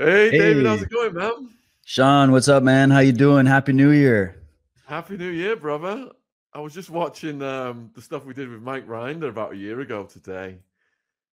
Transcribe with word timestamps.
Hey, 0.00 0.30
David, 0.30 0.64
how's 0.64 0.80
it 0.80 0.88
going, 0.88 1.12
man? 1.12 1.50
Sean, 1.84 2.32
what's 2.32 2.48
up, 2.48 2.62
man? 2.62 2.90
How 2.90 3.00
you 3.00 3.12
doing? 3.12 3.44
Happy 3.44 3.74
New 3.74 3.90
Year. 3.90 4.40
Happy 4.86 5.18
New 5.18 5.28
Year, 5.28 5.56
brother. 5.56 6.08
I 6.54 6.60
was 6.60 6.72
just 6.72 6.88
watching 6.88 7.42
um, 7.42 7.90
the 7.94 8.00
stuff 8.00 8.24
we 8.24 8.32
did 8.32 8.48
with 8.48 8.62
Mike 8.62 8.86
Rinder 8.88 9.28
about 9.28 9.52
a 9.52 9.56
year 9.56 9.80
ago 9.80 10.04
today. 10.04 10.56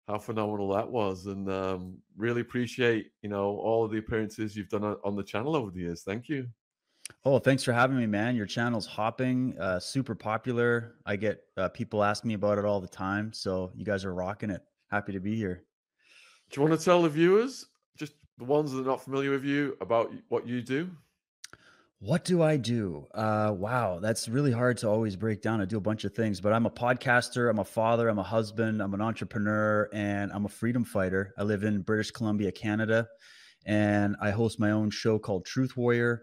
How 0.06 0.18
phenomenal 0.18 0.68
that 0.74 0.88
was, 0.88 1.26
and 1.26 1.50
um, 1.50 1.98
really 2.16 2.40
appreciate 2.40 3.10
you 3.22 3.28
know 3.28 3.56
all 3.56 3.84
of 3.84 3.90
the 3.90 3.98
appearances 3.98 4.54
you've 4.54 4.68
done 4.68 4.84
on 4.84 5.16
the 5.16 5.24
channel 5.24 5.56
over 5.56 5.72
the 5.72 5.80
years. 5.80 6.04
Thank 6.04 6.28
you. 6.28 6.46
Oh, 7.24 7.40
thanks 7.40 7.64
for 7.64 7.72
having 7.72 7.98
me, 7.98 8.06
man. 8.06 8.36
Your 8.36 8.46
channel's 8.46 8.86
hopping, 8.86 9.58
uh, 9.58 9.80
super 9.80 10.14
popular. 10.14 10.94
I 11.04 11.16
get 11.16 11.40
uh, 11.56 11.68
people 11.70 12.04
ask 12.04 12.24
me 12.24 12.34
about 12.34 12.58
it 12.58 12.64
all 12.64 12.80
the 12.80 12.86
time. 12.86 13.32
So 13.32 13.72
you 13.74 13.84
guys 13.84 14.04
are 14.04 14.14
rocking 14.14 14.50
it. 14.50 14.62
Happy 14.88 15.10
to 15.14 15.20
be 15.20 15.34
here. 15.34 15.64
Do 16.52 16.60
you 16.60 16.68
want 16.68 16.78
to 16.78 16.84
tell 16.84 17.02
the 17.02 17.08
viewers, 17.08 17.66
the 18.42 18.52
ones 18.52 18.72
that 18.72 18.80
are 18.80 18.84
not 18.84 19.02
familiar 19.02 19.30
with 19.30 19.44
you, 19.44 19.76
about 19.80 20.12
what 20.28 20.48
you 20.48 20.62
do? 20.62 20.90
What 22.00 22.24
do 22.24 22.42
I 22.42 22.56
do? 22.56 23.06
Uh, 23.14 23.54
wow, 23.56 24.00
that's 24.00 24.28
really 24.28 24.50
hard 24.50 24.78
to 24.78 24.88
always 24.88 25.14
break 25.14 25.40
down. 25.40 25.60
I 25.60 25.64
do 25.64 25.78
a 25.78 25.80
bunch 25.80 26.02
of 26.02 26.12
things, 26.12 26.40
but 26.40 26.52
I'm 26.52 26.66
a 26.66 26.70
podcaster, 26.70 27.48
I'm 27.48 27.60
a 27.60 27.64
father, 27.64 28.08
I'm 28.08 28.18
a 28.18 28.24
husband, 28.24 28.82
I'm 28.82 28.94
an 28.94 29.00
entrepreneur, 29.00 29.88
and 29.92 30.32
I'm 30.32 30.44
a 30.44 30.48
freedom 30.48 30.82
fighter. 30.82 31.32
I 31.38 31.44
live 31.44 31.62
in 31.62 31.82
British 31.82 32.10
Columbia, 32.10 32.50
Canada, 32.50 33.06
and 33.64 34.16
I 34.20 34.30
host 34.30 34.58
my 34.58 34.72
own 34.72 34.90
show 34.90 35.20
called 35.20 35.44
Truth 35.44 35.76
Warrior. 35.76 36.22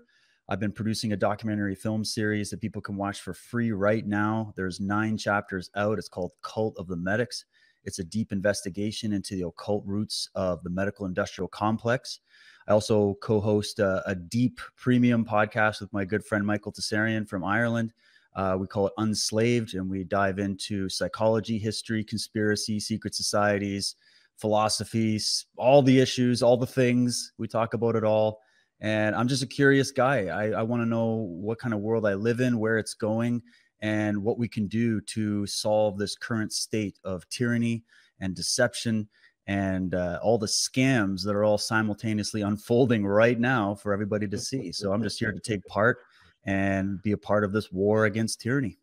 I've 0.50 0.60
been 0.60 0.74
producing 0.74 1.14
a 1.14 1.18
documentary 1.18 1.76
film 1.76 2.04
series 2.04 2.50
that 2.50 2.60
people 2.60 2.82
can 2.82 2.98
watch 2.98 3.22
for 3.22 3.34
free 3.34 3.72
right 3.72 4.06
now. 4.06 4.52
There's 4.58 4.82
nine 4.82 5.16
chapters 5.16 5.70
out. 5.78 5.98
It's 5.98 6.10
called 6.10 6.34
Cult 6.42 6.76
of 6.78 6.88
the 6.88 6.98
Medics. 6.98 7.46
It's 7.84 8.00
a 8.00 8.04
deep 8.04 8.32
investigation 8.32 9.14
into 9.14 9.36
the 9.36 9.48
occult 9.48 9.84
roots 9.86 10.30
of 10.36 10.64
the 10.64 10.70
medical 10.70 11.06
industrial 11.06 11.48
complex. 11.48 12.20
I 12.68 12.72
also 12.74 13.16
co 13.22 13.40
host 13.40 13.80
a, 13.80 14.04
a, 14.06 14.14
deep 14.14 14.60
premium 14.76 15.26
podcast 15.26 15.82
with 15.82 15.92
my 15.92 16.06
good 16.06 16.24
friend 16.24 16.46
Michael 16.46 16.72
Tsarion 16.72 17.28
from 17.28 17.44
Ireland. 17.44 17.94
Uh, 18.36 18.58
we 18.60 18.68
call 18.68 18.88
it 18.88 18.94
Unslaved, 19.00 19.74
and 19.74 19.90
we 19.90 20.04
dive 20.04 20.38
into 20.38 20.88
psychology, 20.88 21.58
history, 21.58 22.04
conspiracy, 22.04 22.80
secret 22.80 23.16
societies, 23.16 23.96
philosophies, 24.38 25.48
all 25.58 25.82
the 25.82 26.00
issues, 26.00 26.44
all 26.44 26.58
the 26.58 26.68
things. 26.68 27.34
We 27.38 27.48
talk 27.48 27.74
about 27.74 27.96
it 27.96 28.04
all. 28.04 28.40
And 28.82 29.16
I'm 29.16 29.28
just 29.28 29.44
a 29.44 29.48
curious 29.48 29.92
guy. 29.92 30.28
I, 30.28 30.60
I 30.60 30.62
want 30.64 30.82
to 30.82 30.86
know 30.86 31.28
what 31.30 31.60
kind 31.60 31.74
of 31.74 31.82
world 31.82 32.06
I 32.06 32.14
live 32.14 32.40
in, 32.40 32.60
where 32.60 32.78
it's 32.78 32.94
going, 32.94 33.42
and 33.82 34.22
what 34.22 34.38
we 34.38 34.48
can 34.48 34.68
do 34.68 35.02
to 35.02 35.46
solve 35.48 35.98
this 35.98 36.16
current 36.16 36.52
state 36.52 37.00
of 37.04 37.28
tyranny 37.30 37.84
and 38.20 38.36
deception 38.36 39.08
and 39.48 39.96
uh, 39.96 40.20
all 40.22 40.38
the 40.38 40.46
scams 40.46 41.24
that 41.24 41.36
are 41.36 41.44
all 41.44 41.58
simultaneously 41.58 42.42
unfolding 42.42 43.06
right 43.06 43.40
now 43.40 43.74
for 43.74 43.94
everybody 43.94 44.28
to 44.28 44.38
see. 44.38 44.72
So 44.72 44.94
I'm 44.94 45.02
just 45.02 45.18
here 45.18 45.32
to 45.32 45.40
take 45.40 45.66
part 45.66 45.98
and 46.46 47.02
be 47.02 47.14
a 47.14 47.18
part 47.18 47.44
of 47.44 47.52
this 47.52 47.72
war 47.72 48.06
against 48.06 48.42
tyranny. 48.42 48.78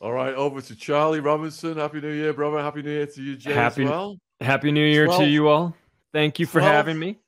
All 0.00 0.12
right, 0.12 0.34
over 0.34 0.60
to 0.60 0.76
Charlie 0.76 1.20
Robinson. 1.20 1.76
Happy 1.76 2.00
New 2.00 2.12
Year, 2.12 2.32
brother. 2.32 2.62
Happy 2.62 2.82
New 2.82 2.90
Year 2.90 3.06
to 3.06 3.22
you, 3.22 3.36
Jay, 3.36 3.52
happy, 3.52 3.82
as 3.82 3.90
well. 3.90 4.16
Happy 4.40 4.70
New 4.70 4.86
Year 4.86 5.06
12, 5.06 5.20
to 5.20 5.26
you 5.26 5.48
all. 5.48 5.76
Thank 6.12 6.38
you 6.38 6.46
for 6.46 6.60
12, 6.60 6.72
having 6.72 6.98
me. 6.98 7.18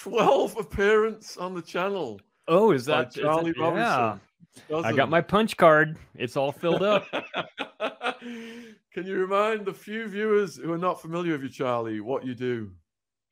12 0.00 0.58
appearance 0.58 1.38
on 1.38 1.54
the 1.54 1.62
channel. 1.62 2.20
Oh, 2.46 2.72
is 2.72 2.84
that 2.86 3.12
Charlie 3.12 3.52
Robinson? 3.52 3.78
Yeah. 3.78 4.18
I 4.72 4.92
got 4.92 5.10
my 5.10 5.20
punch 5.20 5.56
card. 5.56 5.96
It's 6.14 6.36
all 6.36 6.52
filled 6.52 6.82
up. 6.82 7.06
Can 8.20 9.06
you 9.06 9.18
remind 9.18 9.66
the 9.66 9.72
few 9.72 10.08
viewers 10.08 10.56
who 10.56 10.72
are 10.72 10.78
not 10.78 11.00
familiar 11.00 11.32
with 11.32 11.42
you, 11.42 11.48
Charlie, 11.48 12.00
what 12.00 12.26
you 12.26 12.34
do? 12.34 12.72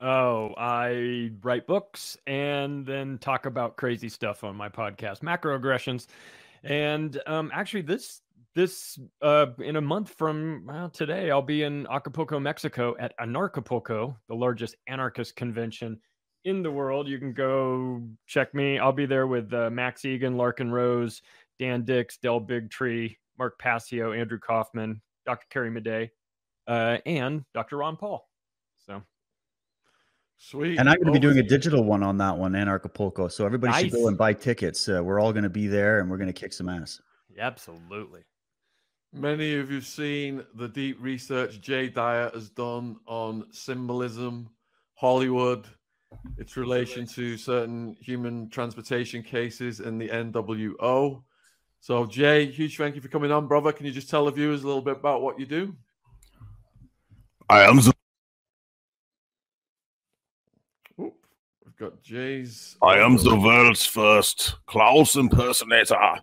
Oh, 0.00 0.54
I 0.56 1.32
write 1.42 1.66
books 1.66 2.16
and 2.26 2.86
then 2.86 3.18
talk 3.18 3.46
about 3.46 3.76
crazy 3.76 4.08
stuff 4.08 4.44
on 4.44 4.54
my 4.54 4.68
podcast, 4.68 5.20
Macroaggressions. 5.20 6.06
And 6.62 7.20
um, 7.26 7.50
actually, 7.52 7.82
this 7.82 8.20
this 8.54 8.98
uh, 9.22 9.46
in 9.58 9.76
a 9.76 9.80
month 9.80 10.10
from 10.10 10.64
well, 10.66 10.90
today, 10.90 11.30
I'll 11.30 11.42
be 11.42 11.64
in 11.64 11.86
Acapulco, 11.90 12.38
Mexico, 12.38 12.94
at 12.98 13.16
Anarchapulco, 13.18 14.16
the 14.28 14.34
largest 14.34 14.76
anarchist 14.86 15.34
convention 15.34 16.00
in 16.44 16.62
the 16.62 16.70
world. 16.70 17.08
You 17.08 17.18
can 17.18 17.32
go 17.32 18.02
check 18.26 18.54
me. 18.54 18.78
I'll 18.78 18.92
be 18.92 19.06
there 19.06 19.26
with 19.26 19.52
uh, 19.52 19.70
Max 19.70 20.02
Igan, 20.02 20.34
Larken 20.34 20.70
Rose, 20.70 21.22
Dan 21.58 21.84
Dicks, 21.84 22.18
Del 22.18 22.40
Bigtree, 22.40 23.16
Mark 23.38 23.58
Passio, 23.58 24.12
Andrew 24.12 24.38
Kaufman, 24.38 25.00
Dr. 25.26 25.46
Carrie 25.50 25.70
Madej, 25.70 26.10
uh, 26.66 26.98
and 27.06 27.44
Dr. 27.54 27.78
Ron 27.78 27.96
Paul. 27.96 28.28
So 28.86 29.02
sweet. 30.38 30.78
And 30.78 30.88
I'm 30.88 30.96
going 30.96 31.06
to 31.06 31.12
be 31.12 31.18
doing 31.18 31.38
a 31.38 31.42
digital 31.42 31.84
one 31.84 32.02
on 32.02 32.18
that 32.18 32.36
one, 32.36 32.52
Anarchapulco. 32.52 33.30
So 33.30 33.44
everybody 33.44 33.72
nice. 33.72 33.82
should 33.84 33.92
go 33.92 34.08
and 34.08 34.16
buy 34.16 34.32
tickets. 34.32 34.88
Uh, 34.88 35.02
we're 35.02 35.20
all 35.20 35.32
going 35.32 35.44
to 35.44 35.50
be 35.50 35.66
there, 35.66 36.00
and 36.00 36.10
we're 36.10 36.18
going 36.18 36.32
to 36.32 36.32
kick 36.32 36.52
some 36.52 36.68
ass. 36.68 37.00
Absolutely. 37.38 38.22
Many 39.12 39.54
of 39.54 39.70
you 39.70 39.76
have 39.76 39.86
seen 39.86 40.44
the 40.54 40.68
deep 40.68 40.98
research 41.00 41.60
Jay 41.60 41.88
Dyer 41.88 42.30
has 42.34 42.50
done 42.50 42.96
on 43.06 43.46
symbolism, 43.52 44.50
Hollywood, 44.96 45.66
its 46.38 46.56
relation 46.56 47.06
to 47.06 47.36
certain 47.36 47.96
human 48.00 48.48
transportation 48.48 49.22
cases 49.22 49.80
in 49.80 49.98
the 49.98 50.08
NWO. 50.08 51.22
So, 51.80 52.06
Jay, 52.06 52.46
huge 52.46 52.76
thank 52.76 52.94
you 52.94 53.00
for 53.00 53.08
coming 53.08 53.30
on, 53.30 53.46
brother. 53.46 53.72
Can 53.72 53.86
you 53.86 53.92
just 53.92 54.10
tell 54.10 54.24
the 54.24 54.32
viewers 54.32 54.62
a 54.62 54.66
little 54.66 54.82
bit 54.82 54.96
about 54.96 55.22
what 55.22 55.38
you 55.38 55.46
do? 55.46 55.76
I 57.48 57.62
am. 57.62 57.76
The- 57.76 57.94
Oop, 61.00 61.14
we've 61.64 61.76
got 61.76 62.02
Jay's. 62.02 62.76
I 62.82 62.98
am 62.98 63.16
the 63.16 63.36
world's 63.36 63.86
first 63.86 64.56
Klaus 64.66 65.16
impersonator. 65.16 66.20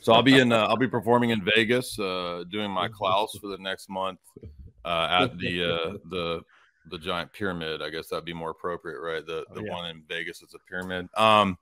So 0.00 0.12
I'll 0.12 0.22
be 0.22 0.38
in. 0.38 0.52
Uh, 0.52 0.66
I'll 0.66 0.76
be 0.76 0.88
performing 0.88 1.30
in 1.30 1.44
Vegas, 1.44 1.98
uh, 1.98 2.44
doing 2.50 2.70
my 2.70 2.88
Klaus 2.92 3.36
for 3.40 3.48
the 3.48 3.58
next 3.58 3.90
month 3.90 4.20
uh, 4.84 5.08
at 5.22 5.38
the 5.38 5.64
uh, 5.64 5.92
the 6.10 6.40
the 6.90 6.98
giant 6.98 7.32
pyramid. 7.32 7.82
I 7.82 7.90
guess 7.90 8.08
that'd 8.08 8.24
be 8.24 8.32
more 8.32 8.50
appropriate, 8.50 9.00
right? 9.00 9.24
The 9.24 9.44
the 9.52 9.60
oh, 9.60 9.64
yeah. 9.64 9.72
one 9.72 9.90
in 9.90 10.02
Vegas 10.08 10.42
is 10.42 10.54
a 10.54 10.58
pyramid. 10.70 11.08
Um, 11.16 11.58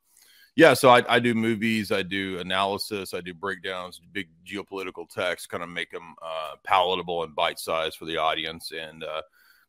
yeah. 0.57 0.75
So 0.75 0.89
I, 0.89 1.03
I 1.09 1.19
do 1.19 1.35
movies, 1.35 1.91
I 1.91 2.03
do 2.03 2.39
analysis, 2.39 3.12
I 3.12 3.21
do 3.21 3.35
breakdowns, 3.35 4.01
big 4.12 4.29
geopolitical 4.47 5.09
text, 5.09 5.49
kind 5.49 5.65
of 5.65 5.69
make 5.69 5.91
them 5.91 6.15
uh, 6.23 6.55
palatable 6.62 7.25
and 7.25 7.35
bite 7.35 7.59
sized 7.59 7.97
for 7.97 8.05
the 8.05 8.19
audience. 8.19 8.71
And 8.71 9.03
uh, 9.03 9.23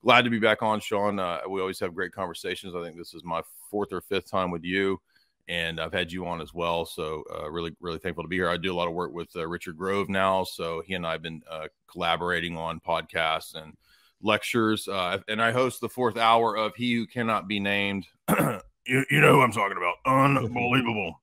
glad 0.04 0.26
to 0.26 0.30
be 0.30 0.40
back 0.40 0.62
on, 0.62 0.80
Sean. 0.80 1.18
Uh, 1.18 1.40
we 1.50 1.60
always 1.60 1.80
have 1.80 1.96
great 1.96 2.12
conversations. 2.12 2.76
I 2.76 2.84
think 2.84 2.98
this 2.98 3.16
is 3.16 3.24
my 3.24 3.42
fourth 3.72 3.92
or 3.92 4.02
fifth 4.02 4.30
time 4.30 4.52
with 4.52 4.64
you. 4.64 5.02
And 5.48 5.80
I've 5.80 5.94
had 5.94 6.12
you 6.12 6.26
on 6.26 6.42
as 6.42 6.56
well, 6.56 6.88
so 6.88 7.24
uh, 7.32 7.48
really, 7.52 7.76
really 7.80 8.00
thankful 8.00 8.24
to 8.24 8.28
be 8.28 8.38
here. 8.38 8.50
I 8.50 8.58
do 8.58 8.74
a 8.74 8.76
lot 8.76 8.88
of 8.88 8.96
work 8.96 9.14
with 9.14 9.30
uh, 9.36 9.48
Richard 9.48 9.78
Grove 9.78 10.10
now, 10.10 10.44
so 10.44 10.82
he 10.84 10.96
and 10.96 11.06
I 11.06 11.12
have 11.12 11.22
been 11.22 11.44
uh, 11.48 11.68
collaborating 11.88 12.58
on 12.58 12.80
podcasts 12.80 13.54
and 13.54 13.78
lectures, 14.26 14.88
uh, 14.88 15.20
and 15.28 15.42
I 15.42 15.52
host 15.52 15.80
the 15.80 15.90
fourth 15.90 16.18
hour 16.18 16.58
of 16.58 16.76
He 16.76 16.94
Who 16.96 17.08
Cannot 17.08 17.48
Be 17.48 17.60
Named. 17.60 18.06
you, 18.88 19.06
you 19.10 19.22
know 19.22 19.34
who 19.34 19.42
I'm 19.42 19.52
talking 19.52 19.78
about. 19.78 19.96
Unbelievable. 20.06 21.22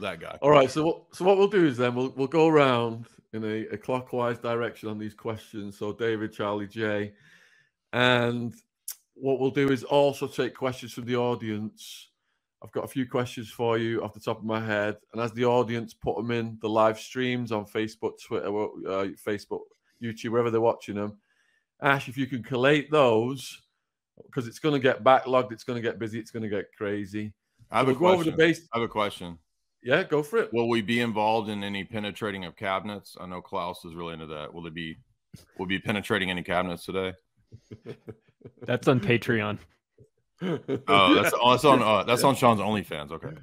that 0.00 0.20
guy. 0.20 0.38
All 0.40 0.50
right. 0.50 0.70
So 0.70 0.84
what, 0.84 1.02
so 1.12 1.24
what 1.24 1.36
we'll 1.36 1.48
do 1.48 1.66
is 1.66 1.76
then 1.76 1.94
we'll 1.94 2.12
we'll 2.16 2.28
go 2.28 2.46
around 2.48 3.06
in 3.32 3.44
a, 3.44 3.66
a 3.74 3.76
clockwise 3.76 4.38
direction 4.38 4.88
on 4.88 4.98
these 4.98 5.14
questions. 5.14 5.76
So 5.76 5.92
David, 5.92 6.32
Charlie, 6.32 6.66
Jay, 6.66 7.12
and 7.92 8.54
what 9.14 9.40
we'll 9.40 9.50
do 9.50 9.70
is 9.70 9.84
also 9.84 10.26
take 10.26 10.54
questions 10.54 10.92
from 10.92 11.04
the 11.04 11.16
audience. 11.16 12.10
I've 12.62 12.72
got 12.72 12.84
a 12.84 12.88
few 12.88 13.08
questions 13.08 13.50
for 13.50 13.78
you 13.78 14.02
off 14.02 14.14
the 14.14 14.20
top 14.20 14.38
of 14.38 14.44
my 14.44 14.64
head, 14.64 14.96
and 15.12 15.22
as 15.22 15.32
the 15.32 15.44
audience 15.44 15.94
put 15.94 16.16
them 16.16 16.30
in 16.32 16.58
the 16.60 16.68
live 16.68 16.98
streams 16.98 17.52
on 17.52 17.66
Facebook, 17.66 18.14
Twitter, 18.24 18.48
uh, 18.48 19.08
Facebook, 19.24 19.60
YouTube, 20.02 20.30
wherever 20.30 20.50
they're 20.50 20.60
watching 20.60 20.96
them, 20.96 21.18
Ash, 21.82 22.08
if 22.08 22.16
you 22.16 22.26
can 22.26 22.42
collate 22.42 22.90
those, 22.90 23.60
because 24.26 24.46
it's 24.46 24.58
going 24.58 24.74
to 24.74 24.80
get 24.80 25.04
backlogged, 25.04 25.52
it's 25.52 25.64
going 25.64 25.76
to 25.76 25.82
get 25.82 25.98
busy, 25.98 26.18
it's 26.18 26.30
going 26.30 26.42
to 26.42 26.48
get 26.48 26.66
crazy. 26.76 27.32
I 27.70 27.78
have 27.78 27.86
so 27.86 27.92
a 27.92 27.98
we'll 27.98 28.16
question. 28.16 28.36
Base- 28.36 28.68
I 28.72 28.78
have 28.78 28.84
a 28.84 28.90
question. 28.90 29.38
Yeah, 29.82 30.02
go 30.02 30.22
for 30.22 30.38
it. 30.38 30.52
Will 30.52 30.68
we 30.68 30.82
be 30.82 31.00
involved 31.00 31.48
in 31.48 31.62
any 31.62 31.84
penetrating 31.84 32.44
of 32.44 32.56
cabinets? 32.56 33.16
I 33.20 33.26
know 33.26 33.40
Klaus 33.40 33.84
is 33.84 33.94
really 33.94 34.14
into 34.14 34.26
that. 34.26 34.52
Will 34.52 34.66
it 34.66 34.74
be? 34.74 34.96
Will 35.56 35.66
be 35.66 35.78
penetrating 35.78 36.30
any 36.30 36.42
cabinets 36.42 36.84
today? 36.84 37.12
That's 38.62 38.88
on 38.88 38.98
Patreon. 38.98 39.58
Oh, 40.40 40.58
that's, 41.14 41.34
oh, 41.40 41.50
that's 41.50 41.64
on 41.64 41.82
uh, 41.82 42.04
that's 42.04 42.22
on 42.22 42.34
Sean's 42.36 42.60
OnlyFans. 42.60 43.10
Okay, 43.10 43.34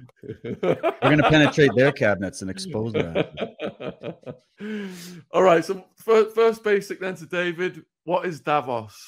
we're 0.62 1.10
gonna 1.10 1.28
penetrate 1.28 1.70
their 1.76 1.92
cabinets 1.92 2.40
and 2.40 2.50
expose 2.50 2.92
that. 2.94 4.38
All 5.30 5.42
right. 5.42 5.64
So 5.64 5.84
first, 5.96 6.34
first 6.34 6.64
basic 6.64 7.00
then 7.00 7.14
to 7.16 7.26
David. 7.26 7.84
What 8.04 8.24
is 8.24 8.40
Davos? 8.40 8.98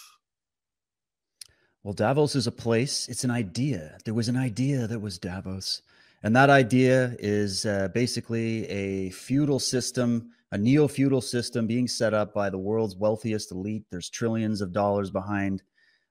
Well, 1.82 1.94
Davos 1.94 2.35
is 2.35 2.46
a 2.46 2.52
place. 2.52 3.08
It's 3.08 3.25
an 3.25 3.31
idea. 3.31 3.96
There 4.05 4.14
was 4.14 4.29
an 4.29 4.37
idea 4.37 4.87
that 4.87 5.00
was 5.00 5.19
Davos, 5.19 5.81
and 6.23 6.37
that 6.37 6.50
idea 6.50 7.17
is 7.19 7.64
uh, 7.64 7.88
basically 7.94 8.69
a 8.69 9.11
feudal 9.11 9.58
system, 9.58 10.29
a 10.52 10.58
neo-feudal 10.58 11.23
system 11.23 11.67
being 11.67 11.88
set 11.88 12.12
up 12.12 12.34
by 12.34 12.50
the 12.50 12.58
world's 12.58 12.96
wealthiest 12.96 13.50
elite. 13.50 13.84
There's 13.91 14.11
trillions 14.11 14.61
of 14.61 14.73
dollars 14.73 15.11
behind 15.11 15.62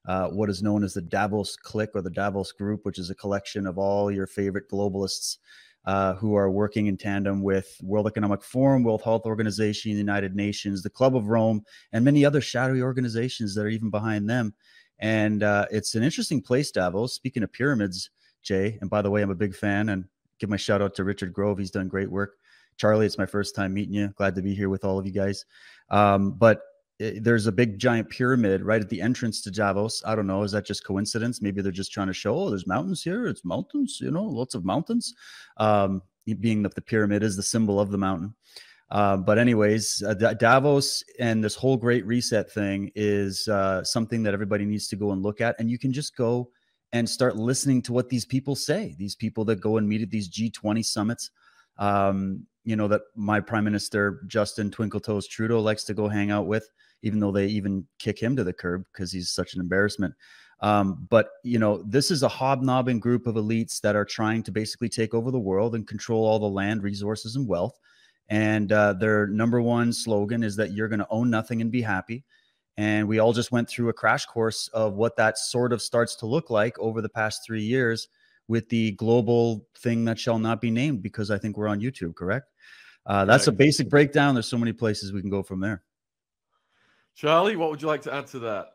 uh, 0.08 0.30
what 0.30 0.50
is 0.50 0.64
known 0.64 0.84
as 0.84 0.94
the 0.94 1.02
Davos 1.02 1.56
Clique 1.56 1.92
or 1.94 2.02
the 2.02 2.10
Davos 2.10 2.52
Group, 2.54 2.86
which 2.86 2.98
is 2.98 3.10
a 3.10 3.16
collection 3.16 3.68
of 3.68 3.78
all 3.78 4.10
your 4.10 4.26
favorite 4.26 4.70
globalists 4.72 5.38
uh, 5.86 6.14
who 6.16 6.36
are 6.36 6.50
working 6.50 6.88
in 6.88 6.98
tandem 6.98 7.42
with 7.42 7.78
World 7.82 8.08
Economic 8.08 8.44
Forum, 8.44 8.84
World 8.84 9.02
Health 9.04 9.26
Organization, 9.26 9.92
the 9.92 9.98
United 9.98 10.36
Nations, 10.36 10.84
the 10.84 10.90
Club 10.90 11.16
of 11.16 11.28
Rome, 11.28 11.64
and 11.94 12.04
many 12.04 12.26
other 12.26 12.42
shadowy 12.42 12.82
organizations 12.82 13.56
that 13.56 13.62
are 13.62 13.70
even 13.70 13.90
behind 13.90 14.30
them. 14.30 14.54
And 15.00 15.44
uh, 15.44 15.66
it's 15.72 15.96
an 15.96 16.04
interesting 16.04 16.42
place, 16.42 16.72
Davos. 16.72 17.14
Speaking 17.14 17.44
of 17.44 17.54
pyramids, 17.54 18.10
Jay, 18.42 18.78
and 18.82 18.90
by 18.90 19.02
the 19.02 19.12
way, 19.12 19.22
I'm 19.22 19.30
a 19.30 19.36
big 19.36 19.56
fan 19.56 19.90
and 19.90 20.06
give 20.40 20.50
my 20.50 20.58
shout 20.58 20.82
out 20.82 20.96
to 20.96 21.04
Richard 21.04 21.34
Grove. 21.34 21.58
He's 21.58 21.72
done 21.72 21.88
great 21.88 22.12
work. 22.12 22.36
Charlie, 22.78 23.06
it's 23.06 23.18
my 23.18 23.26
first 23.26 23.56
time 23.56 23.74
meeting 23.74 23.94
you. 23.94 24.14
Glad 24.18 24.36
to 24.36 24.42
be 24.42 24.54
here 24.54 24.70
with 24.70 24.86
all 24.86 25.00
of 25.00 25.06
you 25.06 25.12
guys. 25.12 25.46
Um, 25.90 26.32
but 26.32 26.62
it, 27.00 27.24
there's 27.24 27.48
a 27.48 27.52
big 27.52 27.78
giant 27.78 28.10
pyramid 28.10 28.64
right 28.64 28.82
at 28.82 28.90
the 28.90 29.02
entrance 29.02 29.42
to 29.42 29.52
Davos. 29.52 30.02
I 30.06 30.16
don't 30.16 30.28
know. 30.28 30.44
Is 30.44 30.52
that 30.52 30.66
just 30.66 30.86
coincidence? 30.86 31.42
Maybe 31.42 31.62
they're 31.62 31.72
just 31.72 31.92
trying 31.92 32.08
to 32.08 32.14
show, 32.14 32.36
oh, 32.38 32.50
there's 32.50 32.68
mountains 32.68 33.04
here. 33.04 33.28
It's 33.28 33.46
mountains, 33.46 34.00
you 34.02 34.12
know, 34.12 34.24
lots 34.24 34.56
of 34.56 34.66
mountains. 34.66 35.14
Um, 35.58 36.02
being 36.40 36.62
that 36.64 36.76
the 36.76 36.82
pyramid 36.82 37.24
is 37.24 37.36
the 37.36 37.44
symbol 37.44 37.80
of 37.80 37.90
the 37.90 37.98
mountain. 37.98 38.36
Uh, 38.90 39.18
but 39.18 39.38
anyways, 39.38 40.02
uh, 40.06 40.14
Davos 40.14 41.04
and 41.20 41.44
this 41.44 41.56
whole 41.56 41.78
Great 41.78 42.06
Reset 42.06 42.50
thing 42.52 42.92
is 42.96 43.48
uh, 43.48 43.84
something 43.84 44.24
that 44.24 44.34
everybody 44.34 44.66
needs 44.66 44.88
to 44.90 44.96
go 44.96 45.12
and 45.12 45.22
look 45.22 45.42
at, 45.42 45.56
and 45.60 45.70
you 45.70 45.78
can 45.78 45.92
just 45.92 46.16
go 46.16 46.50
and 46.94 47.10
start 47.10 47.36
listening 47.36 47.82
to 47.82 47.94
what 47.94 48.08
these 48.08 48.26
people 48.26 48.56
say. 48.56 48.96
These 48.98 49.16
people 49.16 49.44
that 49.46 49.60
go 49.60 49.78
and 49.78 49.88
meet 49.88 50.02
at 50.02 50.10
these 50.10 50.30
G20 50.30 50.86
summits. 50.86 51.32
Um, 51.78 52.46
you 52.64 52.76
know 52.76 52.88
that 52.88 53.02
my 53.16 53.40
Prime 53.40 53.64
Minister 53.64 54.24
Justin 54.28 54.72
Twinkletoes 54.72 55.30
Trudeau 55.30 55.62
likes 55.62 55.84
to 55.86 55.94
go 55.94 56.08
hang 56.08 56.32
out 56.32 56.48
with, 56.48 56.70
even 57.02 57.20
though 57.20 57.32
they 57.32 57.48
even 57.48 57.86
kick 58.00 58.20
him 58.20 58.36
to 58.36 58.44
the 58.44 58.54
curb 58.54 58.84
because 58.92 59.12
he's 59.12 59.30
such 59.30 59.54
an 59.54 59.62
embarrassment. 59.62 60.14
Um, 60.60 61.06
but 61.10 61.30
you 61.44 61.60
know, 61.60 61.84
this 61.84 62.10
is 62.10 62.24
a 62.24 62.28
hobnobbing 62.28 63.00
group 63.00 63.28
of 63.28 63.36
elites 63.36 63.80
that 63.82 63.96
are 63.96 64.06
trying 64.06 64.44
to 64.44 64.52
basically 64.52 64.90
take 64.90 65.14
over 65.14 65.30
the 65.30 65.40
world 65.40 65.76
and 65.76 65.88
control 65.88 66.26
all 66.26 66.40
the 66.40 66.46
land, 66.46 66.84
resources, 66.84 67.36
and 67.36 67.48
wealth. 67.48 67.78
And 68.30 68.72
uh, 68.72 68.94
their 68.94 69.28
number 69.28 69.62
one 69.62 69.94
slogan 69.94 70.44
is 70.44 70.56
that 70.58 70.74
you're 70.74 70.90
going 70.90 71.00
to 71.00 71.08
own 71.10 71.30
nothing 71.30 71.62
and 71.62 71.72
be 71.72 71.82
happy. 71.82 72.24
And 72.76 73.08
we 73.08 73.20
all 73.20 73.34
just 73.34 73.52
went 73.52 73.70
through 73.70 73.90
a 73.90 73.94
crash 73.94 74.26
course 74.26 74.68
of 74.74 74.96
what 74.96 75.16
that 75.18 75.38
sort 75.38 75.74
of 75.74 75.82
starts 75.82 76.16
to 76.18 76.26
look 76.26 76.50
like 76.50 76.78
over 76.80 77.02
the 77.02 77.10
past 77.10 77.42
three 77.46 77.64
years 77.64 78.08
with 78.48 78.70
the 78.70 78.92
global 78.92 79.66
thing 79.80 80.06
that 80.06 80.20
shall 80.20 80.40
not 80.40 80.62
be 80.62 80.72
named 80.72 81.02
because 81.02 81.32
I 81.32 81.38
think 81.38 81.58
we're 81.58 81.68
on 81.68 81.82
YouTube, 81.82 82.16
correct? 82.16 82.52
Uh, 83.06 83.26
that's 83.26 83.48
a 83.48 83.52
basic 83.52 83.90
breakdown. 83.90 84.36
There's 84.36 84.48
so 84.48 84.58
many 84.58 84.74
places 84.74 85.14
we 85.14 85.22
can 85.22 85.30
go 85.30 85.42
from 85.42 85.60
there. 85.60 85.84
Charlie, 87.18 87.56
what 87.56 87.72
would 87.72 87.82
you 87.82 87.88
like 87.88 88.04
to 88.04 88.14
add 88.14 88.28
to 88.28 88.40
that? 88.40 88.74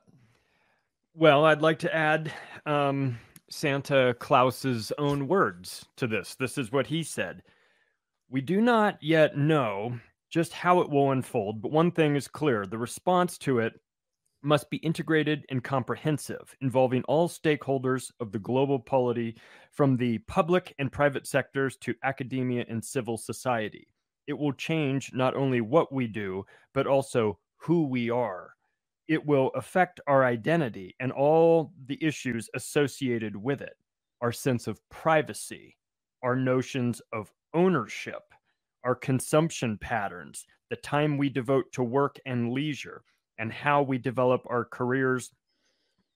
Well, 1.15 1.45
I'd 1.45 1.63
like 1.63 1.79
to 1.79 1.95
add 1.95 2.33
um, 2.67 3.17
Santa 3.49 4.17
Claus's 4.19 4.93
own 4.99 5.29
words 5.29 5.87
to 5.97 6.09
this. 6.09 6.35
This 6.35 6.59
is 6.59 6.73
what 6.73 6.89
he 6.89 7.05
said. 7.05 7.45
We 8.29 8.41
do 8.41 8.61
not 8.61 9.01
yet 9.01 9.39
know 9.39 9.97
just 10.29 10.53
how 10.53 10.81
it 10.81 10.91
will 10.91 11.13
unfold, 11.13 11.63
but 11.63 11.71
one 11.71 11.93
thing 11.93 12.17
is 12.17 12.27
clear 12.27 12.67
the 12.67 12.79
response 12.79 13.39
to 13.39 13.61
it 13.61 13.75
must 14.43 14.71
be 14.71 14.79
integrated 14.79 15.47
and 15.51 15.63
comprehensive, 15.63 16.57
involving 16.61 17.05
all 17.05 17.29
stakeholders 17.29 18.11
of 18.19 18.33
the 18.33 18.41
global 18.41 18.81
polity, 18.81 19.37
from 19.71 19.97
the 19.97 20.19
public 20.19 20.75
and 20.81 20.91
private 20.91 21.29
sectors 21.29 21.77
to 21.77 21.95
academia 22.03 22.65
and 22.69 22.85
civil 22.85 23.17
society. 23.17 23.87
It 24.27 24.33
will 24.33 24.53
change 24.53 25.13
not 25.15 25.37
only 25.37 25.61
what 25.61 25.93
we 25.93 26.09
do, 26.09 26.45
but 26.75 26.89
also 26.89 27.39
who 27.63 27.87
we 27.87 28.11
are. 28.11 28.55
It 29.09 29.25
will 29.25 29.51
affect 29.55 30.01
our 30.07 30.25
identity 30.25 30.97
and 31.01 31.13
all 31.13 31.73
the 31.87 31.99
issues 32.03 32.49
associated 32.55 33.37
with 33.37 33.61
it 33.61 33.75
our 34.21 34.33
sense 34.33 34.69
of 34.69 34.81
privacy, 34.89 35.77
our 36.23 36.37
notions 36.37 37.03
of 37.13 37.33
ownership, 37.55 38.23
our 38.85 38.95
consumption 38.95 39.77
patterns, 39.77 40.47
the 40.71 40.77
time 40.77 41.19
we 41.19 41.29
devote 41.29 41.65
to 41.73 41.83
work 41.83 42.21
and 42.25 42.53
leisure, 42.53 43.03
and 43.39 43.53
how 43.53 43.83
we 43.83 43.99
develop 43.99 44.43
our 44.49 44.65
careers, 44.65 45.33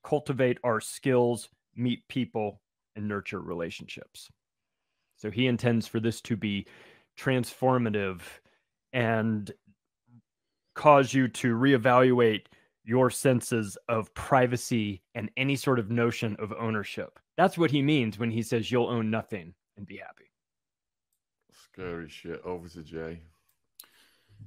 cultivate 0.04 0.58
our 0.62 0.80
skills, 0.80 1.48
meet 1.74 2.06
people, 2.06 2.60
and 2.94 3.08
nurture 3.08 3.40
relationships. 3.40 4.28
So 5.16 5.28
he 5.28 5.48
intends 5.48 5.88
for 5.88 5.98
this 5.98 6.20
to 6.22 6.36
be 6.36 6.66
transformative 7.18 8.20
and 8.92 9.52
cause 10.76 11.12
you 11.12 11.26
to 11.26 11.56
reevaluate 11.56 12.42
your 12.84 13.10
senses 13.10 13.76
of 13.88 14.14
privacy 14.14 15.02
and 15.16 15.28
any 15.36 15.56
sort 15.56 15.80
of 15.80 15.90
notion 15.90 16.36
of 16.38 16.52
ownership. 16.52 17.18
That's 17.36 17.58
what 17.58 17.72
he 17.72 17.82
means 17.82 18.18
when 18.18 18.30
he 18.30 18.42
says 18.42 18.70
you'll 18.70 18.86
own 18.86 19.10
nothing 19.10 19.54
and 19.76 19.86
be 19.86 19.96
happy. 19.96 20.30
Scary 21.72 22.08
shit. 22.08 22.40
Over 22.44 22.68
to 22.68 22.82
Jay. 22.82 23.20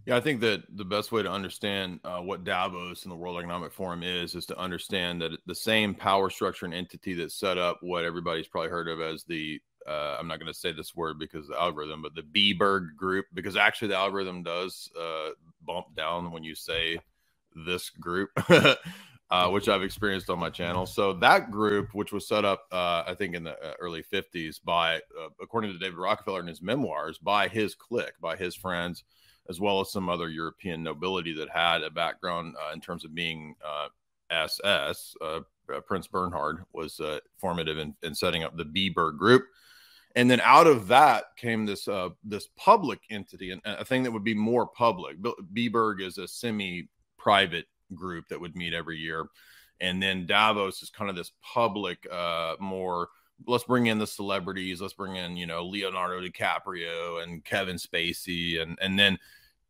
Yeah, 0.05 0.15
I 0.15 0.21
think 0.21 0.39
that 0.41 0.63
the 0.75 0.85
best 0.85 1.11
way 1.11 1.23
to 1.23 1.31
understand 1.31 1.99
uh, 2.03 2.19
what 2.19 2.43
Davos 2.43 3.03
and 3.03 3.11
the 3.11 3.15
World 3.15 3.37
Economic 3.37 3.73
Forum 3.73 4.03
is 4.03 4.33
is 4.35 4.45
to 4.47 4.57
understand 4.57 5.21
that 5.21 5.31
the 5.45 5.55
same 5.55 5.93
power 5.93 6.29
structure 6.29 6.65
and 6.65 6.73
entity 6.73 7.13
that 7.15 7.31
set 7.31 7.57
up 7.57 7.79
what 7.81 8.05
everybody's 8.05 8.47
probably 8.47 8.69
heard 8.69 8.87
of 8.87 9.01
as 9.01 9.23
the 9.23 9.59
uh, 9.87 10.17
I'm 10.19 10.27
not 10.27 10.39
going 10.39 10.51
to 10.51 10.57
say 10.57 10.71
this 10.71 10.95
word 10.95 11.17
because 11.19 11.47
the 11.47 11.59
algorithm, 11.59 12.01
but 12.01 12.13
the 12.13 12.21
Beberg 12.21 12.95
group, 12.95 13.25
because 13.33 13.55
actually 13.55 13.87
the 13.89 13.97
algorithm 13.97 14.43
does 14.43 14.89
uh, 14.99 15.29
bump 15.69 15.95
down 15.95 16.31
when 16.31 16.43
you 16.43 16.55
say 16.55 16.99
this 17.65 17.91
group, 17.91 18.31
uh, 18.49 19.49
which 19.49 19.69
I've 19.69 19.83
experienced 19.83 20.31
on 20.31 20.39
my 20.39 20.49
channel. 20.49 20.87
So 20.87 21.13
that 21.13 21.51
group, 21.51 21.89
which 21.93 22.11
was 22.11 22.27
set 22.27 22.43
up, 22.43 22.63
uh, 22.71 23.03
I 23.05 23.13
think 23.15 23.35
in 23.35 23.43
the 23.43 23.53
uh, 23.53 23.73
early 23.79 24.01
50s 24.03 24.59
by, 24.63 24.95
uh, 24.95 25.29
according 25.39 25.71
to 25.71 25.77
David 25.77 25.99
Rockefeller 25.99 26.39
in 26.39 26.47
his 26.47 26.63
memoirs, 26.63 27.19
by 27.19 27.47
his 27.47 27.75
clique, 27.75 28.19
by 28.19 28.35
his 28.35 28.55
friends, 28.55 29.03
as 29.47 29.59
well 29.59 29.79
as 29.79 29.91
some 29.91 30.09
other 30.09 30.27
European 30.27 30.81
nobility 30.81 31.33
that 31.35 31.49
had 31.49 31.83
a 31.83 31.91
background 31.91 32.55
in 32.73 32.81
terms 32.81 33.05
of 33.05 33.13
being 33.13 33.55
SS. 34.31 35.15
Prince 35.85 36.07
Bernhard 36.07 36.63
was 36.73 36.99
formative 37.37 37.77
in, 37.77 37.95
in 38.01 38.15
setting 38.15 38.43
up 38.43 38.57
the 38.57 38.65
Beberg 38.65 39.17
group 39.17 39.43
and 40.15 40.29
then 40.29 40.41
out 40.41 40.67
of 40.67 40.87
that 40.87 41.25
came 41.37 41.65
this 41.65 41.87
uh, 41.87 42.09
this 42.23 42.47
public 42.55 42.99
entity 43.09 43.51
and 43.51 43.61
a 43.65 43.85
thing 43.85 44.03
that 44.03 44.11
would 44.11 44.23
be 44.23 44.33
more 44.33 44.65
public. 44.65 45.17
Beberg 45.53 46.01
is 46.01 46.17
a 46.17 46.27
semi-private 46.27 47.65
group 47.95 48.27
that 48.29 48.39
would 48.39 48.55
meet 48.55 48.73
every 48.73 48.97
year, 48.97 49.27
and 49.79 50.01
then 50.01 50.25
Davos 50.25 50.81
is 50.81 50.89
kind 50.89 51.09
of 51.09 51.15
this 51.15 51.31
public, 51.41 52.07
uh, 52.11 52.55
more. 52.59 53.09
Let's 53.47 53.63
bring 53.63 53.85
in 53.85 53.99
the 53.99 54.07
celebrities. 54.07 54.81
Let's 54.81 54.93
bring 54.93 55.15
in 55.15 55.37
you 55.37 55.45
know 55.45 55.65
Leonardo 55.65 56.21
DiCaprio 56.21 57.23
and 57.23 57.43
Kevin 57.45 57.77
Spacey, 57.77 58.61
and 58.61 58.77
and 58.81 58.97
then 58.97 59.19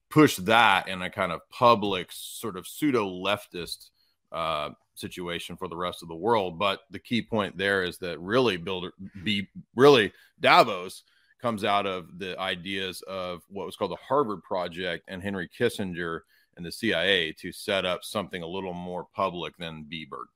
push 0.10 0.38
that 0.38 0.88
in 0.88 1.02
a 1.02 1.10
kind 1.10 1.32
of 1.32 1.48
public 1.50 2.10
sort 2.12 2.58
of 2.58 2.68
pseudo 2.68 3.08
leftist 3.08 3.90
uh, 4.32 4.70
situation 5.00 5.56
for 5.56 5.68
the 5.68 5.78
rest 5.78 6.02
of 6.02 6.10
the 6.10 6.16
world. 6.16 6.60
But 6.60 6.82
the 6.92 7.00
key 7.00 7.22
point 7.22 7.58
there 7.58 7.84
is 7.84 7.98
that 8.00 8.20
really 8.20 8.58
builder 8.58 8.92
be 9.24 9.48
really 9.76 10.12
Davos 10.40 11.04
comes 11.42 11.64
out 11.64 11.86
of 11.86 12.20
the 12.20 12.38
ideas 12.40 13.02
of 13.04 13.42
what 13.50 13.66
was 13.66 13.76
called 13.76 13.92
the 13.92 13.98
Harvard 13.98 14.44
Project 14.44 15.06
and 15.08 15.24
Henry 15.24 15.50
Kissinger 15.50 16.22
and 16.58 16.66
the 16.66 16.72
CIA 16.72 17.32
to 17.40 17.52
set 17.52 17.86
up 17.86 18.04
something 18.04 18.44
a 18.44 18.48
little 18.48 18.74
more 18.74 19.08
public 19.16 19.58
than 19.58 19.86
Beberg. 19.90 20.28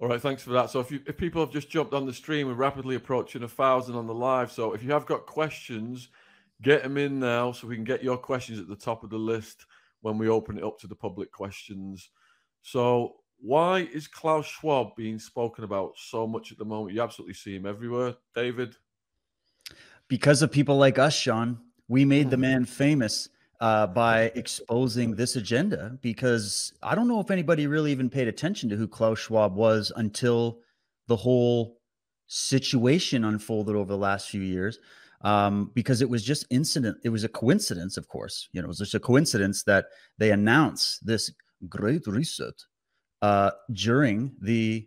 All 0.00 0.08
right, 0.08 0.20
thanks 0.20 0.42
for 0.42 0.50
that. 0.50 0.70
So 0.70 0.80
if 0.80 0.90
you 0.90 1.00
if 1.06 1.16
people 1.18 1.42
have 1.42 1.52
just 1.52 1.68
jumped 1.68 1.92
on 1.92 2.06
the 2.06 2.12
stream, 2.12 2.46
we're 2.46 2.54
rapidly 2.54 2.96
approaching 2.96 3.42
a 3.42 3.48
thousand 3.48 3.96
on 3.96 4.06
the 4.06 4.14
live. 4.14 4.50
So 4.50 4.72
if 4.72 4.82
you 4.82 4.90
have 4.92 5.06
got 5.06 5.26
questions, 5.26 6.08
get 6.62 6.82
them 6.82 6.96
in 6.96 7.20
now 7.20 7.52
so 7.52 7.68
we 7.68 7.74
can 7.76 7.84
get 7.84 8.02
your 8.02 8.16
questions 8.16 8.58
at 8.58 8.66
the 8.66 8.76
top 8.76 9.04
of 9.04 9.10
the 9.10 9.18
list 9.18 9.66
when 10.00 10.16
we 10.16 10.28
open 10.28 10.56
it 10.56 10.64
up 10.64 10.78
to 10.80 10.86
the 10.86 10.94
public 10.94 11.30
questions. 11.30 12.10
So 12.62 13.16
why 13.40 13.88
is 13.92 14.06
Klaus 14.06 14.46
Schwab 14.46 14.94
being 14.96 15.18
spoken 15.18 15.64
about 15.64 15.92
so 15.96 16.26
much 16.26 16.52
at 16.52 16.58
the 16.58 16.64
moment? 16.64 16.94
You 16.94 17.02
absolutely 17.02 17.34
see 17.34 17.56
him 17.56 17.66
everywhere, 17.66 18.14
David. 18.34 18.76
Because 20.08 20.42
of 20.42 20.50
people 20.50 20.76
like 20.76 20.98
us, 20.98 21.14
Sean. 21.14 21.58
We 21.88 22.04
made 22.04 22.30
the 22.30 22.36
mm-hmm. 22.36 22.42
man 22.42 22.64
famous 22.64 23.28
uh, 23.60 23.86
by 23.86 24.32
exposing 24.34 25.14
this 25.14 25.36
agenda. 25.36 25.98
Because 26.02 26.72
I 26.82 26.94
don't 26.94 27.08
know 27.08 27.20
if 27.20 27.30
anybody 27.30 27.66
really 27.66 27.92
even 27.92 28.10
paid 28.10 28.28
attention 28.28 28.68
to 28.70 28.76
who 28.76 28.86
Klaus 28.86 29.18
Schwab 29.20 29.54
was 29.54 29.90
until 29.96 30.60
the 31.08 31.16
whole 31.16 31.78
situation 32.26 33.24
unfolded 33.24 33.74
over 33.74 33.90
the 33.90 33.98
last 33.98 34.28
few 34.28 34.42
years. 34.42 34.78
Um, 35.22 35.70
because 35.74 36.00
it 36.00 36.08
was 36.08 36.24
just 36.24 36.46
incident. 36.50 36.96
It 37.04 37.10
was 37.10 37.24
a 37.24 37.28
coincidence, 37.28 37.98
of 37.98 38.08
course. 38.08 38.48
You 38.52 38.60
know, 38.60 38.66
it 38.66 38.68
was 38.68 38.78
just 38.78 38.94
a 38.94 39.00
coincidence 39.00 39.62
that 39.64 39.86
they 40.16 40.30
announced 40.30 41.04
this 41.06 41.30
great 41.68 42.06
reset 42.06 42.54
uh, 43.22 43.50
during 43.72 44.32
the 44.40 44.86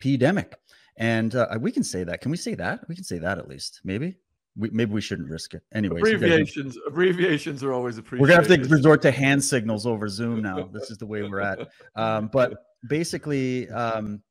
pandemic. 0.00 0.56
And 0.98 1.34
uh, 1.34 1.58
we 1.60 1.72
can 1.72 1.84
say 1.84 2.04
that. 2.04 2.20
Can 2.20 2.30
we 2.30 2.36
say 2.36 2.54
that? 2.54 2.80
We 2.88 2.94
can 2.94 3.04
say 3.04 3.18
that 3.18 3.38
at 3.38 3.48
least. 3.48 3.80
Maybe. 3.84 4.16
We, 4.58 4.70
maybe 4.70 4.92
we 4.92 5.02
shouldn't 5.02 5.28
risk 5.28 5.52
it. 5.52 5.62
Anyway, 5.74 6.00
abbreviations. 6.00 6.78
Abbreviations 6.86 7.62
are 7.62 7.74
always 7.74 7.98
appreciated. 7.98 8.22
We're 8.22 8.42
gonna 8.42 8.58
have 8.58 8.68
to 8.68 8.74
resort 8.74 9.02
to 9.02 9.10
hand 9.10 9.44
signals 9.44 9.86
over 9.86 10.08
Zoom 10.08 10.40
now. 10.40 10.70
this 10.72 10.90
is 10.90 10.96
the 10.96 11.04
way 11.04 11.22
we're 11.22 11.40
at. 11.40 11.68
Um, 11.94 12.30
but 12.32 12.54
basically, 12.88 13.68
um, 13.68 14.22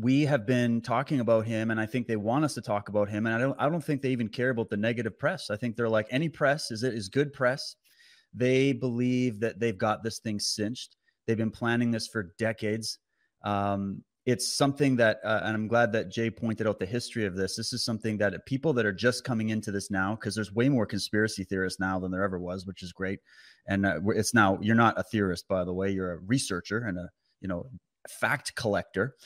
we 0.00 0.22
have 0.22 0.46
been 0.46 0.80
talking 0.80 1.20
about 1.20 1.44
him, 1.46 1.70
and 1.70 1.78
I 1.78 1.84
think 1.84 2.06
they 2.06 2.16
want 2.16 2.46
us 2.46 2.54
to 2.54 2.62
talk 2.62 2.88
about 2.88 3.10
him. 3.10 3.26
And 3.26 3.34
I 3.34 3.38
don't, 3.38 3.56
I 3.60 3.68
don't 3.68 3.84
think 3.84 4.00
they 4.00 4.10
even 4.10 4.28
care 4.28 4.48
about 4.48 4.70
the 4.70 4.76
negative 4.78 5.18
press. 5.18 5.50
I 5.50 5.56
think 5.56 5.76
they're 5.76 5.88
like 5.88 6.06
any 6.10 6.30
press 6.30 6.70
is 6.70 6.82
it 6.82 6.94
is 6.94 7.10
good 7.10 7.34
press. 7.34 7.76
They 8.34 8.72
believe 8.72 9.40
that 9.40 9.60
they've 9.60 9.76
got 9.76 10.02
this 10.02 10.18
thing 10.18 10.40
cinched. 10.40 10.96
They've 11.26 11.36
been 11.36 11.50
planning 11.50 11.90
this 11.90 12.08
for 12.08 12.34
decades. 12.38 12.98
Um, 13.44 14.02
it's 14.24 14.56
something 14.56 14.96
that, 14.96 15.18
uh, 15.24 15.40
and 15.42 15.54
I'm 15.54 15.66
glad 15.66 15.92
that 15.92 16.10
Jay 16.10 16.30
pointed 16.30 16.66
out 16.66 16.78
the 16.78 16.86
history 16.86 17.26
of 17.26 17.34
this. 17.34 17.56
This 17.56 17.72
is 17.72 17.84
something 17.84 18.18
that 18.18 18.46
people 18.46 18.72
that 18.74 18.86
are 18.86 18.92
just 18.92 19.24
coming 19.24 19.50
into 19.50 19.72
this 19.72 19.90
now, 19.90 20.14
because 20.14 20.34
there's 20.34 20.54
way 20.54 20.68
more 20.68 20.86
conspiracy 20.86 21.42
theorists 21.42 21.80
now 21.80 21.98
than 21.98 22.12
there 22.12 22.22
ever 22.22 22.38
was, 22.38 22.64
which 22.64 22.84
is 22.84 22.92
great. 22.92 23.18
And 23.66 23.84
uh, 23.84 23.98
it's 24.10 24.32
now 24.32 24.58
you're 24.62 24.76
not 24.76 24.98
a 24.98 25.02
theorist, 25.02 25.48
by 25.48 25.64
the 25.64 25.72
way, 25.74 25.90
you're 25.90 26.12
a 26.12 26.18
researcher 26.18 26.78
and 26.78 26.98
a 26.98 27.08
you 27.40 27.48
know 27.48 27.66
fact 28.08 28.54
collector. 28.54 29.16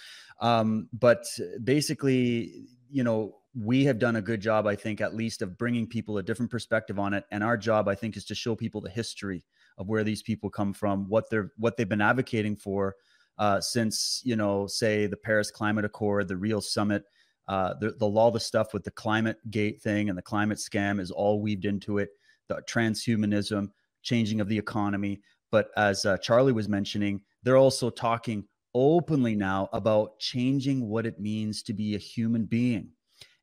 Um, 0.41 0.89
but 0.93 1.25
basically, 1.63 2.67
you 2.91 3.05
know, 3.05 3.37
we 3.59 3.85
have 3.85 3.99
done 3.99 4.17
a 4.17 4.23
good 4.23 4.41
job, 4.41 4.67
I 4.67 4.77
think, 4.77 5.01
at 5.01 5.15
least 5.15 5.41
of 5.41 5.57
bringing 5.57 5.87
people 5.87 6.19
a 6.19 6.23
different 6.23 6.51
perspective 6.51 6.99
on 6.99 7.15
it. 7.15 7.25
And 7.31 7.43
our 7.43 7.57
job, 7.57 7.89
I 7.89 7.95
think, 7.95 8.17
is 8.17 8.25
to 8.27 8.35
show 8.35 8.55
people 8.55 8.81
the 8.81 8.91
history 8.91 9.45
of 9.79 9.89
where 9.89 10.05
these 10.05 10.23
people 10.23 10.51
come 10.51 10.73
from, 10.73 11.09
what 11.09 11.31
they're 11.31 11.53
what 11.57 11.77
they've 11.77 11.89
been 11.89 12.01
advocating 12.01 12.57
for 12.57 12.97
uh, 13.39 13.61
since 13.61 14.21
you 14.25 14.37
know, 14.37 14.67
say 14.67 15.07
the 15.07 15.17
Paris 15.17 15.51
Climate 15.51 15.85
Accord, 15.85 16.29
the 16.29 16.37
Rio 16.37 16.61
Summit, 16.61 17.05
uh, 17.49 17.75
the 17.81 17.93
the 17.99 18.07
law, 18.07 18.31
the 18.31 18.41
stuff 18.41 18.75
with 18.75 18.85
the 18.85 18.91
climate 18.91 19.39
gate 19.51 19.81
thing 19.81 20.09
and 20.09 20.19
the 20.19 20.23
climate 20.23 20.59
scam 20.59 21.01
is 21.01 21.11
all 21.11 21.41
weaved 21.41 21.65
into 21.65 21.99
it. 21.99 22.11
The 22.49 22.63
transhumanism, 22.69 23.69
changing 24.03 24.41
of 24.41 24.49
the 24.49 24.59
economy. 24.59 25.21
But 25.51 25.69
as 25.77 26.05
uh, 26.05 26.19
Charlie 26.19 26.53
was 26.53 26.69
mentioning, 26.69 27.21
they're 27.43 27.57
also 27.57 27.91
talking 27.91 28.45
openly 28.75 29.35
now 29.35 29.69
about 29.73 30.19
changing 30.19 30.89
what 30.89 31.07
it 31.07 31.19
means 31.19 31.63
to 31.63 31.73
be 31.73 31.95
a 31.95 31.99
human 31.99 32.45
being. 32.45 32.91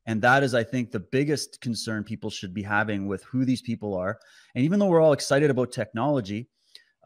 And 0.06 0.20
that 0.22 0.42
is, 0.42 0.54
I 0.54 0.64
think, 0.64 0.90
the 0.90 1.00
biggest 1.00 1.60
concern 1.60 2.04
people 2.04 2.30
should 2.30 2.52
be 2.52 2.62
having 2.62 3.06
with 3.06 3.24
who 3.24 3.44
these 3.44 3.62
people 3.62 3.94
are. 3.94 4.18
And 4.54 4.64
even 4.64 4.78
though 4.78 4.86
we're 4.86 5.00
all 5.00 5.14
excited 5.14 5.50
about 5.50 5.72
technology, 5.72 6.48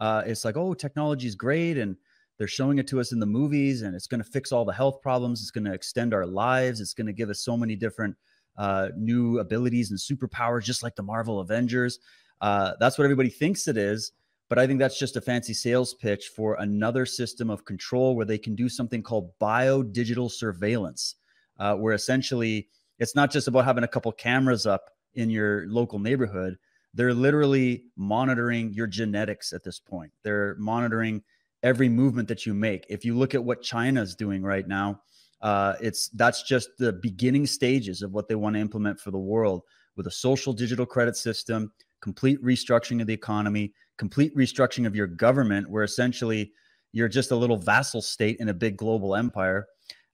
uh, 0.00 0.22
it's 0.26 0.44
like, 0.44 0.56
oh, 0.56 0.74
technology 0.74 1.26
is 1.28 1.34
great. 1.34 1.78
And 1.78 1.96
they're 2.38 2.46
showing 2.46 2.78
it 2.78 2.86
to 2.88 3.00
us 3.00 3.12
in 3.12 3.18
the 3.18 3.26
movies 3.26 3.82
and 3.82 3.94
it's 3.94 4.06
going 4.06 4.22
to 4.22 4.30
fix 4.30 4.52
all 4.52 4.64
the 4.64 4.72
health 4.72 5.02
problems 5.02 5.42
it's 5.42 5.50
going 5.50 5.64
to 5.64 5.74
extend 5.74 6.14
our 6.14 6.26
lives 6.26 6.80
it's 6.80 6.94
going 6.94 7.06
to 7.06 7.12
give 7.12 7.28
us 7.28 7.40
so 7.40 7.56
many 7.56 7.76
different 7.76 8.16
uh, 8.56 8.88
new 8.96 9.38
abilities 9.38 9.90
and 9.90 9.98
superpowers 9.98 10.64
just 10.64 10.82
like 10.82 10.96
the 10.96 11.02
marvel 11.02 11.40
avengers 11.40 11.98
uh, 12.40 12.72
that's 12.80 12.96
what 12.96 13.04
everybody 13.04 13.28
thinks 13.28 13.68
it 13.68 13.76
is 13.76 14.12
but 14.48 14.58
i 14.58 14.66
think 14.66 14.78
that's 14.78 14.98
just 14.98 15.16
a 15.16 15.20
fancy 15.20 15.52
sales 15.52 15.94
pitch 15.94 16.30
for 16.34 16.54
another 16.60 17.04
system 17.04 17.50
of 17.50 17.64
control 17.64 18.16
where 18.16 18.26
they 18.26 18.38
can 18.38 18.54
do 18.54 18.68
something 18.68 19.02
called 19.02 19.36
bio 19.38 19.82
digital 19.82 20.28
surveillance 20.28 21.16
uh, 21.58 21.74
where 21.74 21.94
essentially 21.94 22.68
it's 22.98 23.14
not 23.14 23.30
just 23.30 23.48
about 23.48 23.64
having 23.64 23.84
a 23.84 23.88
couple 23.88 24.10
cameras 24.12 24.66
up 24.66 24.90
in 25.14 25.30
your 25.30 25.66
local 25.68 25.98
neighborhood 25.98 26.56
they're 26.94 27.14
literally 27.14 27.84
monitoring 27.96 28.72
your 28.72 28.86
genetics 28.86 29.52
at 29.52 29.62
this 29.64 29.78
point 29.78 30.12
they're 30.22 30.54
monitoring 30.58 31.22
every 31.62 31.88
movement 31.88 32.28
that 32.28 32.46
you 32.46 32.54
make. 32.54 32.86
If 32.88 33.04
you 33.04 33.16
look 33.16 33.34
at 33.34 33.42
what 33.42 33.62
China 33.62 34.02
is 34.02 34.14
doing 34.14 34.42
right 34.42 34.66
now, 34.66 35.00
uh, 35.40 35.74
it's 35.80 36.08
that's 36.10 36.42
just 36.42 36.70
the 36.78 36.92
beginning 36.92 37.46
stages 37.46 38.02
of 38.02 38.12
what 38.12 38.28
they 38.28 38.34
want 38.34 38.56
to 38.56 38.60
implement 38.60 39.00
for 39.00 39.10
the 39.10 39.18
world 39.18 39.62
with 39.96 40.06
a 40.06 40.10
social 40.10 40.52
digital 40.52 40.86
credit 40.86 41.16
system, 41.16 41.72
complete 42.00 42.42
restructuring 42.42 43.00
of 43.00 43.06
the 43.06 43.14
economy, 43.14 43.72
complete 43.98 44.34
restructuring 44.36 44.86
of 44.86 44.96
your 44.96 45.06
government, 45.06 45.68
where 45.68 45.84
essentially 45.84 46.52
you're 46.92 47.08
just 47.08 47.30
a 47.30 47.36
little 47.36 47.56
vassal 47.56 48.02
state 48.02 48.36
in 48.40 48.48
a 48.48 48.54
big 48.54 48.76
global 48.76 49.14
empire. 49.14 49.66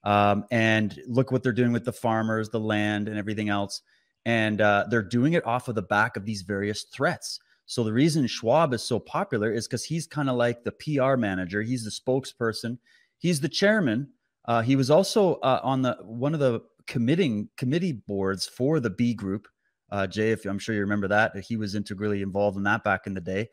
Um, 0.05 0.45
and 0.51 0.99
look 1.07 1.33
what 1.33 1.43
they're 1.43 1.53
doing 1.53 1.73
with 1.73 1.85
the 1.85 1.93
farmers, 1.93 2.51
the 2.51 2.61
land, 2.61 3.09
and 3.09 3.19
everything 3.19 3.49
else. 3.49 3.83
And 4.27 4.61
uh, 4.61 4.87
they're 4.89 5.03
doing 5.03 5.33
it 5.33 5.47
off 5.47 5.69
of 5.69 5.75
the 5.75 5.83
back 5.83 6.17
of 6.17 6.25
these 6.25 6.43
various 6.43 6.85
threats. 6.85 7.41
So 7.67 7.83
the 7.83 7.93
reason 7.93 8.27
Schwab 8.27 8.75
is 8.75 8.83
so 8.83 8.99
popular 8.99 9.51
is 9.51 9.67
because 9.67 9.85
he's 9.85 10.07
kind 10.07 10.29
of 10.29 10.37
like 10.37 10.65
the 10.65 10.73
PR 10.73 11.17
manager. 11.17 11.63
He's 11.63 11.85
the 11.85 11.91
spokesperson. 11.91 12.79
He's 13.19 13.41
the 13.41 13.49
chairman. 13.49 14.09
Uh, 14.45 14.61
he 14.61 14.77
was 14.77 14.91
also 14.91 15.37
uh, 15.37 15.61
on 15.63 15.83
the 15.83 15.97
one 16.03 16.35
of 16.35 16.41
the 16.41 16.61
committing 16.87 17.49
committee 17.57 17.93
boards 17.93 18.47
for 18.47 18.81
the 18.81 18.91
B 18.91 19.15
Group. 19.15 19.49
Uh, 19.91 20.07
Jay, 20.07 20.33
if 20.33 20.45
I'm 20.45 20.59
sure 20.59 20.75
you 20.75 20.83
remember 20.83 21.09
that, 21.09 21.37
he 21.39 21.57
was 21.57 21.75
integrally 21.75 22.21
involved 22.21 22.57
in 22.57 22.65
that 22.65 22.85
back 22.85 23.07
in 23.07 23.15
the 23.15 23.21
day. 23.21 23.49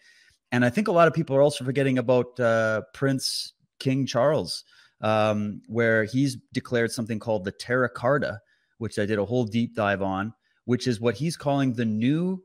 And 0.51 0.65
I 0.65 0.69
think 0.69 0.87
a 0.87 0.91
lot 0.91 1.07
of 1.07 1.13
people 1.13 1.35
are 1.35 1.41
also 1.41 1.63
forgetting 1.63 1.97
about 1.97 2.37
uh, 2.39 2.81
Prince 2.93 3.53
King 3.79 4.05
Charles, 4.05 4.65
um, 5.01 5.61
where 5.67 6.03
he's 6.03 6.37
declared 6.53 6.91
something 6.91 7.19
called 7.19 7.43
the 7.43 7.51
Terra 7.51 7.89
Carta, 7.89 8.39
which 8.77 8.99
I 8.99 9.05
did 9.05 9.19
a 9.19 9.25
whole 9.25 9.45
deep 9.45 9.75
dive 9.75 10.01
on, 10.01 10.33
which 10.65 10.87
is 10.87 10.99
what 10.99 11.15
he's 11.15 11.37
calling 11.37 11.73
the 11.73 11.85
new 11.85 12.43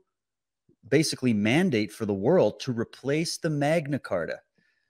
basically 0.89 1.33
mandate 1.33 1.91
for 1.91 2.05
the 2.05 2.13
world 2.13 2.59
to 2.61 2.71
replace 2.71 3.37
the 3.37 3.49
Magna 3.49 3.99
Carta. 3.99 4.39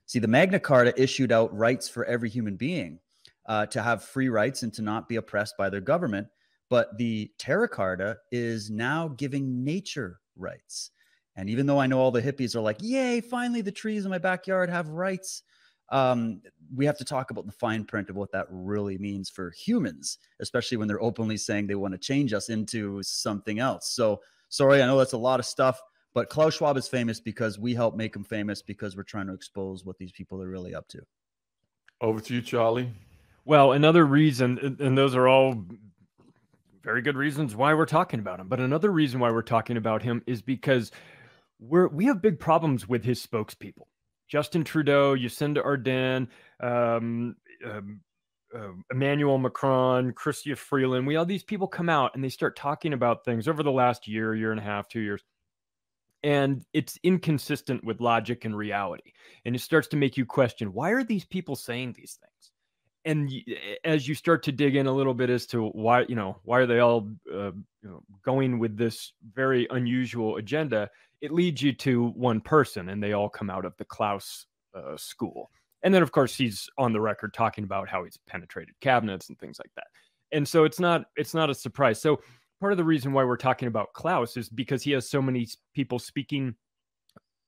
See, 0.05 0.19
the 0.19 0.27
Magna 0.27 0.59
Carta 0.59 0.93
issued 1.01 1.31
out 1.31 1.55
rights 1.55 1.89
for 1.89 2.05
every 2.05 2.29
human 2.29 2.55
being 2.55 2.99
uh, 3.47 3.65
to 3.67 3.81
have 3.81 4.03
free 4.03 4.29
rights 4.29 4.63
and 4.63 4.73
to 4.73 4.81
not 4.81 5.09
be 5.09 5.15
oppressed 5.15 5.57
by 5.57 5.69
their 5.69 5.81
government. 5.81 6.27
But 6.69 6.97
the 6.97 7.31
Terra 7.37 7.67
Carta 7.67 8.17
is 8.31 8.69
now 8.69 9.09
giving 9.09 9.63
nature 9.63 10.19
rights. 10.35 10.91
And 11.35 11.49
even 11.49 11.65
though 11.65 11.79
I 11.79 11.87
know 11.87 11.99
all 11.99 12.11
the 12.11 12.21
hippies 12.21 12.55
are 12.55 12.61
like, 12.61 12.77
yay, 12.81 13.21
finally 13.21 13.61
the 13.61 13.71
trees 13.71 14.05
in 14.05 14.11
my 14.11 14.17
backyard 14.17 14.69
have 14.69 14.89
rights, 14.89 15.43
um, 15.89 16.41
we 16.75 16.85
have 16.85 16.97
to 16.97 17.05
talk 17.05 17.31
about 17.31 17.45
the 17.45 17.51
fine 17.51 17.85
print 17.85 18.09
of 18.09 18.15
what 18.15 18.31
that 18.31 18.47
really 18.49 18.97
means 18.97 19.29
for 19.29 19.51
humans, 19.51 20.17
especially 20.39 20.77
when 20.77 20.87
they're 20.87 21.01
openly 21.01 21.37
saying 21.37 21.67
they 21.67 21.75
want 21.75 21.93
to 21.93 21.97
change 21.97 22.33
us 22.33 22.49
into 22.49 23.01
something 23.03 23.59
else. 23.59 23.89
So 23.89 24.19
Sorry, 24.49 24.81
I 24.81 24.85
know 24.85 24.97
that's 24.97 25.13
a 25.13 25.17
lot 25.17 25.39
of 25.39 25.45
stuff, 25.45 25.81
but 26.13 26.29
Klaus 26.29 26.55
Schwab 26.55 26.77
is 26.77 26.87
famous 26.87 27.19
because 27.19 27.59
we 27.59 27.73
help 27.73 27.95
make 27.95 28.15
him 28.15 28.23
famous 28.23 28.61
because 28.61 28.95
we're 28.95 29.03
trying 29.03 29.27
to 29.27 29.33
expose 29.33 29.85
what 29.85 29.97
these 29.97 30.11
people 30.11 30.41
are 30.41 30.47
really 30.47 30.73
up 30.73 30.87
to. 30.89 31.01
Over 31.99 32.19
to 32.21 32.33
you, 32.33 32.41
Charlie. 32.41 32.91
Well, 33.43 33.73
another 33.73 34.05
reason, 34.05 34.77
and 34.79 34.97
those 34.97 35.15
are 35.15 35.27
all 35.27 35.65
very 36.83 37.01
good 37.01 37.17
reasons 37.17 37.55
why 37.55 37.73
we're 37.73 37.85
talking 37.85 38.19
about 38.19 38.39
him. 38.39 38.47
But 38.47 38.59
another 38.59 38.91
reason 38.91 39.19
why 39.19 39.31
we're 39.31 39.41
talking 39.41 39.77
about 39.77 40.01
him 40.01 40.21
is 40.27 40.41
because 40.41 40.91
we're 41.59 41.87
we 41.87 42.05
have 42.05 42.21
big 42.21 42.39
problems 42.39 42.87
with 42.87 43.03
his 43.03 43.25
spokespeople. 43.25 43.87
Justin 44.27 44.63
Trudeau, 44.63 45.15
Jacinda 45.15 45.63
Ardern, 45.63 46.27
um, 46.59 47.35
um, 47.65 48.01
uh, 48.55 48.71
Emmanuel 48.91 49.37
Macron, 49.37 50.13
Chrystia 50.13 50.57
Freeland, 50.57 51.05
we 51.05 51.15
all 51.15 51.25
these 51.25 51.43
people 51.43 51.67
come 51.67 51.89
out 51.89 52.15
and 52.15 52.23
they 52.23 52.29
start 52.29 52.55
talking 52.55 52.93
about 52.93 53.25
things 53.25 53.47
over 53.47 53.63
the 53.63 53.71
last 53.71 54.07
year, 54.07 54.35
year 54.35 54.51
and 54.51 54.59
a 54.59 54.63
half, 54.63 54.87
two 54.87 55.01
years. 55.01 55.23
And 56.23 56.63
it's 56.73 56.97
inconsistent 57.03 57.83
with 57.83 58.01
logic 58.01 58.45
and 58.45 58.57
reality. 58.57 59.11
And 59.45 59.55
it 59.55 59.59
starts 59.59 59.87
to 59.89 59.97
make 59.97 60.17
you 60.17 60.25
question 60.25 60.73
why 60.73 60.91
are 60.91 61.03
these 61.03 61.25
people 61.25 61.55
saying 61.55 61.93
these 61.93 62.17
things? 62.19 62.51
And 63.05 63.31
as 63.85 64.07
you 64.07 64.15
start 64.15 64.43
to 64.43 64.51
dig 64.51 64.75
in 64.75 64.87
a 64.87 64.91
little 64.91 65.13
bit 65.13 65.29
as 65.29 65.45
to 65.47 65.67
why, 65.69 66.05
you 66.09 66.15
know, 66.15 66.39
why 66.43 66.59
are 66.59 66.65
they 66.65 66.79
all 66.79 67.09
uh, 67.31 67.51
you 67.81 67.89
know, 67.89 68.03
going 68.23 68.59
with 68.59 68.75
this 68.75 69.13
very 69.33 69.67
unusual 69.69 70.35
agenda, 70.35 70.89
it 71.21 71.31
leads 71.31 71.61
you 71.61 71.73
to 71.73 72.09
one 72.09 72.41
person, 72.41 72.89
and 72.89 73.01
they 73.01 73.13
all 73.13 73.29
come 73.29 73.49
out 73.49 73.65
of 73.65 73.75
the 73.77 73.85
Klaus 73.85 74.45
uh, 74.75 74.95
school. 74.97 75.49
And 75.83 75.93
then, 75.93 76.03
of 76.03 76.11
course, 76.11 76.35
he's 76.35 76.69
on 76.77 76.93
the 76.93 77.01
record 77.01 77.33
talking 77.33 77.63
about 77.63 77.87
how 77.87 78.03
he's 78.03 78.17
penetrated 78.27 78.75
cabinets 78.81 79.29
and 79.29 79.37
things 79.39 79.59
like 79.59 79.71
that. 79.75 79.87
And 80.31 80.47
so 80.47 80.63
it's 80.63 80.79
not 80.79 81.05
it's 81.15 81.33
not 81.33 81.49
a 81.49 81.55
surprise. 81.55 82.01
So 82.01 82.21
part 82.59 82.73
of 82.73 82.77
the 82.77 82.83
reason 82.83 83.13
why 83.13 83.23
we're 83.23 83.37
talking 83.37 83.67
about 83.67 83.93
Klaus 83.93 84.35
is 84.37 84.49
because 84.49 84.83
he 84.83 84.91
has 84.91 85.09
so 85.09 85.21
many 85.21 85.47
people 85.73 85.99
speaking 85.99 86.55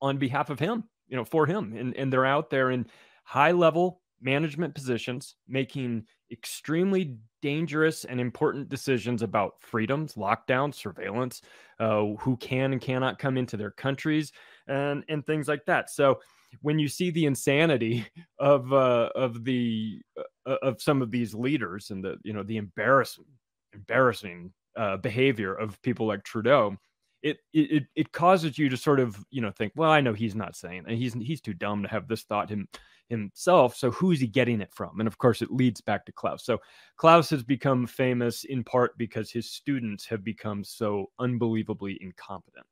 on 0.00 0.16
behalf 0.16 0.48
of 0.50 0.58
him, 0.58 0.84
you 1.08 1.16
know, 1.16 1.24
for 1.24 1.46
him, 1.46 1.74
and 1.76 1.94
and 1.96 2.12
they're 2.12 2.26
out 2.26 2.50
there 2.50 2.70
in 2.70 2.86
high 3.24 3.52
level 3.52 4.00
management 4.22 4.74
positions 4.74 5.36
making 5.48 6.04
extremely 6.30 7.16
dangerous 7.42 8.04
and 8.04 8.20
important 8.20 8.68
decisions 8.68 9.22
about 9.22 9.54
freedoms, 9.60 10.14
lockdown, 10.14 10.74
surveillance, 10.74 11.42
uh, 11.78 12.04
who 12.18 12.36
can 12.36 12.72
and 12.72 12.80
cannot 12.80 13.18
come 13.18 13.36
into 13.36 13.56
their 13.56 13.70
countries, 13.70 14.32
and 14.68 15.04
and 15.08 15.26
things 15.26 15.48
like 15.48 15.64
that. 15.66 15.90
So 15.90 16.20
when 16.62 16.78
you 16.78 16.88
see 16.88 17.10
the 17.10 17.26
insanity 17.26 18.06
of 18.38 18.72
uh, 18.72 19.10
of 19.14 19.44
the 19.44 20.00
uh, 20.46 20.56
of 20.62 20.80
some 20.80 21.02
of 21.02 21.10
these 21.10 21.34
leaders 21.34 21.90
and 21.90 22.04
the 22.04 22.16
you 22.22 22.32
know 22.32 22.42
the 22.42 22.56
embarrassing 22.56 23.24
embarrassing 23.72 24.52
uh, 24.76 24.96
behavior 24.96 25.54
of 25.54 25.80
people 25.82 26.06
like 26.06 26.24
Trudeau, 26.24 26.76
it, 27.22 27.38
it 27.52 27.84
it 27.94 28.12
causes 28.12 28.58
you 28.58 28.68
to 28.68 28.76
sort 28.76 29.00
of 29.00 29.24
you 29.30 29.40
know 29.40 29.50
think, 29.50 29.72
well, 29.76 29.90
I 29.90 30.00
know 30.00 30.12
he's 30.12 30.34
not 30.34 30.56
saying, 30.56 30.84
and 30.86 30.96
he's 30.96 31.14
he's 31.14 31.40
too 31.40 31.54
dumb 31.54 31.82
to 31.82 31.88
have 31.88 32.08
this 32.08 32.22
thought 32.22 32.50
him 32.50 32.68
himself. 33.10 33.76
So 33.76 33.90
who's 33.90 34.20
he 34.20 34.26
getting 34.26 34.60
it 34.60 34.72
from? 34.72 35.00
And 35.00 35.06
of 35.06 35.18
course, 35.18 35.42
it 35.42 35.50
leads 35.50 35.80
back 35.80 36.06
to 36.06 36.12
Klaus. 36.12 36.44
So 36.44 36.58
Klaus 36.96 37.28
has 37.30 37.42
become 37.42 37.86
famous 37.86 38.44
in 38.44 38.64
part 38.64 38.96
because 38.96 39.30
his 39.30 39.50
students 39.50 40.06
have 40.06 40.24
become 40.24 40.64
so 40.64 41.10
unbelievably 41.18 41.98
incompetent. 42.00 42.66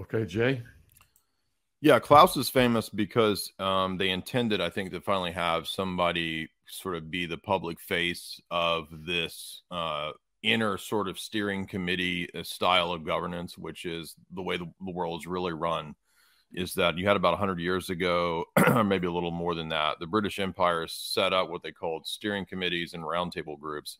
Okay, 0.00 0.24
Jay. 0.24 0.62
Yeah, 1.82 1.98
Klaus 1.98 2.36
is 2.36 2.50
famous 2.50 2.90
because 2.90 3.50
um, 3.58 3.96
they 3.96 4.10
intended, 4.10 4.60
I 4.60 4.68
think, 4.68 4.92
to 4.92 5.00
finally 5.00 5.32
have 5.32 5.66
somebody 5.66 6.50
sort 6.66 6.96
of 6.96 7.10
be 7.10 7.24
the 7.24 7.38
public 7.38 7.80
face 7.80 8.38
of 8.50 8.88
this 9.06 9.62
uh, 9.70 10.10
inner 10.42 10.78
sort 10.78 11.08
of 11.08 11.18
steering 11.18 11.66
committee 11.66 12.28
uh, 12.34 12.42
style 12.42 12.92
of 12.92 13.04
governance, 13.04 13.58
which 13.58 13.84
is 13.84 14.14
the 14.34 14.42
way 14.42 14.56
the, 14.56 14.70
the 14.84 14.92
world 14.92 15.20
is 15.20 15.26
really 15.26 15.52
run. 15.52 15.94
Is 16.52 16.74
that 16.74 16.98
you 16.98 17.06
had 17.06 17.16
about 17.16 17.32
100 17.32 17.60
years 17.60 17.90
ago, 17.90 18.44
maybe 18.84 19.06
a 19.06 19.12
little 19.12 19.30
more 19.30 19.54
than 19.54 19.68
that, 19.68 20.00
the 20.00 20.06
British 20.06 20.40
Empire 20.40 20.86
set 20.88 21.32
up 21.32 21.48
what 21.48 21.62
they 21.62 21.70
called 21.70 22.06
steering 22.06 22.44
committees 22.44 22.92
and 22.92 23.04
roundtable 23.04 23.58
groups 23.58 23.98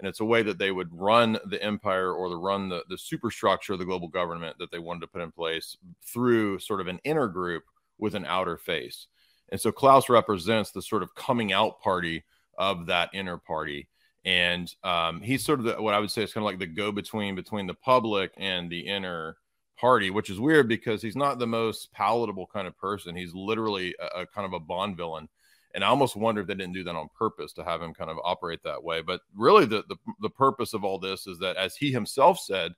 and 0.00 0.08
it's 0.08 0.20
a 0.20 0.24
way 0.24 0.42
that 0.42 0.58
they 0.58 0.70
would 0.70 0.88
run 0.92 1.38
the 1.44 1.62
empire 1.62 2.12
or 2.12 2.30
the 2.30 2.36
run 2.36 2.68
the, 2.70 2.82
the 2.88 2.96
superstructure 2.96 3.74
of 3.74 3.78
the 3.78 3.84
global 3.84 4.08
government 4.08 4.56
that 4.58 4.70
they 4.70 4.78
wanted 4.78 5.00
to 5.00 5.06
put 5.06 5.20
in 5.20 5.30
place 5.30 5.76
through 6.02 6.58
sort 6.58 6.80
of 6.80 6.88
an 6.88 6.98
inner 7.04 7.28
group 7.28 7.64
with 7.98 8.14
an 8.14 8.24
outer 8.24 8.56
face 8.56 9.06
and 9.50 9.60
so 9.60 9.70
klaus 9.70 10.08
represents 10.08 10.70
the 10.70 10.82
sort 10.82 11.02
of 11.02 11.14
coming 11.14 11.52
out 11.52 11.80
party 11.80 12.24
of 12.58 12.86
that 12.86 13.10
inner 13.12 13.36
party 13.36 13.88
and 14.24 14.74
um, 14.84 15.20
he's 15.20 15.44
sort 15.44 15.58
of 15.58 15.64
the, 15.64 15.82
what 15.82 15.94
i 15.94 15.98
would 15.98 16.10
say 16.10 16.22
is 16.22 16.32
kind 16.32 16.44
of 16.44 16.46
like 16.46 16.58
the 16.58 16.66
go 16.66 16.92
between 16.92 17.34
between 17.34 17.66
the 17.66 17.74
public 17.74 18.32
and 18.36 18.70
the 18.70 18.80
inner 18.80 19.36
party 19.78 20.10
which 20.10 20.28
is 20.28 20.38
weird 20.38 20.68
because 20.68 21.00
he's 21.00 21.16
not 21.16 21.38
the 21.38 21.46
most 21.46 21.90
palatable 21.92 22.46
kind 22.52 22.66
of 22.66 22.76
person 22.76 23.16
he's 23.16 23.34
literally 23.34 23.94
a, 23.98 24.20
a 24.20 24.26
kind 24.26 24.46
of 24.46 24.52
a 24.52 24.60
bond 24.60 24.96
villain 24.96 25.28
and 25.74 25.84
I 25.84 25.88
almost 25.88 26.16
wonder 26.16 26.40
if 26.40 26.46
they 26.46 26.54
didn't 26.54 26.72
do 26.72 26.84
that 26.84 26.96
on 26.96 27.08
purpose 27.16 27.52
to 27.54 27.64
have 27.64 27.80
him 27.80 27.94
kind 27.94 28.10
of 28.10 28.18
operate 28.24 28.62
that 28.64 28.82
way. 28.82 29.02
But 29.02 29.20
really, 29.36 29.66
the 29.66 29.84
the, 29.88 29.96
the 30.20 30.30
purpose 30.30 30.74
of 30.74 30.84
all 30.84 30.98
this 30.98 31.26
is 31.26 31.38
that, 31.38 31.56
as 31.56 31.76
he 31.76 31.92
himself 31.92 32.40
said, 32.40 32.72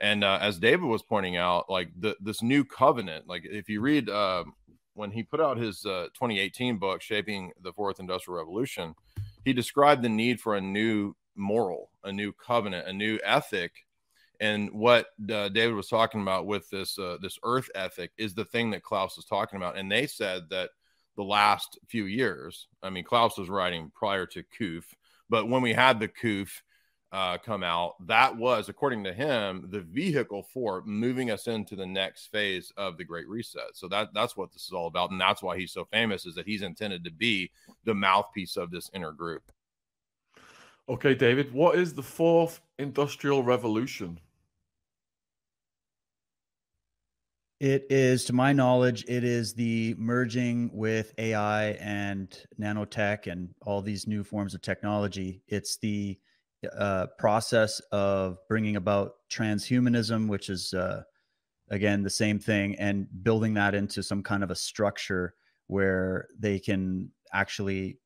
and 0.00 0.24
uh, 0.24 0.38
as 0.40 0.58
David 0.58 0.86
was 0.86 1.02
pointing 1.02 1.36
out, 1.36 1.70
like 1.70 1.88
the, 1.98 2.16
this 2.20 2.42
new 2.42 2.64
covenant, 2.64 3.26
like 3.28 3.44
if 3.44 3.68
you 3.68 3.80
read 3.80 4.08
uh, 4.10 4.44
when 4.94 5.10
he 5.10 5.22
put 5.22 5.40
out 5.40 5.56
his 5.56 5.84
uh, 5.86 6.08
2018 6.14 6.78
book, 6.78 7.00
Shaping 7.00 7.52
the 7.62 7.72
Fourth 7.72 8.00
Industrial 8.00 8.38
Revolution, 8.38 8.94
he 9.46 9.52
described 9.52 10.02
the 10.02 10.08
need 10.08 10.40
for 10.40 10.56
a 10.56 10.60
new 10.60 11.14
moral, 11.36 11.90
a 12.02 12.10
new 12.10 12.32
covenant, 12.32 12.88
a 12.88 12.92
new 12.92 13.20
ethic. 13.22 13.86
And 14.40 14.72
what 14.72 15.06
uh, 15.32 15.50
David 15.50 15.76
was 15.76 15.86
talking 15.86 16.20
about 16.20 16.46
with 16.46 16.68
this 16.68 16.98
uh, 16.98 17.16
this 17.22 17.38
earth 17.44 17.70
ethic 17.76 18.10
is 18.18 18.34
the 18.34 18.44
thing 18.44 18.72
that 18.72 18.82
Klaus 18.82 19.16
is 19.16 19.24
talking 19.24 19.56
about. 19.56 19.78
And 19.78 19.90
they 19.90 20.08
said 20.08 20.50
that 20.50 20.70
the 21.16 21.22
last 21.22 21.78
few 21.86 22.06
years. 22.06 22.66
I 22.82 22.90
mean, 22.90 23.04
Klaus 23.04 23.38
was 23.38 23.48
writing 23.48 23.92
prior 23.94 24.26
to 24.26 24.42
CUF, 24.42 24.92
but 25.30 25.48
when 25.48 25.62
we 25.62 25.72
had 25.72 26.00
the 26.00 26.08
CUF 26.08 26.64
uh, 27.12 27.38
come 27.38 27.62
out, 27.62 27.94
that 28.06 28.36
was, 28.36 28.68
according 28.68 29.04
to 29.04 29.12
him, 29.12 29.68
the 29.70 29.80
vehicle 29.80 30.42
for 30.42 30.82
moving 30.84 31.30
us 31.30 31.46
into 31.46 31.76
the 31.76 31.86
next 31.86 32.26
phase 32.26 32.72
of 32.76 32.96
the 32.98 33.04
Great 33.04 33.28
Reset. 33.28 33.74
So 33.74 33.88
that 33.88 34.08
that's 34.12 34.36
what 34.36 34.52
this 34.52 34.66
is 34.66 34.72
all 34.72 34.86
about, 34.86 35.10
and 35.10 35.20
that's 35.20 35.42
why 35.42 35.56
he's 35.56 35.72
so 35.72 35.84
famous 35.84 36.26
is 36.26 36.34
that 36.34 36.46
he's 36.46 36.62
intended 36.62 37.04
to 37.04 37.10
be 37.10 37.50
the 37.84 37.94
mouthpiece 37.94 38.56
of 38.56 38.70
this 38.70 38.90
inner 38.92 39.12
group. 39.12 39.50
Okay, 40.88 41.14
David, 41.14 41.52
what 41.52 41.78
is 41.78 41.94
the 41.94 42.02
fourth 42.02 42.60
industrial 42.78 43.42
revolution? 43.42 44.20
It 47.58 47.86
is, 47.88 48.26
to 48.26 48.34
my 48.34 48.52
knowledge, 48.52 49.04
it 49.08 49.24
is 49.24 49.54
the 49.54 49.94
merging 49.96 50.70
with 50.74 51.14
AI 51.16 51.70
and 51.80 52.28
nanotech 52.60 53.32
and 53.32 53.48
all 53.62 53.80
these 53.80 54.06
new 54.06 54.22
forms 54.22 54.54
of 54.54 54.60
technology. 54.60 55.40
It's 55.48 55.78
the 55.78 56.18
uh, 56.76 57.06
process 57.18 57.80
of 57.92 58.38
bringing 58.48 58.76
about 58.76 59.12
transhumanism, 59.30 60.28
which 60.28 60.48
is, 60.48 60.72
uh, 60.74 61.02
again, 61.70 62.02
the 62.02 62.10
same 62.10 62.38
thing, 62.38 62.74
and 62.76 63.06
building 63.22 63.54
that 63.54 63.74
into 63.74 64.02
some 64.02 64.22
kind 64.22 64.42
of 64.42 64.50
a 64.50 64.56
structure 64.56 65.34
where 65.66 66.28
they 66.38 66.58
can 66.58 67.10
actually 67.32 67.98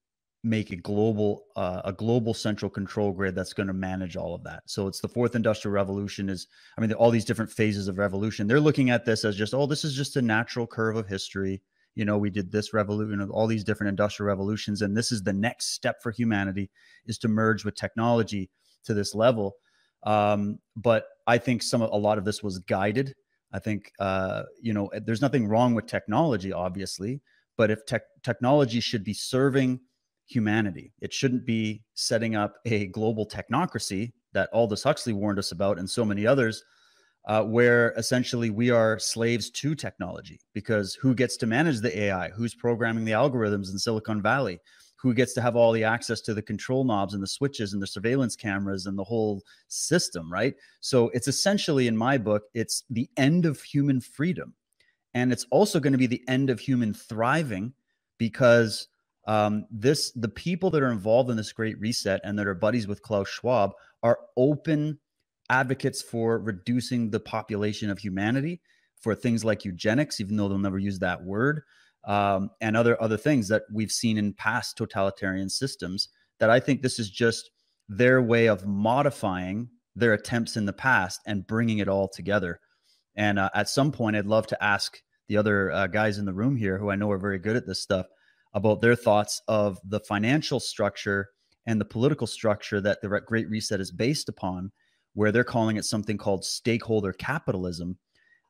make 0.42 0.72
a 0.72 0.76
global 0.76 1.44
uh, 1.56 1.82
a 1.84 1.92
global 1.92 2.32
central 2.32 2.70
control 2.70 3.12
grid 3.12 3.34
that's 3.34 3.52
going 3.52 3.66
to 3.66 3.74
manage 3.74 4.16
all 4.16 4.34
of 4.34 4.42
that. 4.44 4.62
So 4.66 4.86
it's 4.86 5.00
the 5.00 5.08
fourth 5.08 5.34
industrial 5.34 5.74
revolution 5.74 6.30
is 6.30 6.46
i 6.78 6.80
mean 6.80 6.92
all 6.94 7.10
these 7.10 7.26
different 7.26 7.50
phases 7.50 7.88
of 7.88 7.98
revolution. 7.98 8.46
They're 8.46 8.60
looking 8.60 8.90
at 8.90 9.04
this 9.04 9.24
as 9.24 9.36
just 9.36 9.52
oh 9.54 9.66
this 9.66 9.84
is 9.84 9.94
just 9.94 10.16
a 10.16 10.22
natural 10.22 10.66
curve 10.66 10.96
of 10.96 11.06
history 11.06 11.60
you 11.94 12.04
know 12.04 12.18
we 12.18 12.30
did 12.30 12.50
this 12.50 12.72
revolution 12.72 13.20
all 13.30 13.46
these 13.46 13.64
different 13.64 13.88
industrial 13.88 14.28
revolutions 14.28 14.82
and 14.82 14.96
this 14.96 15.12
is 15.12 15.22
the 15.22 15.32
next 15.32 15.74
step 15.74 16.02
for 16.02 16.10
humanity 16.10 16.70
is 17.06 17.18
to 17.18 17.28
merge 17.28 17.64
with 17.64 17.74
technology 17.74 18.50
to 18.84 18.94
this 18.94 19.14
level 19.14 19.54
um, 20.04 20.58
but 20.76 21.06
i 21.26 21.36
think 21.36 21.62
some 21.62 21.82
a 21.82 21.86
lot 21.86 22.18
of 22.18 22.24
this 22.24 22.42
was 22.42 22.58
guided 22.60 23.14
i 23.52 23.58
think 23.58 23.92
uh, 23.98 24.42
you 24.60 24.72
know 24.72 24.90
there's 25.04 25.22
nothing 25.22 25.46
wrong 25.46 25.74
with 25.74 25.86
technology 25.86 26.52
obviously 26.52 27.20
but 27.56 27.70
if 27.70 27.84
tech 27.86 28.02
technology 28.22 28.80
should 28.80 29.04
be 29.04 29.14
serving 29.14 29.80
humanity. 30.30 30.92
It 31.00 31.12
shouldn't 31.12 31.44
be 31.44 31.82
setting 31.94 32.36
up 32.36 32.54
a 32.64 32.86
global 32.86 33.26
technocracy 33.26 34.12
that 34.32 34.48
Aldous 34.52 34.84
Huxley 34.84 35.12
warned 35.12 35.40
us 35.40 35.50
about 35.50 35.78
and 35.78 35.90
so 35.90 36.04
many 36.04 36.26
others, 36.26 36.62
uh, 37.26 37.44
where 37.44 37.92
essentially 37.96 38.50
we 38.50 38.70
are 38.70 38.98
slaves 38.98 39.50
to 39.50 39.74
technology 39.74 40.40
because 40.54 40.94
who 40.94 41.14
gets 41.14 41.36
to 41.38 41.46
manage 41.46 41.80
the 41.80 41.96
AI? 41.98 42.30
Who's 42.30 42.54
programming 42.54 43.04
the 43.04 43.12
algorithms 43.12 43.70
in 43.70 43.78
Silicon 43.78 44.22
Valley? 44.22 44.58
Who 44.96 45.14
gets 45.14 45.32
to 45.34 45.42
have 45.42 45.56
all 45.56 45.72
the 45.72 45.84
access 45.84 46.20
to 46.22 46.34
the 46.34 46.42
control 46.42 46.84
knobs 46.84 47.14
and 47.14 47.22
the 47.22 47.26
switches 47.26 47.72
and 47.72 47.82
the 47.82 47.86
surveillance 47.86 48.36
cameras 48.36 48.86
and 48.86 48.98
the 48.98 49.04
whole 49.04 49.42
system, 49.68 50.30
right? 50.30 50.54
So 50.80 51.08
it's 51.10 51.28
essentially, 51.28 51.86
in 51.86 51.96
my 51.96 52.18
book, 52.18 52.44
it's 52.54 52.84
the 52.90 53.08
end 53.16 53.46
of 53.46 53.62
human 53.62 54.00
freedom. 54.00 54.54
And 55.14 55.32
it's 55.32 55.46
also 55.50 55.80
going 55.80 55.92
to 55.92 55.98
be 55.98 56.06
the 56.06 56.22
end 56.28 56.50
of 56.50 56.60
human 56.60 56.92
thriving 56.92 57.72
because 58.18 58.88
um, 59.26 59.66
this 59.70 60.12
the 60.12 60.28
people 60.28 60.70
that 60.70 60.82
are 60.82 60.92
involved 60.92 61.30
in 61.30 61.36
this 61.36 61.52
great 61.52 61.78
reset 61.80 62.20
and 62.24 62.38
that 62.38 62.46
are 62.46 62.54
buddies 62.54 62.86
with 62.86 63.02
Klaus 63.02 63.28
Schwab 63.28 63.72
are 64.02 64.18
open 64.36 64.98
advocates 65.50 66.00
for 66.00 66.38
reducing 66.38 67.10
the 67.10 67.20
population 67.20 67.90
of 67.90 67.98
humanity 67.98 68.60
for 69.00 69.14
things 69.14 69.44
like 69.44 69.64
eugenics, 69.64 70.20
even 70.20 70.36
though 70.36 70.48
they'll 70.48 70.58
never 70.58 70.78
use 70.78 70.98
that 71.00 71.24
word, 71.24 71.62
um, 72.06 72.50
and 72.60 72.76
other 72.76 73.00
other 73.02 73.16
things 73.16 73.48
that 73.48 73.62
we've 73.72 73.92
seen 73.92 74.16
in 74.16 74.32
past 74.32 74.76
totalitarian 74.76 75.50
systems. 75.50 76.08
That 76.38 76.50
I 76.50 76.60
think 76.60 76.80
this 76.80 76.98
is 76.98 77.10
just 77.10 77.50
their 77.88 78.22
way 78.22 78.46
of 78.46 78.66
modifying 78.66 79.68
their 79.96 80.14
attempts 80.14 80.56
in 80.56 80.64
the 80.64 80.72
past 80.72 81.20
and 81.26 81.46
bringing 81.46 81.78
it 81.78 81.88
all 81.88 82.08
together. 82.08 82.60
And 83.16 83.38
uh, 83.38 83.50
at 83.54 83.68
some 83.68 83.92
point, 83.92 84.16
I'd 84.16 84.26
love 84.26 84.46
to 84.48 84.64
ask 84.64 84.96
the 85.28 85.36
other 85.36 85.70
uh, 85.72 85.86
guys 85.88 86.18
in 86.18 86.24
the 86.24 86.32
room 86.32 86.56
here, 86.56 86.78
who 86.78 86.90
I 86.90 86.96
know 86.96 87.10
are 87.10 87.18
very 87.18 87.38
good 87.38 87.56
at 87.56 87.66
this 87.66 87.82
stuff, 87.82 88.06
about 88.54 88.80
their 88.80 88.96
thoughts 88.96 89.42
of 89.48 89.78
the 89.84 90.00
financial 90.00 90.60
structure 90.60 91.28
and 91.66 91.80
the 91.80 91.84
political 91.84 92.26
structure 92.26 92.80
that 92.80 93.00
the 93.02 93.20
Great 93.26 93.48
Reset 93.48 93.80
is 93.80 93.92
based 93.92 94.28
upon, 94.28 94.72
where 95.14 95.32
they're 95.32 95.44
calling 95.44 95.76
it 95.76 95.84
something 95.84 96.16
called 96.16 96.44
stakeholder 96.44 97.12
capitalism. 97.12 97.96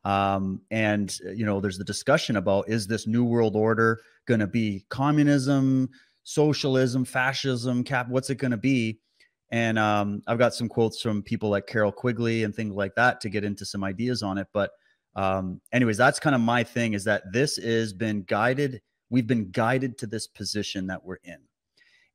Um, 0.04 0.62
and 0.70 1.14
you 1.34 1.44
know, 1.44 1.60
there's 1.60 1.78
the 1.78 1.84
discussion 1.84 2.36
about 2.36 2.68
is 2.68 2.86
this 2.86 3.06
new 3.06 3.24
world 3.24 3.56
order 3.56 4.00
going 4.26 4.40
to 4.40 4.46
be 4.46 4.84
communism, 4.88 5.90
socialism, 6.22 7.04
fascism, 7.04 7.84
cap? 7.84 8.08
What's 8.08 8.30
it 8.30 8.36
going 8.36 8.52
to 8.52 8.56
be? 8.56 8.98
And 9.50 9.78
um, 9.78 10.22
I've 10.26 10.38
got 10.38 10.54
some 10.54 10.68
quotes 10.68 11.02
from 11.02 11.22
people 11.22 11.50
like 11.50 11.66
Carroll 11.66 11.92
Quigley 11.92 12.44
and 12.44 12.54
things 12.54 12.74
like 12.74 12.94
that 12.94 13.20
to 13.22 13.28
get 13.28 13.44
into 13.44 13.66
some 13.66 13.82
ideas 13.82 14.22
on 14.22 14.38
it. 14.38 14.46
But 14.52 14.70
um, 15.16 15.60
anyways, 15.72 15.96
that's 15.96 16.20
kind 16.20 16.36
of 16.36 16.40
my 16.40 16.62
thing 16.62 16.94
is 16.94 17.04
that 17.04 17.24
this 17.32 17.56
has 17.56 17.92
been 17.92 18.22
guided 18.22 18.80
We've 19.10 19.26
been 19.26 19.50
guided 19.50 19.98
to 19.98 20.06
this 20.06 20.28
position 20.28 20.86
that 20.86 21.04
we're 21.04 21.18
in. 21.24 21.38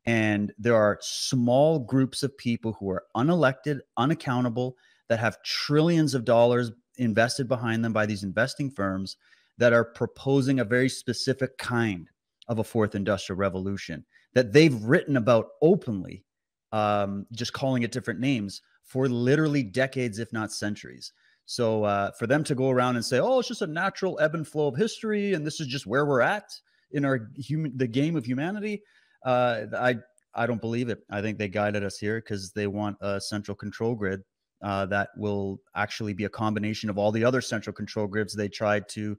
And 0.05 0.53
there 0.57 0.75
are 0.75 0.99
small 1.01 1.79
groups 1.79 2.21
of 2.21 2.37
people 2.37 2.73
who 2.73 2.89
are 2.89 3.03
unelected, 3.15 3.79
unaccountable, 3.97 4.77
that 5.09 5.19
have 5.19 5.41
trillions 5.43 6.13
of 6.13 6.25
dollars 6.25 6.71
invested 6.97 7.47
behind 7.47 7.83
them 7.83 7.93
by 7.93 8.05
these 8.05 8.23
investing 8.23 8.69
firms 8.69 9.17
that 9.57 9.73
are 9.73 9.85
proposing 9.85 10.59
a 10.59 10.65
very 10.65 10.89
specific 10.89 11.57
kind 11.57 12.09
of 12.47 12.59
a 12.59 12.63
fourth 12.63 12.95
industrial 12.95 13.37
revolution 13.37 14.05
that 14.33 14.53
they've 14.53 14.83
written 14.83 15.17
about 15.17 15.47
openly, 15.61 16.23
um, 16.71 17.25
just 17.31 17.53
calling 17.53 17.83
it 17.83 17.91
different 17.91 18.19
names 18.19 18.61
for 18.83 19.07
literally 19.07 19.63
decades, 19.63 20.19
if 20.19 20.31
not 20.31 20.51
centuries. 20.51 21.13
So 21.45 21.83
uh, 21.83 22.11
for 22.11 22.27
them 22.27 22.43
to 22.45 22.55
go 22.55 22.69
around 22.69 22.95
and 22.95 23.05
say, 23.05 23.19
"Oh, 23.19 23.39
it's 23.39 23.47
just 23.47 23.61
a 23.61 23.67
natural 23.67 24.19
ebb 24.19 24.35
and 24.35 24.47
flow 24.47 24.67
of 24.67 24.75
history, 24.75 25.33
and 25.33 25.45
this 25.45 25.59
is 25.59 25.67
just 25.67 25.85
where 25.85 26.05
we're 26.05 26.21
at," 26.21 26.51
in 26.91 27.05
our 27.05 27.29
human 27.35 27.75
the 27.77 27.87
game 27.87 28.15
of 28.15 28.25
humanity. 28.25 28.83
Uh, 29.25 29.65
I 29.77 29.95
I 30.35 30.45
don't 30.45 30.61
believe 30.61 30.89
it. 30.89 30.99
I 31.09 31.21
think 31.21 31.37
they 31.37 31.47
guided 31.47 31.83
us 31.83 31.97
here 31.97 32.21
because 32.21 32.51
they 32.51 32.67
want 32.67 32.97
a 33.01 33.19
central 33.19 33.55
control 33.55 33.95
grid 33.95 34.21
uh, 34.63 34.85
that 34.87 35.09
will 35.17 35.61
actually 35.75 36.13
be 36.13 36.25
a 36.25 36.29
combination 36.29 36.89
of 36.89 36.97
all 36.97 37.11
the 37.11 37.23
other 37.23 37.41
central 37.41 37.73
control 37.73 38.07
grids 38.07 38.33
they 38.33 38.49
tried 38.49 38.87
to 38.89 39.17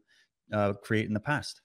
uh, 0.52 0.72
create 0.74 1.06
in 1.06 1.14
the 1.14 1.20
past. 1.20 1.62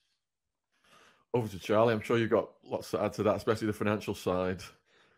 Over 1.33 1.47
to 1.47 1.59
Charlie. 1.59 1.93
I'm 1.93 2.01
sure 2.01 2.17
you've 2.17 2.29
got 2.29 2.49
lots 2.63 2.91
to 2.91 3.01
add 3.01 3.13
to 3.13 3.23
that, 3.23 3.35
especially 3.35 3.67
the 3.67 3.73
financial 3.73 4.15
side. 4.15 4.61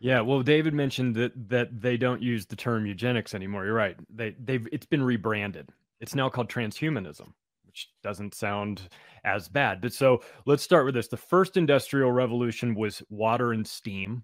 Yeah, 0.00 0.20
well, 0.20 0.42
David 0.42 0.74
mentioned 0.74 1.14
that 1.16 1.32
that 1.48 1.80
they 1.80 1.96
don't 1.96 2.22
use 2.22 2.46
the 2.46 2.56
term 2.56 2.86
eugenics 2.86 3.34
anymore. 3.34 3.64
You're 3.64 3.74
right. 3.74 3.96
They 4.14 4.36
they've 4.38 4.66
it's 4.70 4.86
been 4.86 5.02
rebranded. 5.02 5.70
It's 6.00 6.14
now 6.14 6.28
called 6.28 6.50
transhumanism 6.50 7.32
which 7.74 7.88
doesn't 8.04 8.34
sound 8.34 8.82
as 9.24 9.48
bad. 9.48 9.80
But 9.80 9.92
so 9.92 10.22
let's 10.46 10.62
start 10.62 10.84
with 10.84 10.94
this. 10.94 11.08
The 11.08 11.16
first 11.16 11.56
industrial 11.56 12.12
revolution 12.12 12.76
was 12.76 13.02
water 13.10 13.52
and 13.52 13.66
steam. 13.66 14.22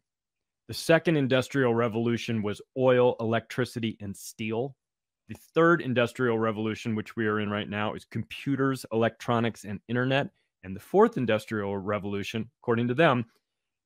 The 0.68 0.74
second 0.74 1.16
industrial 1.16 1.74
revolution 1.74 2.42
was 2.42 2.62
oil, 2.78 3.16
electricity, 3.18 3.96
and 4.00 4.16
steel. 4.16 4.76
The 5.28 5.34
third 5.52 5.80
industrial 5.80 6.38
revolution, 6.38 6.94
which 6.94 7.16
we 7.16 7.26
are 7.26 7.40
in 7.40 7.50
right 7.50 7.68
now, 7.68 7.94
is 7.94 8.04
computers, 8.04 8.86
electronics, 8.92 9.64
and 9.64 9.80
internet. 9.88 10.28
And 10.62 10.76
the 10.76 10.80
fourth 10.80 11.16
industrial 11.16 11.76
revolution, 11.76 12.48
according 12.62 12.86
to 12.86 12.94
them, 12.94 13.24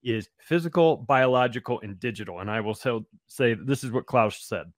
is 0.02 0.28
physical, 0.40 0.98
biological, 0.98 1.80
and 1.80 1.98
digital. 1.98 2.40
And 2.40 2.50
I 2.50 2.60
will 2.60 2.74
say 2.74 3.54
this 3.54 3.82
is 3.82 3.92
what 3.92 4.04
Klaus 4.04 4.36
said, 4.46 4.70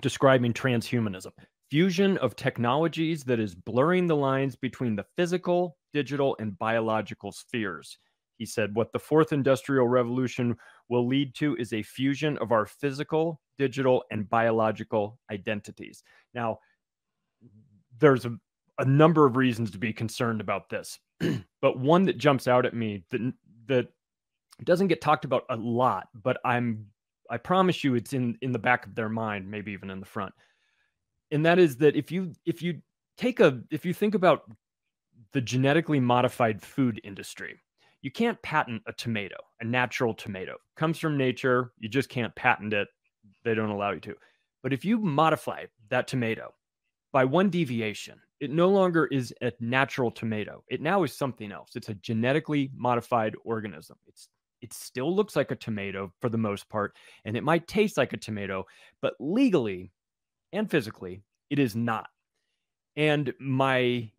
describing 0.00 0.52
transhumanism 0.52 1.32
fusion 1.70 2.16
of 2.18 2.36
technologies 2.36 3.24
that 3.24 3.40
is 3.40 3.54
blurring 3.54 4.06
the 4.06 4.16
lines 4.16 4.56
between 4.56 4.96
the 4.96 5.04
physical, 5.16 5.76
digital, 5.92 6.36
and 6.38 6.58
biological 6.58 7.32
spheres. 7.32 7.98
He 8.38 8.46
said, 8.46 8.74
What 8.74 8.92
the 8.92 8.98
fourth 8.98 9.32
industrial 9.32 9.88
revolution 9.88 10.56
will 10.88 11.06
lead 11.06 11.34
to 11.36 11.56
is 11.56 11.72
a 11.72 11.82
fusion 11.82 12.38
of 12.38 12.52
our 12.52 12.66
physical, 12.66 13.40
digital, 13.58 14.04
and 14.10 14.28
biological 14.28 15.18
identities. 15.30 16.02
Now, 16.34 16.58
there's 17.98 18.26
a, 18.26 18.36
a 18.78 18.84
number 18.84 19.26
of 19.26 19.36
reasons 19.36 19.70
to 19.70 19.78
be 19.78 19.92
concerned 19.92 20.40
about 20.40 20.68
this, 20.68 20.98
but 21.62 21.78
one 21.78 22.04
that 22.04 22.18
jumps 22.18 22.46
out 22.46 22.66
at 22.66 22.74
me 22.74 23.04
that, 23.10 23.32
that 23.66 23.88
doesn't 24.64 24.88
get 24.88 25.00
talked 25.00 25.24
about 25.24 25.44
a 25.50 25.56
lot, 25.56 26.08
but 26.22 26.38
I'm 26.44 26.86
I 27.28 27.38
promise 27.38 27.82
you 27.82 27.94
it's 27.94 28.12
in 28.12 28.38
in 28.40 28.52
the 28.52 28.58
back 28.58 28.86
of 28.86 28.94
their 28.94 29.08
mind, 29.08 29.50
maybe 29.50 29.72
even 29.72 29.90
in 29.90 30.00
the 30.00 30.06
front. 30.06 30.32
And 31.30 31.44
that 31.44 31.58
is 31.58 31.76
that 31.78 31.96
if 31.96 32.10
you 32.10 32.32
if 32.44 32.62
you 32.62 32.80
take 33.16 33.40
a 33.40 33.60
if 33.70 33.84
you 33.84 33.92
think 33.92 34.14
about 34.14 34.42
the 35.32 35.40
genetically 35.40 36.00
modified 36.00 36.62
food 36.62 37.00
industry, 37.04 37.60
you 38.02 38.10
can't 38.10 38.40
patent 38.42 38.82
a 38.86 38.92
tomato, 38.92 39.36
a 39.60 39.64
natural 39.64 40.14
tomato. 40.14 40.56
Comes 40.76 40.98
from 40.98 41.18
nature, 41.18 41.72
you 41.78 41.88
just 41.88 42.08
can't 42.08 42.34
patent 42.36 42.72
it. 42.72 42.88
They 43.44 43.54
don't 43.54 43.70
allow 43.70 43.92
you 43.92 44.00
to. 44.00 44.14
But 44.62 44.72
if 44.72 44.84
you 44.84 44.98
modify 44.98 45.64
that 45.90 46.08
tomato 46.08 46.52
by 47.12 47.24
one 47.24 47.50
deviation, 47.50 48.20
it 48.40 48.50
no 48.50 48.68
longer 48.68 49.06
is 49.06 49.32
a 49.40 49.52
natural 49.60 50.10
tomato. 50.10 50.62
It 50.68 50.80
now 50.80 51.02
is 51.02 51.16
something 51.16 51.50
else. 51.50 51.70
It's 51.74 51.88
a 51.88 51.94
genetically 51.94 52.70
modified 52.74 53.34
organism. 53.44 53.96
It's 54.06 54.28
it 54.62 54.72
still 54.72 55.14
looks 55.14 55.36
like 55.36 55.50
a 55.50 55.56
tomato 55.56 56.12
for 56.20 56.28
the 56.28 56.38
most 56.38 56.68
part, 56.68 56.96
and 57.24 57.36
it 57.36 57.44
might 57.44 57.68
taste 57.68 57.96
like 57.96 58.12
a 58.12 58.16
tomato, 58.18 58.64
but 59.02 59.14
legally 59.20 59.92
and 60.56 60.70
physically, 60.70 61.22
it 61.50 61.58
is 61.58 61.76
not. 61.76 62.08
And 62.96 63.32
my 63.38 64.10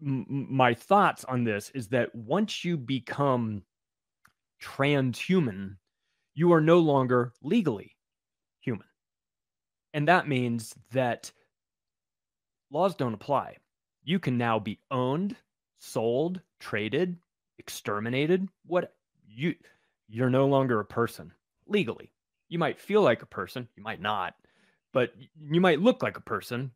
my 0.00 0.74
thoughts 0.74 1.24
on 1.24 1.42
this 1.42 1.70
is 1.74 1.88
that 1.88 2.14
once 2.14 2.64
you 2.64 2.76
become 2.76 3.62
transhuman, 4.62 5.76
you 6.34 6.52
are 6.52 6.60
no 6.60 6.78
longer 6.78 7.32
legally 7.42 7.96
human. 8.60 8.86
And 9.92 10.06
that 10.06 10.28
means 10.28 10.74
that 10.92 11.32
laws 12.70 12.94
don't 12.94 13.14
apply. 13.14 13.56
You 14.04 14.20
can 14.20 14.38
now 14.38 14.60
be 14.60 14.78
owned, 14.90 15.34
sold, 15.78 16.40
traded, 16.60 17.16
exterminated, 17.58 18.48
what 18.66 18.94
you 19.26 19.54
you're 20.08 20.30
no 20.30 20.46
longer 20.46 20.80
a 20.80 20.84
person 20.84 21.32
legally. 21.66 22.12
You 22.48 22.58
might 22.58 22.78
feel 22.78 23.02
like 23.02 23.22
a 23.22 23.26
person, 23.26 23.68
you 23.76 23.82
might 23.82 24.00
not, 24.00 24.34
but 24.92 25.12
you 25.50 25.60
might 25.60 25.80
look 25.80 26.02
like 26.02 26.16
a 26.16 26.22
person, 26.22 26.72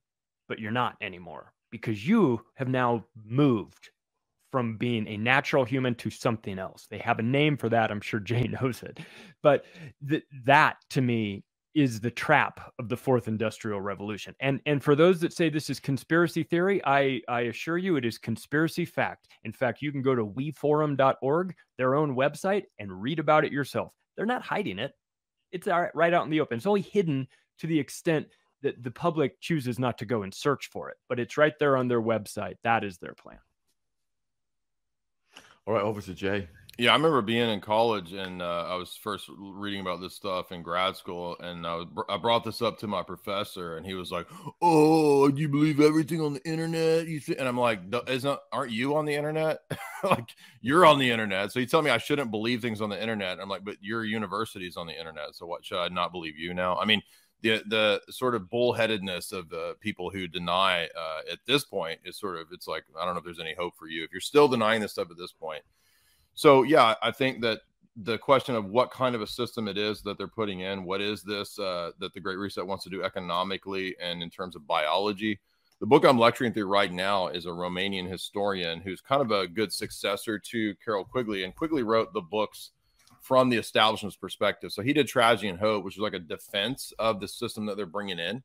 but 0.48 0.58
you're 0.58 0.70
not 0.70 0.96
anymore 1.00 1.52
because 1.70 2.06
you 2.06 2.40
have 2.56 2.68
now 2.68 3.04
moved 3.24 3.90
from 4.52 4.76
being 4.76 5.08
a 5.08 5.16
natural 5.16 5.64
human 5.64 5.94
to 5.94 6.10
something 6.10 6.58
else. 6.58 6.86
They 6.90 6.98
have 6.98 7.18
a 7.18 7.22
name 7.22 7.56
for 7.56 7.70
that. 7.70 7.90
I'm 7.90 8.02
sure 8.02 8.20
Jay 8.32 8.46
knows 8.46 8.82
it. 8.82 9.00
But 9.42 9.64
th- 10.08 10.24
that 10.44 10.76
to 10.90 11.00
me 11.00 11.42
is 11.74 12.00
the 12.00 12.10
trap 12.10 12.72
of 12.78 12.90
the 12.90 12.96
fourth 12.96 13.28
industrial 13.28 13.80
revolution. 13.80 14.34
And 14.40 14.60
and 14.66 14.84
for 14.84 14.94
those 14.94 15.20
that 15.20 15.32
say 15.32 15.48
this 15.48 15.70
is 15.70 15.80
conspiracy 15.80 16.42
theory, 16.42 16.82
I 16.84 17.22
I 17.28 17.42
assure 17.42 17.78
you 17.78 17.96
it 17.96 18.04
is 18.04 18.18
conspiracy 18.18 18.84
fact. 18.84 19.28
In 19.44 19.52
fact, 19.52 19.80
you 19.80 19.90
can 19.90 20.02
go 20.02 20.14
to 20.14 20.26
weforum.org, 20.26 21.54
their 21.78 21.94
own 21.94 22.14
website 22.14 22.64
and 22.78 23.02
read 23.02 23.18
about 23.18 23.46
it 23.46 23.52
yourself. 23.52 23.94
They're 24.16 24.26
not 24.26 24.42
hiding 24.42 24.78
it. 24.78 24.92
It's 25.50 25.66
right 25.66 26.14
out 26.14 26.24
in 26.24 26.30
the 26.30 26.40
open. 26.40 26.58
It's 26.58 26.66
only 26.66 26.82
hidden 26.82 27.26
to 27.62 27.68
the 27.68 27.78
extent 27.78 28.26
that 28.62 28.82
the 28.82 28.90
public 28.90 29.40
chooses 29.40 29.78
not 29.78 29.98
to 29.98 30.04
go 30.04 30.24
and 30.24 30.34
search 30.34 30.68
for 30.72 30.90
it, 30.90 30.96
but 31.08 31.20
it's 31.20 31.36
right 31.36 31.56
there 31.60 31.76
on 31.76 31.86
their 31.86 32.02
website. 32.02 32.56
That 32.64 32.82
is 32.82 32.98
their 32.98 33.14
plan. 33.14 33.38
All 35.64 35.74
right, 35.74 35.84
over 35.84 36.00
to 36.00 36.12
Jay. 36.12 36.48
Yeah, 36.76 36.90
I 36.90 36.94
remember 36.94 37.22
being 37.22 37.48
in 37.48 37.60
college 37.60 38.14
and 38.14 38.42
uh, 38.42 38.66
I 38.68 38.74
was 38.74 38.96
first 38.96 39.30
reading 39.38 39.80
about 39.80 40.00
this 40.00 40.16
stuff 40.16 40.50
in 40.50 40.62
grad 40.62 40.96
school, 40.96 41.36
and 41.38 41.64
I, 41.64 41.76
was, 41.76 41.86
I 42.08 42.16
brought 42.16 42.42
this 42.42 42.62
up 42.62 42.78
to 42.78 42.88
my 42.88 43.04
professor, 43.04 43.76
and 43.76 43.86
he 43.86 43.94
was 43.94 44.10
like, 44.10 44.26
"Oh, 44.60 45.28
do 45.28 45.40
you 45.40 45.48
believe 45.48 45.78
everything 45.78 46.20
on 46.20 46.32
the 46.32 46.44
internet?" 46.44 47.06
You 47.06 47.20
think? 47.20 47.38
And 47.38 47.46
I'm 47.46 47.60
like, 47.60 47.82
"Isn't 48.08 48.40
aren't 48.50 48.72
you 48.72 48.96
on 48.96 49.04
the 49.04 49.14
internet? 49.14 49.60
like 50.02 50.30
you're 50.62 50.84
on 50.84 50.98
the 50.98 51.12
internet?" 51.12 51.52
So 51.52 51.60
you 51.60 51.66
tell 51.66 51.82
me 51.82 51.92
I 51.92 51.98
shouldn't 51.98 52.32
believe 52.32 52.60
things 52.60 52.80
on 52.80 52.88
the 52.88 53.00
internet. 53.00 53.38
I'm 53.38 53.50
like, 53.50 53.64
"But 53.64 53.76
your 53.80 54.04
university's 54.04 54.76
on 54.76 54.88
the 54.88 54.98
internet, 54.98 55.34
so 55.34 55.46
what 55.46 55.64
should 55.64 55.78
I 55.78 55.88
not 55.88 56.10
believe 56.10 56.38
you 56.38 56.54
now?" 56.54 56.76
I 56.76 56.86
mean, 56.86 57.02
the 57.42 57.62
the 57.66 58.00
sort 58.10 58.34
of 58.34 58.42
bullheadedness 58.50 59.32
of 59.32 59.48
the 59.48 59.76
people 59.80 60.10
who 60.10 60.26
deny 60.26 60.84
uh, 60.84 61.20
at 61.30 61.38
this 61.46 61.64
point 61.64 62.00
is 62.04 62.18
sort 62.18 62.36
of 62.36 62.46
it's 62.52 62.66
like 62.66 62.84
I 62.98 63.04
don't 63.04 63.14
know 63.14 63.18
if 63.18 63.24
there's 63.24 63.40
any 63.40 63.54
hope 63.54 63.74
for 63.76 63.88
you 63.88 64.04
if 64.04 64.12
you're 64.12 64.20
still 64.20 64.48
denying 64.48 64.80
this 64.80 64.92
stuff 64.92 65.10
at 65.10 65.18
this 65.18 65.32
point 65.32 65.62
so 66.34 66.62
yeah, 66.62 66.94
I 67.02 67.10
think 67.10 67.40
that 67.42 67.60
the 67.96 68.16
question 68.18 68.54
of 68.54 68.66
what 68.66 68.90
kind 68.90 69.14
of 69.14 69.20
a 69.20 69.26
system 69.26 69.68
it 69.68 69.76
is 69.76 70.00
that 70.02 70.16
they're 70.16 70.26
putting 70.26 70.60
in, 70.60 70.84
what 70.84 71.00
is 71.00 71.22
this 71.22 71.58
uh, 71.58 71.90
that 71.98 72.14
the 72.14 72.20
Great 72.20 72.38
Reset 72.38 72.66
wants 72.66 72.84
to 72.84 72.90
do 72.90 73.02
economically 73.02 73.94
and 74.00 74.22
in 74.22 74.30
terms 74.30 74.56
of 74.56 74.66
biology. 74.66 75.38
The 75.80 75.86
book 75.86 76.04
I'm 76.04 76.18
lecturing 76.18 76.52
through 76.52 76.66
right 76.66 76.92
now 76.92 77.26
is 77.26 77.44
a 77.44 77.50
Romanian 77.50 78.08
historian 78.08 78.80
who's 78.80 79.00
kind 79.00 79.20
of 79.20 79.32
a 79.32 79.48
good 79.48 79.72
successor 79.72 80.38
to 80.38 80.74
Carroll 80.76 81.04
Quigley, 81.04 81.44
and 81.44 81.54
Quigley 81.54 81.82
wrote 81.82 82.12
the 82.12 82.20
books 82.20 82.70
from 83.22 83.48
the 83.48 83.56
establishment's 83.56 84.16
perspective. 84.16 84.72
So 84.72 84.82
he 84.82 84.92
did 84.92 85.06
Tragedy 85.06 85.48
and 85.48 85.58
Hope, 85.58 85.84
which 85.84 85.94
is 85.94 86.00
like 86.00 86.12
a 86.12 86.18
defense 86.18 86.92
of 86.98 87.20
the 87.20 87.28
system 87.28 87.66
that 87.66 87.76
they're 87.76 87.86
bringing 87.86 88.18
in. 88.18 88.42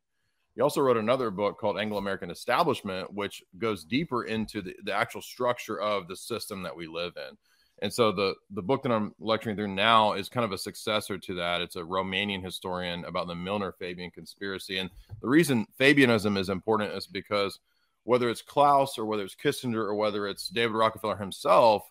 He 0.55 0.61
also 0.61 0.81
wrote 0.81 0.97
another 0.97 1.31
book 1.31 1.59
called 1.59 1.79
Anglo 1.79 1.97
American 1.97 2.29
Establishment, 2.31 3.11
which 3.13 3.43
goes 3.57 3.83
deeper 3.83 4.23
into 4.23 4.61
the, 4.61 4.75
the 4.83 4.93
actual 4.93 5.21
structure 5.21 5.79
of 5.79 6.07
the 6.07 6.15
system 6.15 6.63
that 6.63 6.75
we 6.75 6.87
live 6.87 7.13
in. 7.17 7.37
And 7.79 7.93
so 7.93 8.11
the 8.11 8.33
the 8.51 8.63
book 8.63 8.81
that 8.83 8.91
I'm 8.91 9.13
lecturing 9.19 9.55
through 9.55 9.67
now 9.67 10.13
is 10.13 10.29
kind 10.29 10.45
of 10.45 10.51
a 10.51 10.57
successor 10.57 11.17
to 11.17 11.33
that. 11.35 11.61
It's 11.61 11.75
a 11.75 11.81
Romanian 11.81 12.43
historian 12.43 13.05
about 13.05 13.27
the 13.27 13.35
Milner 13.35 13.71
Fabian 13.71 14.09
conspiracy. 14.09 14.77
And 14.79 14.89
the 15.21 15.27
reason 15.27 15.67
Fabianism 15.79 16.37
is 16.37 16.49
important 16.49 16.93
is 16.93 17.05
because 17.05 17.59
whether 18.03 18.29
it's 18.29 18.41
Klaus 18.41 18.97
or 18.97 19.05
whether 19.05 19.23
it's 19.23 19.35
Kissinger 19.35 19.75
or 19.75 19.95
whether 19.95 20.27
it's 20.27 20.49
David 20.49 20.75
Rockefeller 20.75 21.17
himself, 21.17 21.83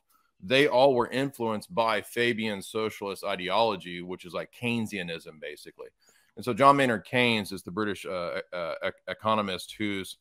they 0.42 0.68
all 0.68 0.94
were 0.94 1.08
influenced 1.08 1.74
by 1.74 2.02
Fabian 2.02 2.62
socialist 2.62 3.24
ideology, 3.24 4.02
which 4.02 4.24
is 4.24 4.34
like 4.34 4.52
Keynesianism, 4.52 5.40
basically. 5.40 5.88
And 6.36 6.44
so 6.44 6.52
John 6.52 6.76
Maynard 6.76 7.04
Keynes 7.04 7.52
is 7.52 7.62
the 7.62 7.70
British 7.70 8.04
uh, 8.04 8.40
uh, 8.52 8.90
economist 9.08 9.74
whose 9.78 10.18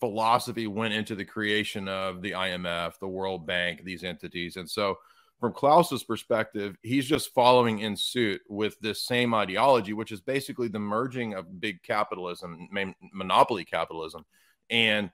philosophy 0.00 0.66
went 0.66 0.94
into 0.94 1.14
the 1.14 1.24
creation 1.24 1.88
of 1.88 2.22
the 2.22 2.32
IMF, 2.32 2.98
the 2.98 3.08
World 3.08 3.46
Bank, 3.46 3.84
these 3.84 4.04
entities. 4.04 4.56
And 4.56 4.68
so, 4.68 4.98
from 5.40 5.52
Klaus's 5.52 6.04
perspective, 6.04 6.76
he's 6.82 7.04
just 7.04 7.34
following 7.34 7.80
in 7.80 7.96
suit 7.96 8.40
with 8.48 8.78
this 8.80 9.02
same 9.02 9.34
ideology, 9.34 9.92
which 9.92 10.12
is 10.12 10.20
basically 10.20 10.68
the 10.68 10.78
merging 10.78 11.34
of 11.34 11.60
big 11.60 11.82
capitalism, 11.82 12.68
monopoly 13.12 13.64
capitalism, 13.64 14.24
and 14.70 15.10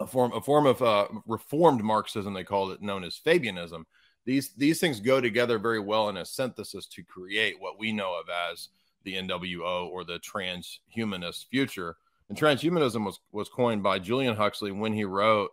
a 0.00 0.06
form 0.06 0.32
a 0.32 0.40
form 0.40 0.66
of 0.66 0.82
uh, 0.82 1.08
reformed 1.26 1.82
Marxism. 1.82 2.34
They 2.34 2.44
called 2.44 2.72
it 2.72 2.82
known 2.82 3.04
as 3.04 3.20
Fabianism. 3.24 3.84
These 4.24 4.54
these 4.54 4.80
things 4.80 5.00
go 5.00 5.20
together 5.20 5.58
very 5.58 5.80
well 5.80 6.08
in 6.08 6.16
a 6.16 6.24
synthesis 6.24 6.86
to 6.88 7.02
create 7.02 7.60
what 7.60 7.78
we 7.78 7.92
know 7.92 8.18
of 8.18 8.26
as 8.52 8.68
the 9.04 9.14
NWO 9.14 9.88
or 9.88 10.04
the 10.04 10.18
transhumanist 10.20 11.46
future 11.50 11.96
and 12.28 12.38
transhumanism 12.38 13.04
was 13.04 13.20
was 13.32 13.48
coined 13.48 13.82
by 13.82 13.98
Julian 13.98 14.36
Huxley 14.36 14.72
when 14.72 14.92
he 14.92 15.04
wrote 15.04 15.50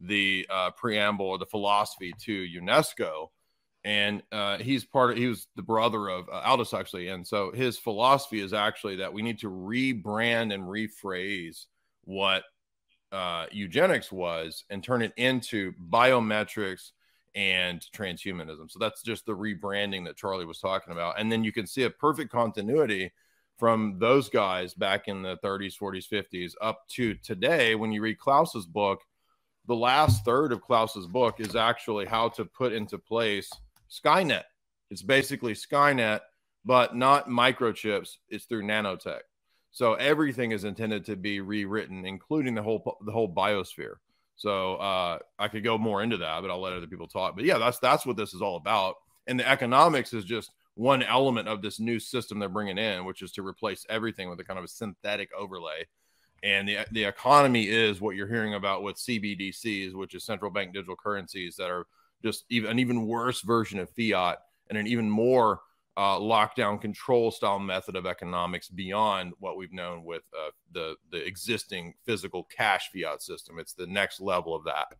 the 0.00 0.46
uh, 0.50 0.70
preamble 0.70 1.26
or 1.26 1.38
the 1.38 1.46
philosophy 1.46 2.12
to 2.20 2.46
UNESCO. 2.46 3.28
And 3.82 4.22
uh, 4.30 4.58
he's 4.58 4.84
part 4.84 5.12
of, 5.12 5.16
he 5.16 5.26
was 5.26 5.46
the 5.56 5.62
brother 5.62 6.08
of 6.08 6.28
uh, 6.28 6.42
Aldous 6.44 6.70
Huxley. 6.70 7.08
And 7.08 7.26
so 7.26 7.50
his 7.50 7.78
philosophy 7.78 8.40
is 8.40 8.52
actually 8.52 8.96
that 8.96 9.12
we 9.12 9.22
need 9.22 9.38
to 9.40 9.50
rebrand 9.50 10.52
and 10.52 10.64
rephrase 10.64 11.64
what 12.04 12.42
uh, 13.12 13.46
eugenics 13.50 14.12
was 14.12 14.64
and 14.70 14.82
turn 14.82 15.02
it 15.02 15.12
into 15.16 15.72
biometrics 15.90 16.92
and 17.34 17.84
transhumanism. 17.94 18.70
So 18.70 18.78
that's 18.78 19.02
just 19.02 19.26
the 19.26 19.36
rebranding 19.36 20.04
that 20.06 20.16
Charlie 20.16 20.44
was 20.44 20.58
talking 20.58 20.92
about. 20.92 21.18
And 21.18 21.30
then 21.30 21.44
you 21.44 21.52
can 21.52 21.66
see 21.66 21.84
a 21.84 21.90
perfect 21.90 22.30
continuity 22.30 23.12
from 23.58 23.98
those 23.98 24.28
guys 24.28 24.74
back 24.74 25.06
in 25.06 25.22
the 25.22 25.36
30s, 25.44 25.78
40s, 25.78 26.08
50s 26.08 26.54
up 26.60 26.88
to 26.88 27.14
today. 27.14 27.74
When 27.74 27.92
you 27.92 28.02
read 28.02 28.18
Klaus's 28.18 28.66
book, 28.66 29.02
the 29.66 29.76
last 29.76 30.24
third 30.24 30.52
of 30.52 30.62
Klaus's 30.62 31.06
book 31.06 31.40
is 31.40 31.54
actually 31.54 32.06
how 32.06 32.30
to 32.30 32.44
put 32.44 32.72
into 32.72 32.98
place 32.98 33.50
Skynet. 33.90 34.44
It's 34.90 35.02
basically 35.02 35.54
Skynet, 35.54 36.20
but 36.64 36.96
not 36.96 37.28
microchips. 37.28 38.16
It's 38.28 38.46
through 38.46 38.62
nanotech. 38.62 39.20
So 39.72 39.94
everything 39.94 40.52
is 40.52 40.64
intended 40.64 41.04
to 41.06 41.16
be 41.16 41.40
rewritten, 41.40 42.04
including 42.04 42.54
the 42.54 42.62
whole 42.62 42.98
the 43.04 43.12
whole 43.12 43.32
biosphere. 43.32 43.94
So 44.36 44.76
uh, 44.76 45.18
I 45.38 45.48
could 45.48 45.64
go 45.64 45.76
more 45.78 46.02
into 46.02 46.16
that, 46.16 46.40
but 46.40 46.50
I'll 46.50 46.60
let 46.60 46.72
other 46.72 46.86
people 46.86 47.06
talk. 47.06 47.36
But 47.36 47.44
yeah, 47.44 47.58
that's 47.58 47.78
that's 47.78 48.06
what 48.06 48.16
this 48.16 48.34
is 48.34 48.42
all 48.42 48.56
about. 48.56 48.96
And 49.26 49.38
the 49.38 49.48
economics 49.48 50.12
is 50.12 50.24
just 50.24 50.50
one 50.74 51.02
element 51.02 51.46
of 51.46 51.62
this 51.62 51.78
new 51.78 52.00
system 52.00 52.38
they're 52.38 52.48
bringing 52.48 52.78
in, 52.78 53.04
which 53.04 53.22
is 53.22 53.32
to 53.32 53.46
replace 53.46 53.84
everything 53.88 54.30
with 54.30 54.40
a 54.40 54.44
kind 54.44 54.58
of 54.58 54.64
a 54.64 54.68
synthetic 54.68 55.30
overlay. 55.38 55.86
And 56.42 56.66
the 56.66 56.78
the 56.90 57.04
economy 57.04 57.68
is 57.68 58.00
what 58.00 58.16
you're 58.16 58.26
hearing 58.26 58.54
about 58.54 58.82
with 58.82 58.96
CBDCs, 58.96 59.94
which 59.94 60.14
is 60.14 60.24
central 60.24 60.50
bank 60.50 60.72
digital 60.72 60.96
currencies 60.96 61.56
that 61.56 61.70
are 61.70 61.86
just 62.24 62.44
even 62.50 62.70
an 62.70 62.78
even 62.78 63.06
worse 63.06 63.42
version 63.42 63.78
of 63.78 63.90
fiat 63.90 64.38
and 64.68 64.78
an 64.78 64.86
even 64.86 65.08
more 65.08 65.60
uh, 65.96 66.18
lockdown 66.18 66.80
control 66.80 67.30
style 67.30 67.58
method 67.58 67.96
of 67.96 68.06
economics 68.06 68.68
beyond 68.68 69.32
what 69.38 69.56
we've 69.56 69.72
known 69.72 70.04
with 70.04 70.22
uh, 70.34 70.50
the 70.72 70.96
the 71.10 71.24
existing 71.24 71.94
physical 72.04 72.44
cash 72.44 72.90
fiat 72.92 73.22
system. 73.22 73.58
It's 73.58 73.74
the 73.74 73.86
next 73.86 74.20
level 74.20 74.54
of 74.54 74.64
that. 74.64 74.94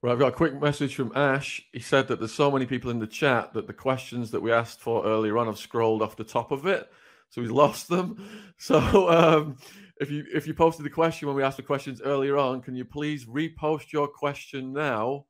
Right, 0.00 0.12
I've 0.12 0.18
got 0.18 0.28
a 0.28 0.36
quick 0.36 0.60
message 0.60 0.94
from 0.94 1.12
Ash. 1.16 1.60
He 1.72 1.80
said 1.80 2.06
that 2.08 2.20
there's 2.20 2.32
so 2.32 2.52
many 2.52 2.66
people 2.66 2.90
in 2.90 3.00
the 3.00 3.06
chat 3.06 3.52
that 3.54 3.66
the 3.66 3.72
questions 3.72 4.30
that 4.30 4.40
we 4.40 4.52
asked 4.52 4.80
for 4.80 5.04
earlier 5.04 5.36
on 5.38 5.46
have 5.46 5.58
scrolled 5.58 6.02
off 6.02 6.16
the 6.16 6.22
top 6.22 6.52
of 6.52 6.66
it, 6.66 6.88
so 7.30 7.40
he's 7.40 7.50
lost 7.62 7.88
them. 7.88 8.52
So 8.58 9.10
um, 9.10 9.56
if 10.00 10.10
you 10.10 10.24
if 10.32 10.46
you 10.46 10.54
posted 10.54 10.84
the 10.86 10.90
question 10.90 11.28
when 11.28 11.36
we 11.36 11.42
asked 11.42 11.56
the 11.56 11.62
questions 11.62 12.00
earlier 12.00 12.36
on, 12.36 12.62
can 12.62 12.74
you 12.74 12.84
please 12.84 13.26
repost 13.26 13.92
your 13.92 14.08
question 14.08 14.72
now? 14.72 15.26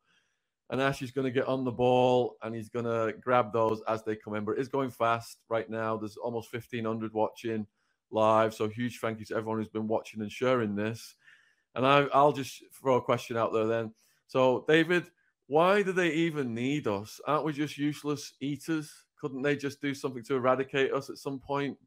And 0.71 0.83
Ash 0.83 1.03
is 1.03 1.13
going 1.13 1.25
to 1.27 1.31
get 1.31 1.49
on 1.49 1.65
the 1.65 1.73
ball 1.73 2.37
and 2.43 2.55
he's 2.55 2.69
going 2.69 2.85
to 2.85 3.15
grab 3.21 3.53
those 3.53 3.83
as 3.89 4.05
they 4.05 4.17
come 4.17 4.35
in. 4.35 4.45
But 4.45 4.53
it 4.53 4.61
is 4.61 4.69
going 4.69 4.91
fast 4.91 5.39
right 5.49 5.69
now. 5.71 5.97
There's 5.97 6.17
almost 6.17 6.53
1,500 6.53 7.13
watching 7.15 7.67
live. 8.11 8.55
So 8.55 8.69
huge 8.69 8.99
thank 9.01 9.19
you 9.21 9.27
to 9.27 9.37
everyone 9.37 9.59
who's 9.59 9.69
been 9.69 9.89
watching 9.89 10.23
and 10.23 10.33
sharing 10.33 10.77
this. 10.77 11.17
And 11.77 11.87
I, 11.87 12.07
I'll 12.15 12.33
just 12.33 12.65
throw 12.81 12.97
a 12.97 13.03
question 13.03 13.37
out 13.39 13.53
there 13.55 13.67
then. 13.67 13.95
So, 14.29 14.65
David, 14.69 15.07
why 15.49 15.83
do 15.83 15.93
they 15.93 16.11
even 16.13 16.55
need 16.55 16.89
us? 16.89 17.21
Aren't 17.27 17.47
we 17.47 17.55
just 17.55 17.79
useless 17.79 18.35
eaters? 18.41 18.93
Couldn't 19.21 19.43
they 19.43 19.57
just 19.57 19.81
do 19.83 19.95
something 19.95 20.25
to 20.25 20.37
eradicate 20.37 20.93
us 20.93 21.11
at 21.11 21.19
some 21.19 21.41
point? 21.41 21.79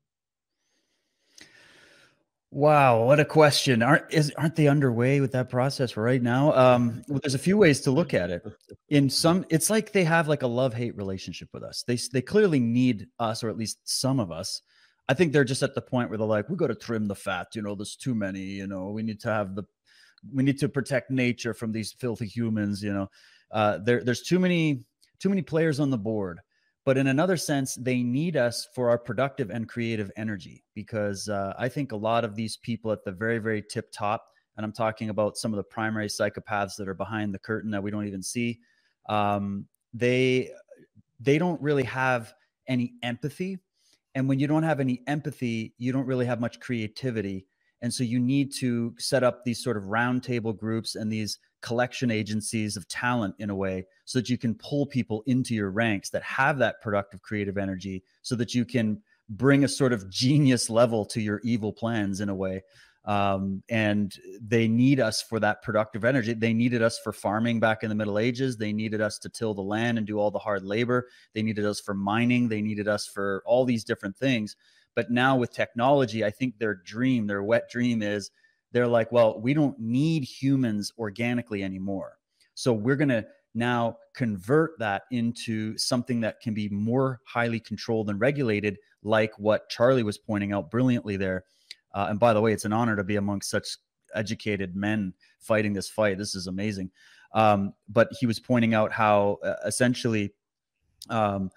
Wow, 2.53 3.05
what 3.05 3.17
a 3.21 3.23
question! 3.23 3.81
Aren't 3.81 4.11
is 4.11 4.33
aren't 4.37 4.57
they 4.57 4.67
underway 4.67 5.21
with 5.21 5.31
that 5.31 5.49
process 5.49 5.95
right 5.95 6.21
now? 6.21 6.51
Um, 6.53 7.01
well, 7.07 7.21
there's 7.23 7.33
a 7.33 7.39
few 7.39 7.57
ways 7.57 7.79
to 7.81 7.91
look 7.91 8.13
at 8.13 8.29
it. 8.29 8.43
In 8.89 9.09
some, 9.09 9.45
it's 9.49 9.69
like 9.69 9.93
they 9.93 10.03
have 10.03 10.27
like 10.27 10.41
a 10.43 10.47
love 10.47 10.73
hate 10.73 10.97
relationship 10.97 11.47
with 11.53 11.63
us. 11.63 11.83
They 11.87 11.97
they 12.11 12.21
clearly 12.21 12.59
need 12.59 13.07
us, 13.19 13.41
or 13.41 13.47
at 13.47 13.55
least 13.55 13.79
some 13.85 14.19
of 14.19 14.33
us. 14.33 14.61
I 15.07 15.13
think 15.13 15.31
they're 15.31 15.45
just 15.45 15.63
at 15.63 15.75
the 15.75 15.81
point 15.81 16.09
where 16.09 16.17
they're 16.17 16.27
like, 16.27 16.49
we 16.49 16.57
got 16.57 16.67
to 16.67 16.75
trim 16.75 17.07
the 17.07 17.15
fat. 17.15 17.47
You 17.55 17.61
know, 17.61 17.73
there's 17.73 17.95
too 17.95 18.13
many. 18.13 18.41
You 18.41 18.67
know, 18.67 18.89
we 18.89 19.01
need 19.01 19.21
to 19.21 19.29
have 19.29 19.55
the, 19.55 19.63
we 20.33 20.43
need 20.43 20.59
to 20.59 20.67
protect 20.67 21.09
nature 21.09 21.53
from 21.53 21.71
these 21.71 21.93
filthy 21.93 22.27
humans. 22.27 22.83
You 22.83 22.91
know, 22.93 23.09
uh, 23.51 23.77
there 23.77 24.03
there's 24.03 24.23
too 24.23 24.39
many 24.39 24.83
too 25.19 25.29
many 25.29 25.41
players 25.41 25.79
on 25.79 25.89
the 25.89 25.97
board 25.97 26.41
but 26.85 26.97
in 26.97 27.07
another 27.07 27.37
sense 27.37 27.75
they 27.75 28.01
need 28.01 28.35
us 28.35 28.67
for 28.73 28.89
our 28.89 28.97
productive 28.97 29.49
and 29.49 29.69
creative 29.69 30.11
energy 30.15 30.63
because 30.73 31.29
uh, 31.29 31.53
i 31.57 31.67
think 31.69 31.91
a 31.91 31.95
lot 31.95 32.23
of 32.23 32.35
these 32.35 32.57
people 32.57 32.91
at 32.91 33.03
the 33.03 33.11
very 33.11 33.37
very 33.39 33.61
tip 33.61 33.91
top 33.91 34.27
and 34.57 34.65
i'm 34.65 34.71
talking 34.71 35.09
about 35.09 35.37
some 35.37 35.53
of 35.53 35.57
the 35.57 35.63
primary 35.63 36.07
psychopaths 36.07 36.75
that 36.75 36.87
are 36.87 36.93
behind 36.93 37.33
the 37.33 37.39
curtain 37.39 37.71
that 37.71 37.81
we 37.81 37.91
don't 37.91 38.07
even 38.07 38.23
see 38.23 38.59
um, 39.09 39.65
they 39.93 40.51
they 41.19 41.37
don't 41.37 41.61
really 41.61 41.83
have 41.83 42.33
any 42.67 42.93
empathy. 43.03 43.59
And 44.15 44.27
when 44.27 44.39
you 44.39 44.47
don't 44.47 44.63
have 44.63 44.79
any 44.79 45.01
empathy 45.07 45.73
you 45.77 45.91
don't 45.91 46.05
really 46.05 46.25
have 46.25 46.41
much 46.41 46.59
creativity 46.59 47.47
and 47.81 47.93
so 47.93 48.03
you 48.03 48.19
need 48.19 48.53
to 48.59 48.93
set 48.97 49.23
up 49.23 49.43
these 49.43 49.63
sort 49.63 49.77
of 49.77 49.83
roundtable 49.83 50.55
groups 50.57 50.95
and 50.95 51.11
these 51.11 51.39
collection 51.61 52.11
agencies 52.11 52.75
of 52.75 52.87
talent 52.87 53.35
in 53.39 53.49
a 53.49 53.55
way 53.55 53.85
so 54.05 54.19
that 54.19 54.29
you 54.29 54.37
can 54.37 54.55
pull 54.55 54.85
people 54.85 55.23
into 55.25 55.53
your 55.53 55.69
ranks 55.69 56.09
that 56.09 56.23
have 56.23 56.57
that 56.59 56.81
productive 56.81 57.21
creative 57.21 57.57
energy 57.57 58.03
so 58.21 58.35
that 58.35 58.53
you 58.53 58.65
can 58.65 59.01
bring 59.29 59.63
a 59.63 59.67
sort 59.67 59.93
of 59.93 60.09
genius 60.09 60.69
level 60.69 61.05
to 61.05 61.21
your 61.21 61.39
evil 61.43 61.71
plans 61.71 62.19
in 62.21 62.29
a 62.29 62.35
way. 62.35 62.63
Um, 63.03 63.63
and 63.67 64.13
they 64.39 64.67
need 64.67 64.99
us 64.99 65.23
for 65.23 65.39
that 65.39 65.63
productive 65.63 66.05
energy. 66.05 66.33
They 66.33 66.53
needed 66.53 66.83
us 66.83 66.99
for 66.99 67.11
farming 67.11 67.59
back 67.59 67.81
in 67.81 67.89
the 67.89 67.95
middle 67.95 68.19
ages. 68.19 68.57
They 68.57 68.73
needed 68.73 69.01
us 69.01 69.17
to 69.19 69.29
till 69.29 69.55
the 69.55 69.61
land 69.63 69.97
and 69.97 70.05
do 70.05 70.19
all 70.19 70.29
the 70.29 70.37
hard 70.37 70.63
labor. 70.63 71.07
They 71.33 71.41
needed 71.41 71.65
us 71.65 71.79
for 71.79 71.95
mining. 71.95 72.47
They 72.47 72.61
needed 72.61 72.87
us 72.87 73.07
for 73.07 73.41
all 73.45 73.65
these 73.65 73.83
different 73.83 74.15
things 74.17 74.55
but 74.95 75.12
now 75.12 75.36
with 75.36 75.51
technology 75.54 76.23
i 76.23 76.30
think 76.30 76.58
their 76.58 76.75
dream 76.75 77.27
their 77.27 77.43
wet 77.43 77.69
dream 77.69 78.01
is 78.01 78.32
they're 78.71 78.88
like, 78.88 79.12
well, 79.12 79.39
we 79.39 79.54
don't 79.54 79.77
need 79.80 80.23
humans 80.23 80.91
organically 80.97 81.63
anymore. 81.63 82.17
So 82.54 82.73
we're 82.73 82.95
going 82.95 83.10
to 83.10 83.25
now 83.54 83.97
convert 84.15 84.80
that 84.80 85.04
into 85.12 85.77
something 85.77 86.21
that 86.21 86.39
can 86.39 86.54
be 86.54 86.69
more 86.69 87.19
highly 87.25 87.60
controlled 87.60 88.10
and 88.10 88.19
regulated, 88.19 88.77
like 89.04 89.34
what 89.38 89.69
Charlie 89.69 90.04
was 90.04 90.17
pointing 90.17 90.54
out 90.54 90.71
brilliantly 90.71 91.17
there. 91.17 91.43
Uh, 91.93 92.08
and 92.10 92.19
by 92.19 92.34
the 92.34 92.39
way, 92.39 92.54
it's 92.54 92.65
an 92.65 92.71
honor 92.71 92.95
to 92.95 93.04
be 93.04 93.17
amongst 93.17 93.49
such 93.49 93.77
educated 94.15 94.75
men 94.75 95.13
fighting 95.39 95.73
this 95.73 95.89
fight. 95.89 96.17
This 96.17 96.36
is 96.36 96.47
amazing. 96.47 96.91
Um, 97.34 97.73
but 97.89 98.10
he 98.19 98.25
was 98.25 98.39
pointing 98.39 98.73
out 98.73 98.91
how 98.91 99.39
uh, 99.43 99.56
essentially, 99.65 100.34
um, 101.10 101.49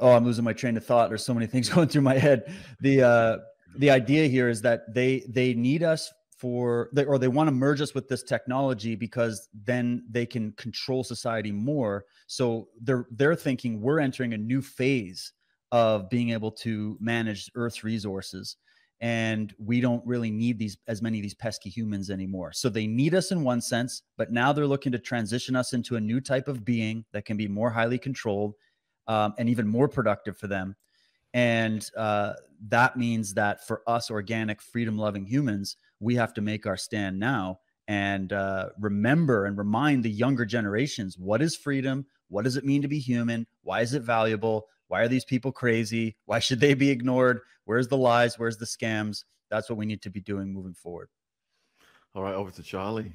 oh, 0.00 0.12
I'm 0.12 0.24
losing 0.24 0.44
my 0.44 0.52
train 0.52 0.76
of 0.76 0.84
thought. 0.84 1.08
There's 1.08 1.24
so 1.24 1.34
many 1.34 1.46
things 1.46 1.68
going 1.74 1.88
through 1.88 2.02
my 2.02 2.18
head. 2.18 2.52
The 2.80 3.02
uh, 3.02 3.36
the 3.78 3.90
idea 3.90 4.26
here 4.28 4.48
is 4.48 4.62
that 4.62 4.92
they 4.92 5.24
they 5.28 5.54
need 5.54 5.82
us 5.82 6.12
for 6.36 6.90
or 7.06 7.18
they 7.18 7.28
want 7.28 7.48
to 7.48 7.52
merge 7.52 7.80
us 7.80 7.94
with 7.94 8.08
this 8.08 8.22
technology 8.22 8.94
because 8.94 9.48
then 9.64 10.04
they 10.10 10.26
can 10.26 10.52
control 10.52 11.02
society 11.02 11.50
more 11.50 12.04
so 12.26 12.68
they're 12.82 13.06
they're 13.12 13.34
thinking 13.34 13.80
we're 13.80 13.98
entering 13.98 14.34
a 14.34 14.38
new 14.38 14.60
phase 14.60 15.32
of 15.72 16.08
being 16.10 16.30
able 16.30 16.50
to 16.50 16.96
manage 17.00 17.50
earth's 17.54 17.82
resources 17.82 18.56
and 19.00 19.54
we 19.58 19.80
don't 19.80 20.04
really 20.06 20.30
need 20.30 20.58
these 20.58 20.76
as 20.88 21.00
many 21.02 21.18
of 21.18 21.22
these 21.22 21.34
pesky 21.34 21.70
humans 21.70 22.10
anymore 22.10 22.52
so 22.52 22.68
they 22.68 22.86
need 22.86 23.14
us 23.14 23.30
in 23.32 23.42
one 23.42 23.60
sense 23.60 24.02
but 24.18 24.30
now 24.30 24.52
they're 24.52 24.66
looking 24.66 24.92
to 24.92 24.98
transition 24.98 25.56
us 25.56 25.72
into 25.72 25.96
a 25.96 26.00
new 26.00 26.20
type 26.20 26.48
of 26.48 26.64
being 26.66 27.02
that 27.12 27.24
can 27.24 27.38
be 27.38 27.48
more 27.48 27.70
highly 27.70 27.98
controlled 27.98 28.54
um, 29.08 29.34
and 29.38 29.48
even 29.48 29.66
more 29.66 29.88
productive 29.88 30.36
for 30.36 30.46
them 30.46 30.76
and 31.36 31.90
uh, 31.98 32.32
that 32.68 32.96
means 32.96 33.34
that 33.34 33.66
for 33.66 33.82
us 33.86 34.10
organic, 34.10 34.62
freedom 34.62 34.96
loving 34.96 35.26
humans, 35.26 35.76
we 36.00 36.14
have 36.14 36.32
to 36.32 36.40
make 36.40 36.64
our 36.64 36.78
stand 36.78 37.18
now 37.18 37.60
and 37.88 38.32
uh, 38.32 38.70
remember 38.80 39.44
and 39.44 39.58
remind 39.58 40.02
the 40.02 40.10
younger 40.10 40.46
generations 40.46 41.18
what 41.18 41.42
is 41.42 41.54
freedom? 41.54 42.06
What 42.28 42.44
does 42.44 42.56
it 42.56 42.64
mean 42.64 42.80
to 42.80 42.88
be 42.88 42.98
human? 42.98 43.46
Why 43.62 43.82
is 43.82 43.92
it 43.92 44.00
valuable? 44.00 44.66
Why 44.88 45.02
are 45.02 45.08
these 45.08 45.26
people 45.26 45.52
crazy? 45.52 46.16
Why 46.24 46.38
should 46.38 46.58
they 46.58 46.72
be 46.72 46.88
ignored? 46.88 47.40
Where's 47.66 47.88
the 47.88 47.98
lies? 47.98 48.38
Where's 48.38 48.56
the 48.56 48.64
scams? 48.64 49.24
That's 49.50 49.68
what 49.68 49.76
we 49.76 49.84
need 49.84 50.00
to 50.02 50.10
be 50.10 50.20
doing 50.20 50.54
moving 50.54 50.72
forward. 50.72 51.10
All 52.14 52.22
right, 52.22 52.34
over 52.34 52.50
to 52.50 52.62
Charlie. 52.62 53.12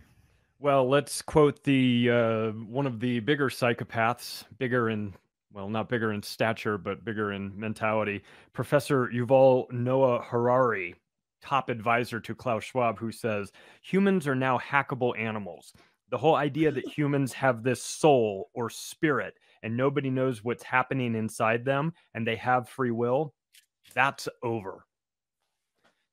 Well, 0.60 0.88
let's 0.88 1.24
quote 1.24 1.64
the 1.64 2.12
uh, 2.12 2.52
one 2.52 2.86
of 2.86 3.00
the 3.00 3.20
bigger 3.20 3.50
psychopaths, 3.50 4.44
bigger 4.60 4.92
in 4.92 5.16
well, 5.54 5.70
not 5.70 5.90
bigger 5.90 6.14
in 6.14 6.24
stature, 6.24 6.78
but 6.78 7.04
bigger 7.04 7.34
in 7.34 7.58
mentality. 7.60 8.22
Professor 8.54 9.08
Yuval 9.08 9.72
Noah 9.72 10.22
Harari, 10.24 10.96
top 11.42 11.70
advisor 11.70 12.20
to 12.20 12.36
Klaus 12.36 12.64
Schwab, 12.64 12.98
who 12.98 13.12
says 13.12 13.52
humans 13.82 14.28
are 14.28 14.36
now 14.36 14.58
hackable 14.58 15.18
animals. 15.20 15.74
The 16.10 16.18
whole 16.18 16.36
idea 16.36 16.72
that 16.72 16.88
humans 16.98 17.34
have 17.34 17.64
this 17.64 17.84
soul 17.84 18.50
or 18.54 18.70
spirit 18.70 19.36
and 19.64 19.76
nobody 19.76 20.10
knows 20.10 20.44
what's 20.44 20.64
happening 20.64 21.16
inside 21.16 21.66
them 21.66 21.94
and 22.14 22.26
they 22.26 22.36
have 22.38 22.70
free 22.70 22.92
will, 22.92 23.34
that's 23.94 24.28
over. 24.44 24.86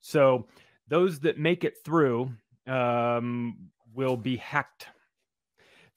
So, 0.01 0.47
those 0.89 1.21
that 1.21 1.39
make 1.39 1.65
it 1.65 1.77
through 1.85 2.31
um, 2.67 3.69
will 3.95 4.17
be 4.17 4.37
hacked. 4.37 4.87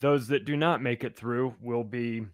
Those 0.01 0.27
that 0.27 0.43
do 0.43 0.57
not 0.57 0.81
make 0.81 1.03
it 1.05 1.15
through 1.15 1.55
will 1.61 1.85
be 1.85 2.25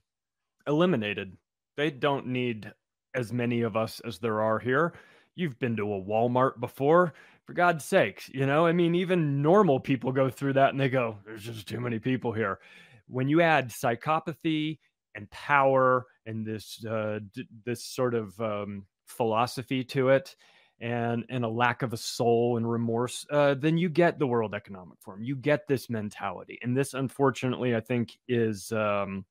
eliminated. 0.68 1.36
They 1.76 1.90
don't 1.90 2.28
need 2.28 2.72
as 3.16 3.34
many 3.34 3.62
of 3.62 3.76
us 3.76 4.02
as 4.06 4.20
there 4.20 4.42
are 4.42 4.60
here. 4.60 4.94
You've 5.36 5.60
been 5.60 5.76
to 5.78 5.94
a 5.94 6.02
Walmart 6.02 6.60
before. 6.60 7.14
For 7.46 7.54
God's 7.54 7.86
sakes, 7.86 8.30
you 8.34 8.46
know, 8.46 8.66
I 8.66 8.74
mean, 8.74 8.94
even 8.94 9.42
normal 9.42 9.80
people 9.80 10.12
go 10.12 10.30
through 10.30 10.54
that 10.54 10.72
and 10.72 10.80
they 10.80 10.90
go, 10.90 11.18
there's 11.26 11.44
just 11.44 11.66
too 11.66 11.80
many 11.80 11.98
people 11.98 12.34
here. 12.34 12.60
When 13.08 13.30
you 13.30 13.40
add 13.40 13.70
psychopathy 13.70 14.80
and 15.16 15.30
power 15.32 16.08
and 16.26 16.46
this 16.46 16.84
uh, 16.84 17.20
d- 17.34 17.48
this 17.64 17.86
sort 17.86 18.16
of 18.16 18.38
um, 18.42 18.86
philosophy 19.06 19.86
to 19.86 20.10
it 20.10 20.36
and 20.82 21.24
and 21.30 21.46
a 21.46 21.48
lack 21.48 21.84
of 21.84 21.94
a 21.94 21.98
soul 21.98 22.58
and 22.58 22.70
remorse, 22.70 23.26
uh, 23.32 23.54
then 23.54 23.78
you 23.78 23.88
get 23.88 24.20
the 24.20 24.28
World 24.28 24.54
Economic 24.54 24.98
Forum. 25.00 25.24
You 25.24 25.38
get 25.38 25.70
this 25.70 25.90
mentality, 25.90 26.60
and 26.64 26.76
this, 26.76 26.94
unfortunately, 26.94 27.78
I 27.78 27.80
think 27.80 28.18
is 28.28 28.74
um, 28.74 29.24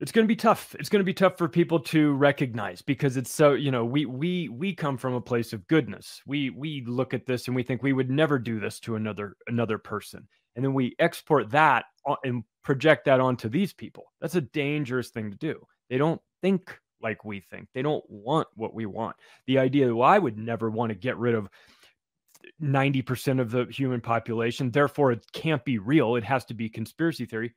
it's 0.00 0.12
going 0.12 0.24
to 0.24 0.28
be 0.28 0.36
tough. 0.36 0.74
It's 0.78 0.88
going 0.88 1.00
to 1.00 1.04
be 1.04 1.14
tough 1.14 1.38
for 1.38 1.48
people 1.48 1.80
to 1.80 2.12
recognize 2.12 2.82
because 2.82 3.16
it's 3.16 3.32
so 3.32 3.52
you 3.54 3.70
know 3.70 3.84
we 3.84 4.04
we 4.04 4.48
we 4.48 4.74
come 4.74 4.98
from 4.98 5.14
a 5.14 5.20
place 5.20 5.52
of 5.52 5.66
goodness. 5.68 6.20
We 6.26 6.50
we 6.50 6.84
look 6.86 7.14
at 7.14 7.26
this 7.26 7.46
and 7.46 7.56
we 7.56 7.62
think 7.62 7.82
we 7.82 7.92
would 7.92 8.10
never 8.10 8.38
do 8.38 8.60
this 8.60 8.78
to 8.80 8.96
another 8.96 9.36
another 9.46 9.78
person, 9.78 10.28
and 10.54 10.64
then 10.64 10.74
we 10.74 10.94
export 10.98 11.50
that 11.50 11.86
and 12.24 12.44
project 12.62 13.06
that 13.06 13.20
onto 13.20 13.48
these 13.48 13.72
people. 13.72 14.04
That's 14.20 14.34
a 14.34 14.40
dangerous 14.40 15.10
thing 15.10 15.30
to 15.30 15.36
do. 15.36 15.66
They 15.88 15.98
don't 15.98 16.20
think 16.42 16.78
like 17.00 17.24
we 17.24 17.40
think. 17.40 17.68
They 17.74 17.82
don't 17.82 18.04
want 18.08 18.48
what 18.54 18.74
we 18.74 18.86
want. 18.86 19.16
The 19.46 19.58
idea, 19.58 19.94
well, 19.94 20.08
I 20.08 20.18
would 20.18 20.38
never 20.38 20.70
want 20.70 20.90
to 20.90 20.98
get 20.98 21.18
rid 21.18 21.34
of 21.34 21.48
90% 22.62 23.40
of 23.40 23.50
the 23.50 23.66
human 23.66 24.00
population. 24.00 24.70
Therefore, 24.70 25.12
it 25.12 25.24
can't 25.32 25.64
be 25.64 25.78
real. 25.78 26.16
It 26.16 26.24
has 26.24 26.44
to 26.46 26.54
be 26.54 26.68
conspiracy 26.68 27.26
theory. 27.26 27.54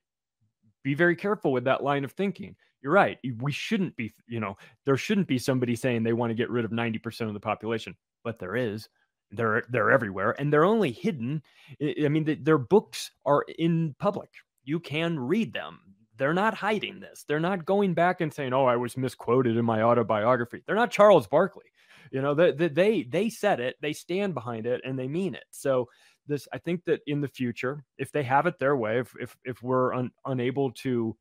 Be 0.89 0.95
very 0.95 1.15
careful 1.15 1.51
with 1.51 1.65
that 1.65 1.83
line 1.83 2.03
of 2.03 2.13
thinking. 2.13 2.55
You're 2.81 2.93
right. 2.93 3.19
We 3.37 3.51
shouldn't 3.51 3.95
be, 3.95 4.11
you 4.27 4.39
know, 4.39 4.57
there 4.85 4.97
shouldn't 4.97 5.27
be 5.27 5.37
somebody 5.37 5.75
saying 5.75 6.01
they 6.01 6.13
want 6.13 6.31
to 6.31 6.35
get 6.35 6.49
rid 6.49 6.65
of 6.65 6.71
90% 6.71 7.27
of 7.27 7.35
the 7.35 7.39
population, 7.39 7.95
but 8.23 8.39
there 8.39 8.55
is. 8.55 8.89
They're 9.29 9.61
they're 9.69 9.91
everywhere 9.91 10.35
and 10.39 10.51
they're 10.51 10.65
only 10.65 10.91
hidden. 10.91 11.43
I 11.79 12.07
mean, 12.07 12.23
the, 12.23 12.33
their 12.33 12.57
books 12.57 13.11
are 13.23 13.45
in 13.59 13.95
public. 13.99 14.31
You 14.63 14.79
can 14.79 15.19
read 15.19 15.53
them 15.53 15.79
they're 16.17 16.33
not 16.33 16.55
hiding 16.55 16.99
this. 16.99 17.23
They're 17.27 17.39
not 17.39 17.65
going 17.65 17.93
back 17.93 18.19
and 18.19 18.33
saying, 18.33 18.51
"Oh, 18.51 18.65
I 18.65 18.75
was 18.75 18.97
misquoted 18.97 19.55
in 19.55 19.63
my 19.63 19.83
autobiography." 19.83 20.63
They're 20.65 20.75
not 20.75 20.91
Charles 20.91 21.27
Barkley. 21.27 21.71
You 22.11 22.21
know, 22.21 22.33
they 22.33 22.51
they 22.51 23.03
they 23.03 23.29
said 23.29 23.59
it, 23.59 23.77
they 23.81 23.93
stand 23.93 24.33
behind 24.33 24.65
it, 24.65 24.81
and 24.83 24.97
they 24.97 25.07
mean 25.07 25.35
it. 25.35 25.45
So 25.51 25.87
this, 26.29 26.47
I 26.53 26.57
think 26.57 26.85
that 26.85 27.01
in 27.07 27.19
the 27.19 27.27
future, 27.27 27.83
if 27.97 28.11
they 28.11 28.23
have 28.23 28.45
it 28.45 28.59
their 28.59 28.77
way, 28.77 28.99
if 28.99 29.13
if 29.19 29.37
if 29.43 29.61
we're 29.61 29.93
un, 29.93 30.11
unable 30.25 30.71
to 30.83 31.17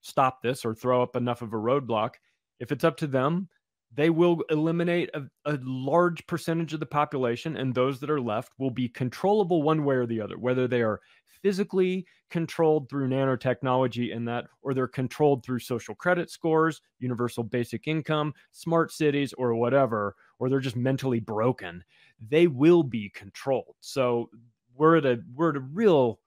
stop 0.00 0.42
this 0.42 0.64
or 0.64 0.74
throw 0.74 1.02
up 1.02 1.14
enough 1.14 1.42
of 1.42 1.52
a 1.52 1.56
roadblock, 1.56 2.14
if 2.58 2.72
it's 2.72 2.84
up 2.84 2.96
to 2.96 3.06
them, 3.06 3.48
they 3.94 4.10
will 4.10 4.42
eliminate 4.50 5.10
a, 5.14 5.22
a, 5.44 5.58
large 5.62 6.26
percentage 6.26 6.72
of 6.72 6.80
the 6.80 6.86
population, 6.86 7.56
and 7.56 7.74
those 7.74 8.00
that 8.00 8.10
are 8.10 8.20
left 8.20 8.52
will 8.58 8.70
be 8.70 8.88
controllable 8.88 9.62
one 9.62 9.84
way 9.84 9.94
or 9.96 10.06
the 10.06 10.20
other, 10.20 10.38
whether 10.38 10.66
they 10.66 10.82
are 10.82 11.00
physically 11.42 12.06
controlled 12.30 12.88
through 12.88 13.08
nanotechnology 13.08 14.14
and 14.14 14.26
that, 14.26 14.46
or 14.62 14.72
they're 14.72 14.88
controlled 14.88 15.44
through 15.44 15.58
social 15.58 15.94
credit 15.94 16.30
scores, 16.30 16.80
universal 16.98 17.44
basic 17.44 17.86
income, 17.86 18.32
smart 18.52 18.90
cities, 18.90 19.34
or 19.34 19.54
whatever, 19.54 20.14
or 20.38 20.48
they're 20.48 20.60
just 20.60 20.76
mentally 20.76 21.20
broken. 21.20 21.84
They 22.28 22.46
will 22.46 22.82
be 22.82 23.10
controlled. 23.10 23.76
So 23.80 24.30
we're 24.74 24.96
at 24.96 25.06
a 25.06 25.20
we're 25.34 25.50
at 25.50 25.56
a 25.56 25.60
real 25.60 26.20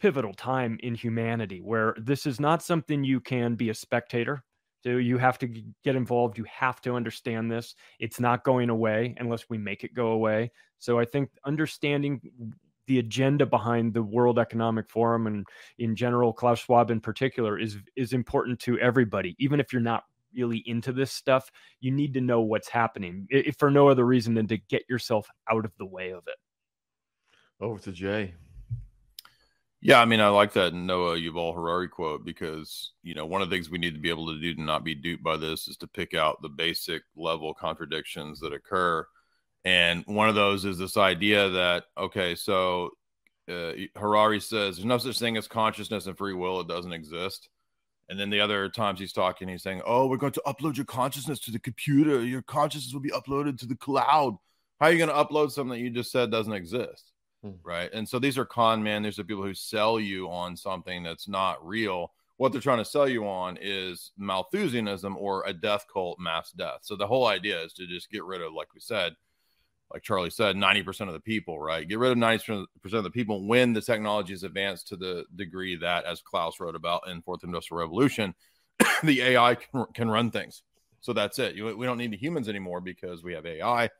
pivotal 0.00 0.34
time 0.34 0.78
in 0.82 0.94
humanity 0.94 1.60
where 1.60 1.94
this 1.98 2.26
is 2.26 2.40
not 2.40 2.62
something 2.62 3.04
you 3.04 3.20
can 3.20 3.54
be 3.54 3.70
a 3.70 3.74
spectator 3.74 4.42
so 4.82 4.90
you 4.96 5.16
have 5.18 5.38
to 5.38 5.46
get 5.84 5.94
involved. 5.94 6.36
You 6.36 6.44
have 6.44 6.80
to 6.82 6.94
understand 6.94 7.50
this. 7.50 7.74
It's 8.00 8.18
not 8.18 8.44
going 8.44 8.68
away 8.68 9.14
unless 9.18 9.48
we 9.48 9.56
make 9.56 9.84
it 9.84 9.94
go 9.94 10.08
away. 10.08 10.50
So 10.78 10.98
I 10.98 11.04
think 11.04 11.30
understanding 11.44 12.20
the 12.88 12.98
agenda 12.98 13.46
behind 13.46 13.94
the 13.94 14.02
World 14.02 14.40
Economic 14.40 14.90
Forum 14.90 15.28
and 15.28 15.46
in 15.78 15.94
general 15.94 16.32
Klaus 16.32 16.58
Schwab 16.58 16.90
in 16.90 17.00
particular 17.00 17.58
is 17.58 17.78
is 17.94 18.12
important 18.12 18.58
to 18.60 18.76
everybody 18.80 19.36
even 19.38 19.60
if 19.60 19.72
you're 19.72 19.80
not 19.80 20.02
really 20.34 20.62
into 20.66 20.92
this 20.92 21.12
stuff 21.12 21.50
you 21.80 21.90
need 21.90 22.14
to 22.14 22.20
know 22.20 22.40
what's 22.40 22.68
happening 22.68 23.26
if 23.30 23.56
for 23.58 23.70
no 23.70 23.88
other 23.88 24.04
reason 24.04 24.34
than 24.34 24.46
to 24.48 24.56
get 24.56 24.82
yourself 24.88 25.28
out 25.50 25.64
of 25.64 25.72
the 25.78 25.86
way 25.86 26.10
of 26.10 26.22
it. 26.26 26.36
Over 27.60 27.80
to 27.80 27.92
Jay. 27.92 28.34
Yeah, 29.84 30.00
I 30.00 30.04
mean, 30.04 30.20
I 30.20 30.28
like 30.28 30.52
that 30.52 30.74
Noah 30.74 31.16
Yuval 31.16 31.54
Harari 31.54 31.88
quote 31.88 32.24
because 32.24 32.92
you 33.02 33.14
know 33.14 33.26
one 33.26 33.42
of 33.42 33.50
the 33.50 33.56
things 33.56 33.68
we 33.68 33.78
need 33.78 33.94
to 33.94 34.00
be 34.00 34.10
able 34.10 34.32
to 34.32 34.40
do 34.40 34.54
to 34.54 34.62
not 34.62 34.84
be 34.84 34.94
duped 34.94 35.24
by 35.24 35.36
this 35.36 35.66
is 35.66 35.76
to 35.78 35.88
pick 35.88 36.14
out 36.14 36.40
the 36.40 36.48
basic 36.48 37.02
level 37.16 37.52
contradictions 37.52 38.38
that 38.40 38.52
occur. 38.52 39.04
And 39.64 40.04
one 40.06 40.28
of 40.28 40.34
those 40.36 40.64
is 40.64 40.78
this 40.78 40.96
idea 40.96 41.48
that, 41.50 41.84
okay, 41.98 42.34
so 42.34 42.90
uh, 43.50 43.72
Harari 43.96 44.40
says 44.40 44.76
there's 44.76 44.84
no 44.84 44.98
such 44.98 45.18
thing 45.18 45.36
as 45.36 45.48
consciousness 45.48 46.06
and 46.06 46.16
free 46.16 46.34
will, 46.34 46.60
it 46.60 46.68
doesn't 46.68 46.92
exist. 46.92 47.48
And 48.08 48.18
then 48.18 48.30
the 48.30 48.40
other 48.40 48.68
times 48.68 49.00
he's 49.00 49.12
talking, 49.12 49.48
he's 49.48 49.62
saying, 49.62 49.82
Oh, 49.86 50.06
we're 50.06 50.16
going 50.16 50.32
to 50.32 50.42
upload 50.46 50.76
your 50.76 50.86
consciousness 50.86 51.38
to 51.40 51.50
the 51.50 51.58
computer. 51.58 52.24
Your 52.24 52.42
consciousness 52.42 52.92
will 52.92 53.00
be 53.00 53.10
uploaded 53.10 53.58
to 53.60 53.66
the 53.66 53.76
cloud. 53.76 54.36
How 54.80 54.86
are 54.88 54.92
you 54.92 54.98
going 54.98 55.10
to 55.10 55.14
upload 55.14 55.50
something 55.52 55.78
that 55.78 55.84
you 55.84 55.90
just 55.90 56.10
said 56.10 56.30
doesn't 56.30 56.52
exist? 56.52 57.12
Hmm. 57.42 57.52
Right. 57.62 57.90
And 57.92 58.08
so 58.08 58.18
these 58.18 58.38
are 58.38 58.44
con 58.44 58.82
men. 58.82 59.02
These 59.02 59.18
are 59.18 59.24
people 59.24 59.44
who 59.44 59.54
sell 59.54 59.98
you 59.98 60.28
on 60.28 60.56
something 60.56 61.02
that's 61.02 61.28
not 61.28 61.64
real. 61.66 62.12
What 62.36 62.52
they're 62.52 62.60
trying 62.60 62.78
to 62.78 62.84
sell 62.84 63.08
you 63.08 63.26
on 63.26 63.58
is 63.60 64.12
Malthusianism 64.18 65.16
or 65.16 65.44
a 65.46 65.52
death 65.52 65.86
cult, 65.92 66.18
mass 66.18 66.50
death. 66.50 66.80
So 66.82 66.96
the 66.96 67.06
whole 67.06 67.26
idea 67.26 67.62
is 67.62 67.72
to 67.74 67.86
just 67.86 68.10
get 68.10 68.24
rid 68.24 68.42
of, 68.42 68.52
like 68.52 68.74
we 68.74 68.80
said, 68.80 69.14
like 69.92 70.02
Charlie 70.02 70.30
said, 70.30 70.56
90% 70.56 71.08
of 71.08 71.12
the 71.12 71.20
people, 71.20 71.58
right? 71.58 71.86
Get 71.86 71.98
rid 71.98 72.12
of 72.12 72.18
90% 72.18 72.66
of 72.92 73.04
the 73.04 73.10
people 73.10 73.46
when 73.46 73.72
the 73.72 73.82
technology 73.82 74.32
is 74.32 74.42
advanced 74.42 74.88
to 74.88 74.96
the 74.96 75.24
degree 75.34 75.76
that, 75.76 76.04
as 76.04 76.22
Klaus 76.22 76.60
wrote 76.60 76.76
about 76.76 77.08
in 77.08 77.22
Fourth 77.22 77.44
Industrial 77.44 77.80
Revolution, 77.80 78.34
the 79.02 79.22
AI 79.22 79.56
can, 79.56 79.84
can 79.92 80.10
run 80.10 80.30
things. 80.30 80.62
So 81.00 81.12
that's 81.12 81.38
it. 81.38 81.56
You, 81.56 81.76
we 81.76 81.84
don't 81.86 81.98
need 81.98 82.12
the 82.12 82.16
humans 82.16 82.48
anymore 82.48 82.80
because 82.80 83.22
we 83.22 83.34
have 83.34 83.44
AI, 83.44 83.90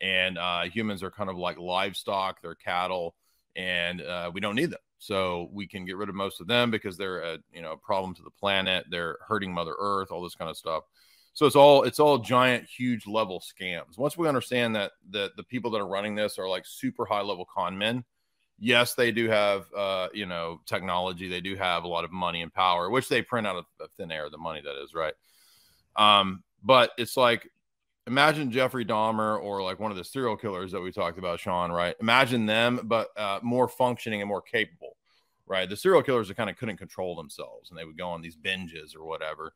and 0.00 0.38
uh, 0.38 0.62
humans 0.62 1.02
are 1.02 1.10
kind 1.10 1.28
of 1.28 1.36
like 1.36 1.58
livestock, 1.58 2.40
they're 2.40 2.54
cattle, 2.54 3.14
and 3.56 4.00
uh, 4.00 4.30
we 4.32 4.40
don't 4.40 4.54
need 4.54 4.70
them. 4.70 4.80
So 4.98 5.50
we 5.52 5.66
can 5.66 5.84
get 5.84 5.96
rid 5.96 6.08
of 6.08 6.14
most 6.14 6.40
of 6.40 6.46
them 6.46 6.70
because 6.70 6.96
they're 6.96 7.20
a 7.20 7.38
you 7.52 7.60
know 7.60 7.72
a 7.72 7.76
problem 7.76 8.14
to 8.14 8.22
the 8.22 8.30
planet. 8.30 8.86
They're 8.88 9.18
hurting 9.26 9.52
Mother 9.52 9.74
Earth, 9.78 10.10
all 10.10 10.22
this 10.22 10.34
kind 10.34 10.50
of 10.50 10.56
stuff. 10.56 10.84
So 11.34 11.46
it's 11.46 11.56
all 11.56 11.82
it's 11.82 11.98
all 11.98 12.18
giant, 12.18 12.64
huge 12.64 13.08
level 13.08 13.40
scams. 13.40 13.98
Once 13.98 14.16
we 14.16 14.28
understand 14.28 14.76
that 14.76 14.92
that 15.10 15.36
the 15.36 15.42
people 15.42 15.72
that 15.72 15.80
are 15.80 15.86
running 15.86 16.14
this 16.14 16.38
are 16.38 16.48
like 16.48 16.64
super 16.64 17.04
high 17.04 17.22
level 17.22 17.44
con 17.44 17.76
men, 17.76 18.04
yes, 18.58 18.94
they 18.94 19.10
do 19.10 19.28
have 19.28 19.66
uh, 19.76 20.08
you 20.14 20.26
know 20.26 20.60
technology. 20.64 21.28
They 21.28 21.40
do 21.40 21.56
have 21.56 21.82
a 21.82 21.88
lot 21.88 22.04
of 22.04 22.12
money 22.12 22.40
and 22.40 22.54
power, 22.54 22.88
which 22.88 23.08
they 23.08 23.20
print 23.20 23.48
out 23.48 23.56
of, 23.56 23.90
thin 23.96 24.12
air. 24.12 24.30
The 24.30 24.38
money 24.38 24.62
that 24.62 24.80
is 24.82 24.94
right. 24.94 25.14
Um, 25.96 26.44
but 26.62 26.92
it's 26.96 27.16
like 27.16 27.50
imagine 28.06 28.52
Jeffrey 28.52 28.84
Dahmer 28.84 29.42
or 29.42 29.60
like 29.60 29.80
one 29.80 29.90
of 29.90 29.96
the 29.96 30.04
serial 30.04 30.36
killers 30.36 30.70
that 30.70 30.80
we 30.80 30.92
talked 30.92 31.18
about, 31.18 31.40
Sean. 31.40 31.72
Right? 31.72 31.96
Imagine 32.00 32.46
them, 32.46 32.80
but 32.84 33.08
uh, 33.16 33.40
more 33.42 33.66
functioning 33.66 34.22
and 34.22 34.28
more 34.28 34.42
capable. 34.42 34.96
Right? 35.48 35.68
The 35.68 35.76
serial 35.76 36.04
killers 36.04 36.28
that 36.28 36.36
kind 36.36 36.48
of 36.48 36.56
couldn't 36.56 36.76
control 36.76 37.16
themselves, 37.16 37.70
and 37.70 37.78
they 37.78 37.84
would 37.84 37.98
go 37.98 38.08
on 38.08 38.22
these 38.22 38.36
binges 38.36 38.94
or 38.96 39.04
whatever 39.04 39.52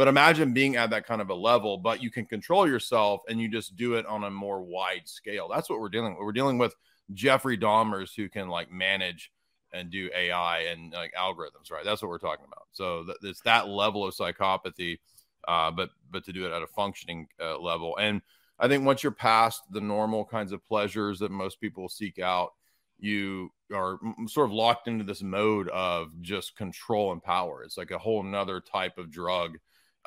but 0.00 0.08
imagine 0.08 0.54
being 0.54 0.76
at 0.76 0.88
that 0.88 1.04
kind 1.04 1.20
of 1.20 1.28
a 1.28 1.34
level, 1.34 1.76
but 1.76 2.02
you 2.02 2.10
can 2.10 2.24
control 2.24 2.66
yourself 2.66 3.20
and 3.28 3.38
you 3.38 3.50
just 3.50 3.76
do 3.76 3.96
it 3.96 4.06
on 4.06 4.24
a 4.24 4.30
more 4.30 4.62
wide 4.62 5.02
scale. 5.04 5.46
That's 5.46 5.68
what 5.68 5.78
we're 5.78 5.90
dealing 5.90 6.16
with. 6.16 6.24
We're 6.24 6.32
dealing 6.32 6.56
with 6.56 6.74
Jeffrey 7.12 7.58
Dahmers 7.58 8.16
who 8.16 8.30
can 8.30 8.48
like 8.48 8.72
manage 8.72 9.30
and 9.74 9.90
do 9.90 10.08
AI 10.16 10.60
and 10.60 10.90
like 10.94 11.12
algorithms, 11.12 11.70
right? 11.70 11.84
That's 11.84 12.00
what 12.00 12.08
we're 12.08 12.16
talking 12.16 12.46
about. 12.50 12.62
So 12.72 13.04
th- 13.04 13.18
it's 13.24 13.42
that 13.42 13.68
level 13.68 14.06
of 14.06 14.14
psychopathy, 14.14 15.00
uh, 15.46 15.70
but 15.70 15.90
but 16.10 16.24
to 16.24 16.32
do 16.32 16.46
it 16.46 16.52
at 16.52 16.62
a 16.62 16.66
functioning 16.66 17.28
uh, 17.38 17.58
level. 17.58 17.94
And 17.98 18.22
I 18.58 18.68
think 18.68 18.86
once 18.86 19.02
you're 19.02 19.12
past 19.12 19.64
the 19.70 19.82
normal 19.82 20.24
kinds 20.24 20.52
of 20.52 20.66
pleasures 20.66 21.18
that 21.18 21.30
most 21.30 21.60
people 21.60 21.90
seek 21.90 22.18
out, 22.18 22.54
you 22.98 23.50
are 23.70 23.98
sort 24.28 24.48
of 24.48 24.54
locked 24.54 24.88
into 24.88 25.04
this 25.04 25.20
mode 25.20 25.68
of 25.68 26.08
just 26.22 26.56
control 26.56 27.12
and 27.12 27.22
power. 27.22 27.64
It's 27.64 27.76
like 27.76 27.90
a 27.90 27.98
whole 27.98 28.22
nother 28.22 28.62
type 28.62 28.96
of 28.96 29.10
drug 29.10 29.58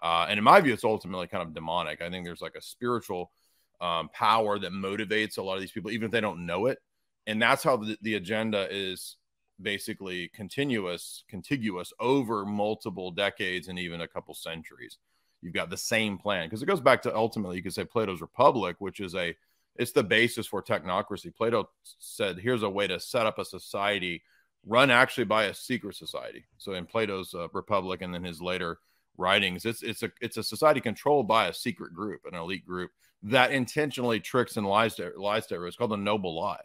uh, 0.03 0.27
and 0.29 0.37
in 0.37 0.43
my 0.43 0.59
view, 0.59 0.73
it's 0.73 0.83
ultimately 0.83 1.27
kind 1.27 1.41
of 1.41 1.53
demonic. 1.53 2.01
I 2.01 2.09
think 2.09 2.25
there's 2.25 2.41
like 2.41 2.55
a 2.55 2.61
spiritual 2.61 3.31
um, 3.79 4.09
power 4.09 4.59
that 4.59 4.73
motivates 4.73 5.37
a 5.37 5.41
lot 5.41 5.55
of 5.55 5.61
these 5.61 5.71
people, 5.71 5.91
even 5.91 6.05
if 6.05 6.11
they 6.11 6.21
don't 6.21 6.45
know 6.45 6.65
it. 6.67 6.79
And 7.25 7.41
that's 7.41 7.63
how 7.63 7.77
the, 7.77 7.97
the 8.01 8.15
agenda 8.15 8.67
is 8.69 9.15
basically 9.61 10.29
continuous, 10.35 11.23
contiguous 11.29 11.93
over 12.01 12.45
multiple 12.45 13.11
decades 13.11 13.69
and 13.69 13.79
even 13.79 14.01
a 14.01 14.07
couple 14.07 14.33
centuries. 14.33 14.97
You've 15.41 15.53
got 15.53 15.69
the 15.69 15.77
same 15.77 16.17
plan 16.17 16.47
because 16.47 16.61
it 16.61 16.67
goes 16.67 16.81
back 16.81 17.01
to 17.03 17.15
ultimately, 17.15 17.55
you 17.55 17.63
could 17.63 17.73
say 17.73 17.85
Plato's 17.85 18.21
Republic, 18.21 18.75
which 18.79 18.99
is 18.99 19.15
a 19.15 19.33
it's 19.75 19.91
the 19.91 20.03
basis 20.03 20.45
for 20.45 20.61
technocracy. 20.61 21.33
Plato 21.33 21.69
said, 21.99 22.37
here's 22.37 22.61
a 22.61 22.69
way 22.69 22.87
to 22.87 22.99
set 22.99 23.25
up 23.25 23.39
a 23.39 23.45
society 23.45 24.21
run 24.65 24.91
actually 24.91 25.23
by 25.23 25.45
a 25.45 25.53
secret 25.53 25.95
society. 25.95 26.45
So 26.57 26.73
in 26.73 26.85
Plato's 26.85 27.33
uh, 27.33 27.47
Republic 27.53 28.01
and 28.01 28.13
then 28.13 28.23
his 28.23 28.41
later 28.41 28.79
writings. 29.17 29.65
It's 29.65 29.83
it's 29.83 30.03
a 30.03 30.11
it's 30.21 30.37
a 30.37 30.43
society 30.43 30.81
controlled 30.81 31.27
by 31.27 31.47
a 31.47 31.53
secret 31.53 31.93
group, 31.93 32.21
an 32.25 32.35
elite 32.35 32.65
group 32.65 32.91
that 33.23 33.51
intentionally 33.51 34.19
tricks 34.19 34.57
and 34.57 34.67
lies 34.67 34.95
to 34.95 35.11
lies 35.17 35.47
to 35.47 35.55
everyone. 35.55 35.69
It's 35.69 35.77
called 35.77 35.91
the 35.91 35.97
noble 35.97 36.35
lie, 36.35 36.63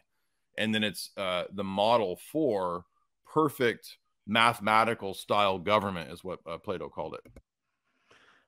and 0.57 0.75
then 0.75 0.85
it's 0.85 1.11
uh, 1.17 1.45
the 1.53 1.65
model 1.65 2.19
for 2.33 2.85
perfect 3.33 3.99
mathematical 4.27 5.15
style 5.15 5.59
government 5.59 6.11
is 6.11 6.25
what 6.25 6.41
uh, 6.47 6.59
Plato 6.59 6.89
called 6.89 7.15
it. 7.15 7.33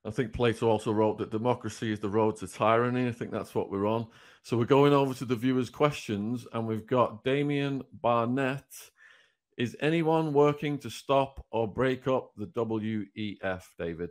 I 0.05 0.11
think 0.11 0.33
Plato 0.33 0.69
also 0.69 0.93
wrote 0.93 1.19
that 1.19 1.31
democracy 1.31 1.93
is 1.93 2.01
the 2.01 2.09
road 2.09 2.37
to 2.37 2.47
tyranny. 2.47 3.07
I 3.07 3.13
think 3.13 3.31
that's 3.31 3.55
what 3.55 3.71
we're 3.71 3.87
on. 3.87 4.07
So 4.43 4.57
we're 4.57 4.65
going 4.65 4.95
over 4.95 5.13
to 5.15 5.25
the 5.27 5.37
viewers' 5.37 5.69
questions, 5.69 6.47
and 6.53 6.67
we've 6.67 6.87
got 6.87 7.23
Damien 7.23 7.83
Barnett. 7.93 8.65
Is 9.61 9.77
anyone 9.81 10.33
working 10.33 10.79
to 10.79 10.89
stop 10.89 11.45
or 11.51 11.69
break 11.69 12.09
up 12.09 12.33
the 12.35 12.47
WEF, 12.47 13.63
David? 13.79 14.09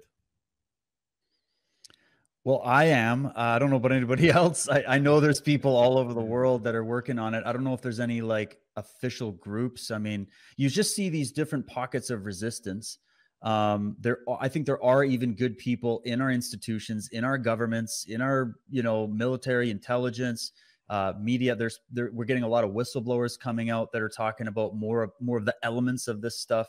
Well, 2.44 2.62
I 2.64 2.86
am. 2.86 3.26
Uh, 3.26 3.32
I 3.36 3.58
don't 3.58 3.72
know 3.72 3.78
about 3.78 3.92
anybody 3.92 4.30
else. 4.42 4.70
I, 4.70 4.84
I 4.88 5.00
know 5.00 5.20
there's 5.20 5.42
people 5.42 5.76
all 5.76 5.98
over 5.98 6.14
the 6.14 6.22
world 6.22 6.64
that 6.66 6.76
are 6.76 6.84
working 6.84 7.18
on 7.18 7.34
it. 7.34 7.42
I 7.48 7.52
don't 7.52 7.64
know 7.64 7.74
if 7.74 7.82
there's 7.82 8.00
any 8.00 8.22
like 8.22 8.60
official 8.76 9.32
groups. 9.32 9.90
I 9.90 9.98
mean, 9.98 10.28
you 10.56 10.70
just 10.70 10.96
see 10.96 11.10
these 11.10 11.32
different 11.32 11.66
pockets 11.66 12.12
of 12.12 12.26
resistance. 12.26 13.00
Um, 13.42 13.96
there, 14.00 14.20
I 14.40 14.50
think 14.50 14.68
there 14.68 14.84
are 14.84 15.04
even 15.04 15.34
good 15.34 15.58
people 15.58 16.04
in 16.06 16.22
our 16.22 16.30
institutions, 16.30 17.10
in 17.12 17.24
our 17.24 17.40
governments, 17.40 18.06
in 18.08 18.22
our 18.22 18.54
you 18.70 18.84
know 18.84 19.08
military 19.08 19.72
intelligence, 19.72 20.52
uh, 20.90 21.14
media. 21.20 21.56
There's 21.56 21.80
there, 21.92 22.10
we're 22.14 22.26
getting 22.26 22.44
a 22.44 22.48
lot 22.48 22.64
of 22.64 22.72
whistleblowers 22.72 23.40
coming 23.40 23.70
out 23.70 23.92
that 23.92 24.02
are 24.02 24.10
talking 24.10 24.48
about 24.48 24.76
more 24.76 25.04
of 25.04 25.12
more 25.20 25.38
of 25.38 25.46
the 25.46 25.56
elements 25.64 26.08
of 26.08 26.22
this 26.22 26.38
stuff. 26.38 26.68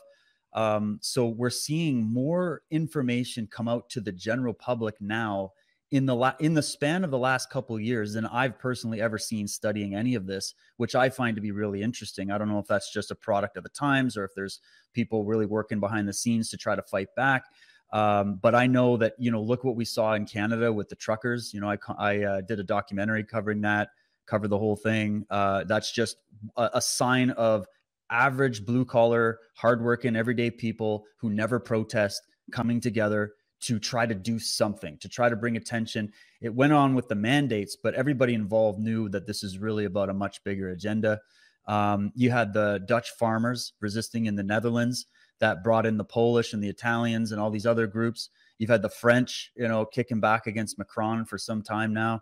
Um, 0.53 0.99
so 1.01 1.27
we're 1.27 1.49
seeing 1.49 2.03
more 2.03 2.61
information 2.71 3.47
come 3.47 3.67
out 3.67 3.89
to 3.91 4.01
the 4.01 4.11
general 4.11 4.53
public 4.53 4.99
now 4.99 5.53
in 5.91 6.05
the 6.05 6.15
la- 6.15 6.35
in 6.39 6.53
the 6.53 6.61
span 6.61 7.03
of 7.03 7.11
the 7.11 7.17
last 7.17 7.49
couple 7.49 7.79
years 7.79 8.13
than 8.13 8.25
I've 8.25 8.57
personally 8.57 9.01
ever 9.01 9.17
seen 9.17 9.47
studying 9.47 9.93
any 9.93 10.15
of 10.15 10.25
this, 10.25 10.53
which 10.77 10.95
I 10.95 11.09
find 11.09 11.35
to 11.35 11.41
be 11.41 11.51
really 11.51 11.81
interesting. 11.81 12.31
I 12.31 12.37
don't 12.37 12.49
know 12.49 12.59
if 12.59 12.67
that's 12.67 12.93
just 12.93 13.11
a 13.11 13.15
product 13.15 13.57
of 13.57 13.63
the 13.63 13.69
times 13.69 14.15
or 14.17 14.23
if 14.23 14.31
there's 14.35 14.59
people 14.93 15.25
really 15.25 15.45
working 15.45 15.79
behind 15.79 16.07
the 16.07 16.13
scenes 16.13 16.49
to 16.49 16.57
try 16.57 16.75
to 16.75 16.81
fight 16.81 17.13
back. 17.15 17.45
Um, 17.91 18.35
but 18.35 18.55
I 18.55 18.67
know 18.67 18.95
that 18.97 19.15
you 19.19 19.31
know, 19.31 19.41
look 19.41 19.63
what 19.63 19.75
we 19.75 19.83
saw 19.83 20.13
in 20.13 20.25
Canada 20.25 20.71
with 20.71 20.87
the 20.87 20.95
truckers. 20.95 21.53
You 21.53 21.59
know, 21.59 21.69
I 21.69 21.77
I 21.97 22.23
uh, 22.23 22.41
did 22.41 22.59
a 22.59 22.63
documentary 22.63 23.23
covering 23.25 23.61
that, 23.61 23.89
covered 24.25 24.49
the 24.49 24.57
whole 24.57 24.75
thing. 24.75 25.25
Uh, 25.29 25.63
that's 25.65 25.91
just 25.91 26.17
a, 26.57 26.69
a 26.75 26.81
sign 26.81 27.31
of 27.31 27.65
average 28.09 28.65
blue 28.65 28.85
collar, 28.85 29.39
hardworking, 29.55 30.15
everyday 30.15 30.51
people 30.51 31.05
who 31.17 31.29
never 31.29 31.59
protest 31.59 32.21
coming 32.51 32.81
together 32.81 33.33
to 33.61 33.79
try 33.79 34.05
to 34.05 34.15
do 34.15 34.39
something, 34.39 34.97
to 34.97 35.07
try 35.07 35.29
to 35.29 35.35
bring 35.35 35.55
attention. 35.55 36.11
It 36.41 36.53
went 36.53 36.73
on 36.73 36.95
with 36.95 37.07
the 37.07 37.15
mandates, 37.15 37.77
but 37.81 37.93
everybody 37.93 38.33
involved 38.33 38.79
knew 38.79 39.07
that 39.09 39.27
this 39.27 39.43
is 39.43 39.59
really 39.59 39.85
about 39.85 40.09
a 40.09 40.13
much 40.13 40.43
bigger 40.43 40.69
agenda. 40.69 41.19
Um, 41.67 42.11
you 42.15 42.31
had 42.31 42.53
the 42.53 42.83
Dutch 42.87 43.11
farmers 43.11 43.73
resisting 43.79 44.25
in 44.25 44.35
the 44.35 44.43
Netherlands 44.43 45.05
that 45.39 45.63
brought 45.63 45.85
in 45.85 45.97
the 45.97 46.03
Polish 46.03 46.53
and 46.53 46.63
the 46.63 46.69
Italians 46.69 47.31
and 47.31 47.39
all 47.39 47.51
these 47.51 47.67
other 47.67 47.87
groups. 47.87 48.29
You've 48.57 48.69
had 48.69 48.81
the 48.81 48.89
French, 48.89 49.51
you 49.55 49.67
know, 49.67 49.85
kicking 49.85 50.19
back 50.19 50.47
against 50.47 50.77
Macron 50.77 51.25
for 51.25 51.37
some 51.37 51.61
time 51.61 51.93
now. 51.93 52.21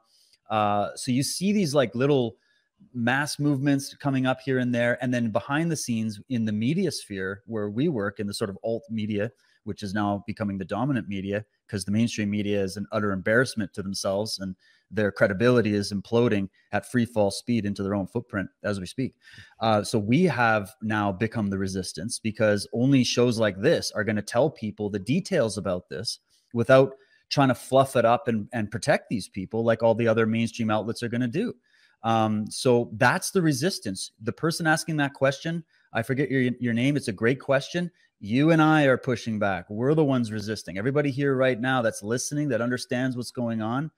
Uh, 0.49 0.89
so 0.95 1.11
you 1.11 1.23
see 1.23 1.51
these 1.51 1.73
like 1.73 1.93
little 1.95 2.35
mass 2.93 3.39
movements 3.39 3.93
coming 3.95 4.25
up 4.25 4.39
here 4.41 4.59
and 4.59 4.73
there. 4.73 4.97
And 5.01 5.13
then 5.13 5.31
behind 5.31 5.71
the 5.71 5.75
scenes 5.75 6.19
in 6.29 6.45
the 6.45 6.51
media 6.51 6.91
sphere 6.91 7.43
where 7.45 7.69
we 7.69 7.89
work 7.89 8.19
in 8.19 8.27
the 8.27 8.33
sort 8.33 8.49
of 8.49 8.57
alt 8.63 8.83
media, 8.89 9.31
which 9.63 9.83
is 9.83 9.93
now 9.93 10.23
becoming 10.25 10.57
the 10.57 10.65
dominant 10.65 11.07
media 11.07 11.45
because 11.67 11.85
the 11.85 11.91
mainstream 11.91 12.29
media 12.29 12.61
is 12.61 12.77
an 12.77 12.87
utter 12.91 13.11
embarrassment 13.11 13.73
to 13.73 13.83
themselves 13.83 14.39
and 14.39 14.55
their 14.91 15.11
credibility 15.11 15.75
is 15.75 15.93
imploding 15.93 16.49
at 16.71 16.89
free 16.89 17.05
fall 17.05 17.29
speed 17.29 17.65
into 17.65 17.83
their 17.83 17.93
own 17.93 18.07
footprint 18.07 18.49
as 18.63 18.79
we 18.79 18.87
speak. 18.87 19.13
Uh, 19.59 19.83
so 19.83 19.99
we 19.99 20.23
have 20.23 20.71
now 20.81 21.11
become 21.11 21.47
the 21.47 21.57
resistance 21.57 22.17
because 22.17 22.67
only 22.73 23.03
shows 23.03 23.37
like 23.37 23.59
this 23.61 23.91
are 23.91 24.03
going 24.03 24.15
to 24.15 24.21
tell 24.21 24.49
people 24.49 24.89
the 24.89 24.97
details 24.97 25.57
about 25.59 25.87
this 25.89 26.19
without 26.53 26.93
trying 27.30 27.49
to 27.49 27.55
fluff 27.55 27.95
it 27.95 28.05
up 28.05 28.27
and, 28.27 28.47
and 28.53 28.71
protect 28.71 29.09
these 29.09 29.27
people 29.27 29.63
like 29.63 29.84
all 29.84 29.95
the 29.95 30.07
other 30.07 30.25
mainstream 30.25 30.69
outlets 30.69 31.03
are 31.03 31.09
going 31.09 31.21
to 31.21 31.27
do. 31.27 31.53
Um, 32.03 32.49
so 32.49 32.89
that's 32.93 33.32
the 33.32 33.41
resistance. 33.41 34.11
The 34.21 34.32
person 34.32 34.65
asking 34.67 34.97
that 34.97 35.13
question, 35.13 35.63
I 35.93 36.01
forget 36.01 36.32
your, 36.32 36.51
your 36.59 36.73
name. 36.73 36.97
It's 36.97 37.09
a 37.09 37.13
great 37.13 37.39
question. 37.39 37.91
You 38.19 38.51
and 38.51 38.61
I 38.61 38.84
are 38.84 38.97
pushing 38.97 39.39
back. 39.39 39.69
We're 39.69 39.93
the 39.93 40.03
ones 40.03 40.32
resisting. 40.32 40.77
Everybody 40.77 41.11
here 41.11 41.36
right 41.36 41.59
now 41.59 41.82
that's 41.82 42.03
listening, 42.03 42.49
that 42.49 42.61
understands 42.61 43.15
what's 43.15 43.32
going 43.32 43.61
on, 43.61 43.91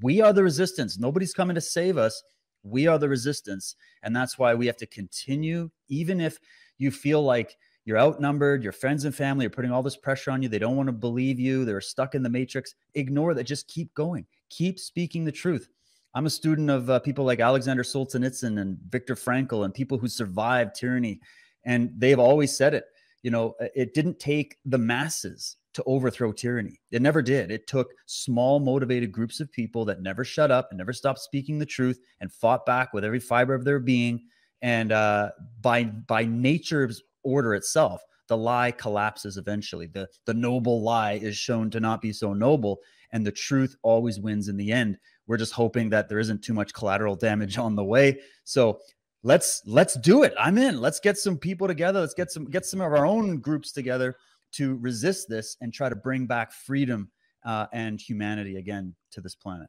we 0.00 0.20
are 0.20 0.32
the 0.32 0.42
resistance. 0.42 0.98
Nobody's 0.98 1.34
coming 1.34 1.54
to 1.54 1.60
save 1.60 1.98
us. 1.98 2.22
We 2.62 2.86
are 2.86 2.98
the 2.98 3.08
resistance. 3.08 3.76
And 4.02 4.14
that's 4.14 4.38
why 4.38 4.54
we 4.54 4.66
have 4.66 4.76
to 4.78 4.86
continue, 4.86 5.70
even 5.88 6.20
if 6.20 6.38
you 6.78 6.90
feel 6.90 7.22
like 7.22 7.56
you're 7.84 7.98
outnumbered, 7.98 8.62
your 8.62 8.72
friends 8.72 9.04
and 9.04 9.14
family 9.14 9.46
are 9.46 9.50
putting 9.50 9.72
all 9.72 9.82
this 9.82 9.96
pressure 9.96 10.30
on 10.30 10.42
you. 10.42 10.48
They 10.48 10.58
don't 10.58 10.76
want 10.76 10.88
to 10.88 10.92
believe 10.92 11.40
you. 11.40 11.64
They're 11.64 11.80
stuck 11.80 12.14
in 12.14 12.22
the 12.22 12.30
matrix. 12.30 12.74
Ignore 12.94 13.34
that. 13.34 13.44
Just 13.44 13.68
keep 13.68 13.92
going. 13.94 14.26
Keep 14.50 14.78
speaking 14.78 15.24
the 15.24 15.32
truth. 15.32 15.68
I'm 16.14 16.26
a 16.26 16.30
student 16.30 16.70
of 16.70 16.90
uh, 16.90 16.98
people 17.00 17.24
like 17.24 17.40
Alexander 17.40 17.82
Solzhenitsyn 17.82 18.60
and 18.60 18.78
Viktor 18.88 19.14
Frankl 19.14 19.64
and 19.64 19.72
people 19.72 19.98
who 19.98 20.08
survived 20.08 20.74
tyranny. 20.74 21.20
And 21.64 21.90
they've 21.96 22.18
always 22.18 22.56
said 22.56 22.74
it 22.74 22.84
you 23.22 23.30
know, 23.30 23.54
uh, 23.60 23.66
it 23.74 23.94
didn't 23.94 24.18
take 24.18 24.58
the 24.64 24.78
masses 24.78 25.56
to 25.74 25.82
overthrow 25.84 26.32
tyranny. 26.32 26.80
It 26.90 27.00
never 27.00 27.22
did. 27.22 27.50
It 27.50 27.66
took 27.66 27.92
small, 28.06 28.60
motivated 28.60 29.10
groups 29.10 29.40
of 29.40 29.50
people 29.50 29.84
that 29.86 30.02
never 30.02 30.24
shut 30.24 30.50
up 30.50 30.68
and 30.70 30.78
never 30.78 30.92
stopped 30.92 31.20
speaking 31.20 31.58
the 31.58 31.66
truth 31.66 32.00
and 32.20 32.30
fought 32.30 32.66
back 32.66 32.92
with 32.92 33.04
every 33.04 33.20
fiber 33.20 33.54
of 33.54 33.64
their 33.64 33.78
being. 33.78 34.24
And 34.60 34.92
uh, 34.92 35.30
by 35.60 35.84
by 35.84 36.24
nature's 36.24 37.02
order 37.22 37.54
itself, 37.54 38.02
the 38.28 38.36
lie 38.36 38.70
collapses 38.70 39.36
eventually. 39.36 39.86
The 39.86 40.08
the 40.24 40.34
noble 40.34 40.82
lie 40.82 41.14
is 41.14 41.36
shown 41.36 41.70
to 41.70 41.80
not 41.80 42.00
be 42.00 42.12
so 42.12 42.32
noble, 42.32 42.80
and 43.10 43.26
the 43.26 43.32
truth 43.32 43.76
always 43.82 44.20
wins 44.20 44.48
in 44.48 44.56
the 44.56 44.72
end. 44.72 44.98
We're 45.26 45.36
just 45.36 45.52
hoping 45.52 45.90
that 45.90 46.08
there 46.08 46.18
isn't 46.18 46.42
too 46.42 46.54
much 46.54 46.72
collateral 46.72 47.16
damage 47.16 47.58
on 47.66 47.76
the 47.76 47.84
way. 47.84 48.20
So 48.44 48.80
let's 49.22 49.62
let's 49.66 49.94
do 49.94 50.22
it. 50.22 50.34
I'm 50.38 50.58
in. 50.58 50.80
Let's 50.80 51.00
get 51.00 51.18
some 51.18 51.36
people 51.36 51.66
together. 51.66 52.00
Let's 52.00 52.14
get 52.14 52.30
some 52.30 52.46
get 52.46 52.64
some 52.64 52.80
of 52.80 52.92
our 52.92 53.06
own 53.06 53.38
groups 53.38 53.72
together 53.72 54.16
to 54.52 54.76
resist 54.76 55.28
this 55.28 55.56
and 55.60 55.72
try 55.72 55.88
to 55.88 55.96
bring 55.96 56.26
back 56.26 56.52
freedom 56.52 57.10
uh, 57.44 57.66
and 57.72 58.00
humanity 58.00 58.56
again 58.56 58.94
to 59.10 59.20
this 59.20 59.34
planet. 59.34 59.68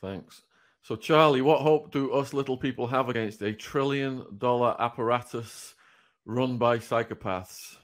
Thanks. 0.00 0.42
So, 0.82 0.96
Charlie, 0.96 1.42
what 1.42 1.60
hope 1.60 1.92
do 1.92 2.12
us 2.12 2.32
little 2.32 2.56
people 2.56 2.86
have 2.86 3.08
against 3.08 3.42
a 3.42 3.52
trillion 3.52 4.24
dollar 4.38 4.74
apparatus 4.80 5.74
run 6.28 6.58
by 6.58 6.78
psychopaths? 6.78 7.78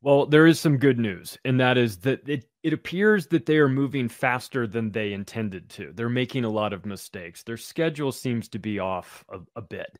Well, 0.00 0.26
there 0.26 0.46
is 0.46 0.60
some 0.60 0.76
good 0.76 0.98
news, 1.00 1.36
and 1.44 1.58
that 1.58 1.76
is 1.76 1.98
that 1.98 2.28
it, 2.28 2.44
it 2.62 2.72
appears 2.72 3.26
that 3.28 3.46
they 3.46 3.56
are 3.56 3.68
moving 3.68 4.08
faster 4.08 4.66
than 4.68 4.92
they 4.92 5.12
intended 5.12 5.68
to. 5.70 5.92
They're 5.92 6.08
making 6.08 6.44
a 6.44 6.50
lot 6.50 6.72
of 6.72 6.86
mistakes. 6.86 7.42
Their 7.42 7.56
schedule 7.56 8.12
seems 8.12 8.48
to 8.50 8.60
be 8.60 8.78
off 8.78 9.24
a, 9.28 9.40
a 9.56 9.62
bit. 9.62 9.98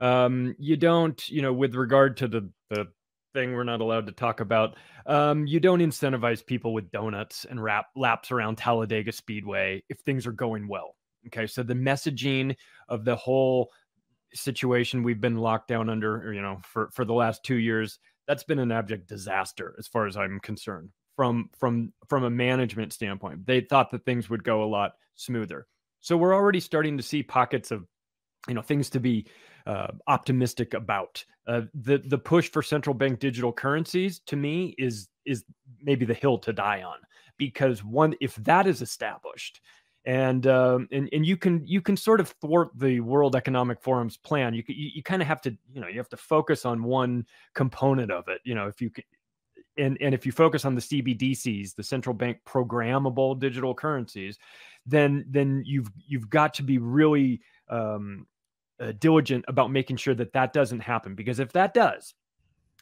Um, 0.00 0.54
you 0.58 0.76
don't, 0.76 1.26
you 1.30 1.40
know, 1.40 1.54
with 1.54 1.74
regard 1.74 2.18
to 2.18 2.28
the 2.28 2.50
the 2.68 2.88
thing 3.32 3.52
we're 3.52 3.64
not 3.64 3.80
allowed 3.80 4.06
to 4.06 4.12
talk 4.12 4.40
about, 4.40 4.76
um, 5.06 5.46
you 5.46 5.60
don't 5.60 5.80
incentivize 5.80 6.44
people 6.44 6.74
with 6.74 6.90
donuts 6.90 7.46
and 7.48 7.62
wrap 7.62 7.86
laps 7.96 8.30
around 8.30 8.58
Talladega 8.58 9.12
Speedway 9.12 9.82
if 9.88 9.98
things 10.00 10.26
are 10.26 10.32
going 10.32 10.68
well. 10.68 10.94
Okay, 11.28 11.46
so 11.46 11.62
the 11.62 11.74
messaging 11.74 12.54
of 12.88 13.04
the 13.04 13.16
whole 13.16 13.70
situation 14.34 15.02
we've 15.02 15.20
been 15.20 15.38
locked 15.38 15.68
down 15.68 15.88
under, 15.88 16.32
you 16.32 16.42
know, 16.42 16.60
for 16.62 16.90
for 16.92 17.04
the 17.04 17.14
last 17.14 17.44
two 17.44 17.56
years 17.56 17.98
that's 18.28 18.44
been 18.44 18.58
an 18.58 18.70
abject 18.70 19.08
disaster 19.08 19.74
as 19.78 19.88
far 19.88 20.06
as 20.06 20.16
I'm 20.16 20.38
concerned 20.40 20.90
from 21.16 21.48
from 21.58 21.92
from 22.08 22.24
a 22.24 22.30
management 22.30 22.92
standpoint. 22.92 23.46
They 23.46 23.62
thought 23.62 23.90
that 23.90 24.04
things 24.04 24.30
would 24.30 24.44
go 24.44 24.62
a 24.62 24.66
lot 24.66 24.92
smoother. 25.16 25.66
So 26.00 26.16
we're 26.16 26.34
already 26.34 26.60
starting 26.60 26.96
to 26.98 27.02
see 27.02 27.22
pockets 27.22 27.70
of 27.70 27.86
you 28.46 28.54
know 28.54 28.62
things 28.62 28.90
to 28.90 29.00
be 29.00 29.26
uh, 29.66 29.88
optimistic 30.06 30.74
about. 30.74 31.24
Uh, 31.46 31.62
the 31.74 31.98
the 31.98 32.18
push 32.18 32.50
for 32.50 32.62
central 32.62 32.92
bank 32.92 33.18
digital 33.18 33.52
currencies 33.52 34.20
to 34.26 34.36
me 34.36 34.74
is 34.78 35.08
is 35.24 35.44
maybe 35.82 36.04
the 36.04 36.14
hill 36.14 36.38
to 36.38 36.52
die 36.52 36.82
on 36.82 36.98
because 37.38 37.82
one 37.82 38.14
if 38.20 38.34
that 38.36 38.66
is 38.66 38.82
established 38.82 39.60
and 40.08 40.46
um, 40.46 40.88
and 40.90 41.06
and 41.12 41.26
you 41.26 41.36
can 41.36 41.66
you 41.66 41.82
can 41.82 41.94
sort 41.94 42.18
of 42.18 42.30
thwart 42.40 42.70
the 42.74 42.98
World 43.00 43.36
Economic 43.36 43.82
Forum's 43.82 44.16
plan. 44.16 44.54
You 44.54 44.64
you, 44.66 44.90
you 44.94 45.02
kind 45.02 45.20
of 45.20 45.28
have 45.28 45.42
to 45.42 45.50
you 45.70 45.82
know 45.82 45.86
you 45.86 45.98
have 45.98 46.08
to 46.08 46.16
focus 46.16 46.64
on 46.64 46.82
one 46.82 47.26
component 47.54 48.10
of 48.10 48.26
it. 48.28 48.40
You 48.42 48.54
know 48.54 48.68
if 48.68 48.80
you 48.80 48.88
can, 48.88 49.04
and 49.76 49.98
and 50.00 50.14
if 50.14 50.24
you 50.24 50.32
focus 50.32 50.64
on 50.64 50.74
the 50.74 50.80
CBDCs, 50.80 51.74
the 51.74 51.82
central 51.82 52.14
bank 52.14 52.38
programmable 52.46 53.38
digital 53.38 53.74
currencies, 53.74 54.38
then 54.86 55.26
then 55.28 55.62
you've 55.66 55.90
you've 56.06 56.30
got 56.30 56.54
to 56.54 56.62
be 56.62 56.78
really 56.78 57.42
um, 57.68 58.26
uh, 58.80 58.92
diligent 58.98 59.44
about 59.46 59.70
making 59.70 59.98
sure 59.98 60.14
that 60.14 60.32
that 60.32 60.54
doesn't 60.54 60.80
happen 60.80 61.16
because 61.16 61.38
if 61.38 61.52
that 61.52 61.74
does, 61.74 62.14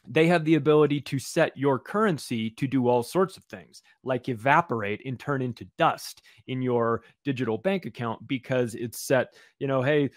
they 0.09 0.27
have 0.27 0.45
the 0.45 0.55
ability 0.55 1.01
to 1.01 1.19
set 1.19 1.55
your 1.57 1.79
currency 1.79 2.49
to 2.51 2.67
do 2.67 2.87
all 2.87 3.03
sorts 3.03 3.37
of 3.37 3.43
things, 3.45 3.81
like 4.03 4.29
evaporate 4.29 5.01
and 5.05 5.19
turn 5.19 5.41
into 5.41 5.67
dust 5.77 6.21
in 6.47 6.61
your 6.61 7.03
digital 7.23 7.57
bank 7.57 7.85
account 7.85 8.25
because 8.27 8.75
it's 8.75 8.99
set, 8.99 9.33
you 9.59 9.67
know, 9.67 9.81
hey, 9.81 10.09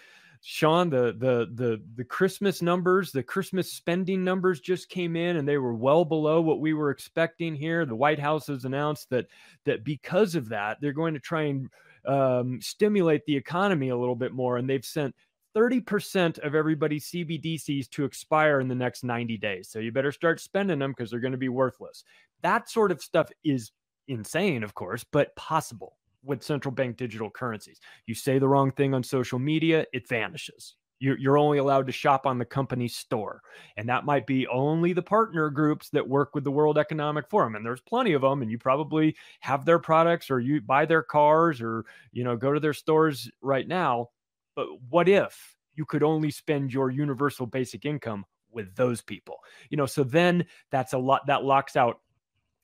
Sean, 0.43 0.89
the 0.89 1.13
the 1.19 1.51
the 1.53 1.81
the 1.95 2.03
Christmas 2.03 2.63
numbers, 2.63 3.11
the 3.11 3.21
Christmas 3.21 3.71
spending 3.71 4.23
numbers 4.23 4.59
just 4.59 4.89
came 4.89 5.15
in, 5.15 5.37
and 5.37 5.47
they 5.47 5.59
were 5.59 5.75
well 5.75 6.03
below 6.03 6.41
what 6.41 6.59
we 6.59 6.73
were 6.73 6.89
expecting 6.89 7.53
here. 7.53 7.85
The 7.85 7.95
White 7.95 8.19
House 8.19 8.47
has 8.47 8.65
announced 8.65 9.11
that 9.11 9.27
that 9.65 9.83
because 9.83 10.33
of 10.33 10.49
that, 10.49 10.77
they're 10.81 10.93
going 10.93 11.13
to 11.13 11.19
try 11.19 11.43
and 11.43 11.69
um, 12.07 12.59
stimulate 12.59 13.23
the 13.25 13.37
economy 13.37 13.89
a 13.89 13.97
little 13.97 14.15
bit 14.15 14.33
more, 14.33 14.57
and 14.57 14.67
they've 14.67 14.83
sent 14.83 15.13
30% 15.55 16.39
of 16.39 16.55
everybody's 16.55 17.09
CBDCs 17.09 17.89
to 17.91 18.05
expire 18.05 18.59
in 18.59 18.67
the 18.67 18.75
next 18.75 19.03
90 19.03 19.37
days. 19.37 19.69
So 19.69 19.79
you 19.79 19.91
better 19.91 20.11
start 20.11 20.39
spending 20.39 20.79
them 20.79 20.91
because 20.91 21.11
they're 21.11 21.19
going 21.19 21.31
to 21.31 21.37
be 21.37 21.49
worthless. 21.49 22.03
That 22.41 22.69
sort 22.69 22.91
of 22.91 23.01
stuff 23.01 23.29
is 23.43 23.71
insane, 24.07 24.63
of 24.63 24.73
course, 24.73 25.03
but 25.03 25.35
possible 25.35 25.97
with 26.23 26.43
central 26.43 26.73
bank 26.73 26.97
digital 26.97 27.29
currencies. 27.29 27.79
You 28.05 28.15
say 28.15 28.39
the 28.39 28.47
wrong 28.47 28.71
thing 28.71 28.93
on 28.93 29.03
social 29.03 29.39
media, 29.39 29.85
it 29.93 30.07
vanishes. 30.07 30.75
You're, 31.03 31.39
only 31.39 31.57
allowed 31.57 31.87
to 31.87 31.91
shop 31.91 32.27
on 32.27 32.37
the 32.37 32.45
company's 32.45 32.95
store. 32.95 33.41
And 33.75 33.89
that 33.89 34.05
might 34.05 34.27
be 34.27 34.45
only 34.45 34.93
the 34.93 35.01
partner 35.01 35.49
groups 35.49 35.89
that 35.89 36.07
work 36.07 36.35
with 36.35 36.43
the 36.43 36.51
World 36.51 36.77
Economic 36.77 37.27
Forum. 37.27 37.55
And 37.55 37.65
there's 37.65 37.81
plenty 37.81 38.13
of 38.13 38.21
them. 38.21 38.43
And 38.43 38.51
you 38.51 38.59
probably 38.59 39.15
have 39.39 39.65
their 39.65 39.79
products 39.79 40.29
or 40.29 40.39
you 40.39 40.61
buy 40.61 40.85
their 40.85 41.01
cars 41.01 41.59
or, 41.59 41.85
you 42.11 42.23
know, 42.23 42.37
go 42.37 42.53
to 42.53 42.59
their 42.59 42.75
stores 42.75 43.31
right 43.41 43.67
now. 43.67 44.09
But 44.55 44.67
what 44.89 45.07
if 45.07 45.55
you 45.75 45.85
could 45.85 46.03
only 46.03 46.31
spend 46.31 46.73
your 46.73 46.89
universal 46.89 47.45
basic 47.45 47.85
income 47.85 48.25
with 48.51 48.75
those 48.75 49.01
people? 49.01 49.37
You 49.69 49.77
know, 49.77 49.85
so 49.85 50.03
then 50.03 50.45
that's 50.71 50.93
a 50.93 50.97
lot 50.97 51.27
that 51.27 51.43
locks 51.43 51.75
out 51.75 51.99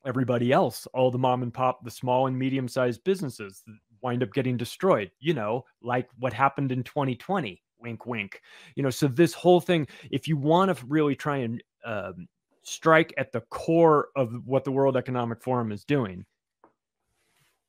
everybody 0.06 0.52
else, 0.52 0.88
all 0.94 1.12
the 1.12 1.18
mom 1.18 1.44
and 1.44 1.54
pop, 1.54 1.84
the 1.84 1.92
small 1.92 2.28
and 2.28 2.38
medium 2.38 2.68
sized 2.68 3.04
businesses 3.04 3.64
wind 4.02 4.24
up 4.24 4.34
getting 4.34 4.58
destroyed, 4.58 5.12
you 5.20 5.34
know, 5.34 5.66
like 5.82 6.08
what 6.20 6.34
happened 6.34 6.72
in 6.72 6.84
2020. 6.84 7.62
Wink, 7.80 8.06
wink. 8.08 8.42
You 8.76 8.84
know, 8.84 8.90
so 8.90 9.08
this 9.08 9.34
whole 9.34 9.62
thing, 9.62 9.88
if 10.10 10.28
you 10.28 10.36
want 10.36 10.76
to 10.76 10.86
really 10.88 11.16
try 11.16 11.38
and 11.38 11.64
um, 11.86 12.28
strike 12.64 13.14
at 13.18 13.32
the 13.32 13.42
core 13.42 14.10
of 14.16 14.34
what 14.46 14.64
the 14.64 14.72
World 14.72 14.98
Economic 14.98 15.44
Forum 15.44 15.72
is 15.72 15.86
doing, 15.86 16.26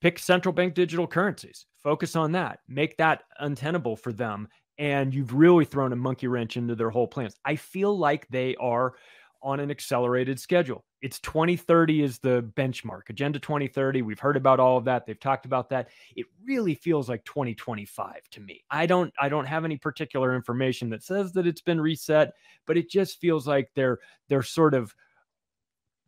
pick 0.00 0.18
central 0.18 0.52
bank 0.52 0.74
digital 0.74 1.06
currencies, 1.06 1.66
focus 1.82 2.16
on 2.16 2.32
that, 2.32 2.60
make 2.68 2.96
that 2.98 3.22
untenable 3.40 3.96
for 3.96 4.12
them. 4.12 4.48
And 4.78 5.12
you've 5.12 5.34
really 5.34 5.64
thrown 5.64 5.92
a 5.92 5.96
monkey 5.96 6.28
wrench 6.28 6.56
into 6.56 6.76
their 6.76 6.90
whole 6.90 7.08
plans. 7.08 7.34
I 7.44 7.56
feel 7.56 7.98
like 7.98 8.28
they 8.28 8.54
are 8.56 8.94
on 9.42 9.60
an 9.60 9.70
accelerated 9.70 10.38
schedule. 10.38 10.84
It's 11.00 11.20
2030 11.20 12.02
is 12.02 12.18
the 12.18 12.42
benchmark. 12.56 13.02
Agenda 13.08 13.38
2030. 13.38 14.02
We've 14.02 14.18
heard 14.18 14.36
about 14.36 14.58
all 14.58 14.76
of 14.76 14.84
that. 14.86 15.06
They've 15.06 15.18
talked 15.18 15.46
about 15.46 15.68
that. 15.70 15.88
It 16.16 16.26
really 16.44 16.74
feels 16.74 17.08
like 17.08 17.24
2025 17.24 18.28
to 18.32 18.40
me. 18.40 18.64
I 18.70 18.86
don't 18.86 19.12
I 19.20 19.28
don't 19.28 19.46
have 19.46 19.64
any 19.64 19.76
particular 19.76 20.34
information 20.34 20.90
that 20.90 21.04
says 21.04 21.32
that 21.34 21.46
it's 21.46 21.60
been 21.60 21.80
reset, 21.80 22.32
but 22.66 22.76
it 22.76 22.90
just 22.90 23.20
feels 23.20 23.46
like 23.46 23.70
they're 23.74 23.98
they're 24.28 24.42
sort 24.42 24.74
of 24.74 24.94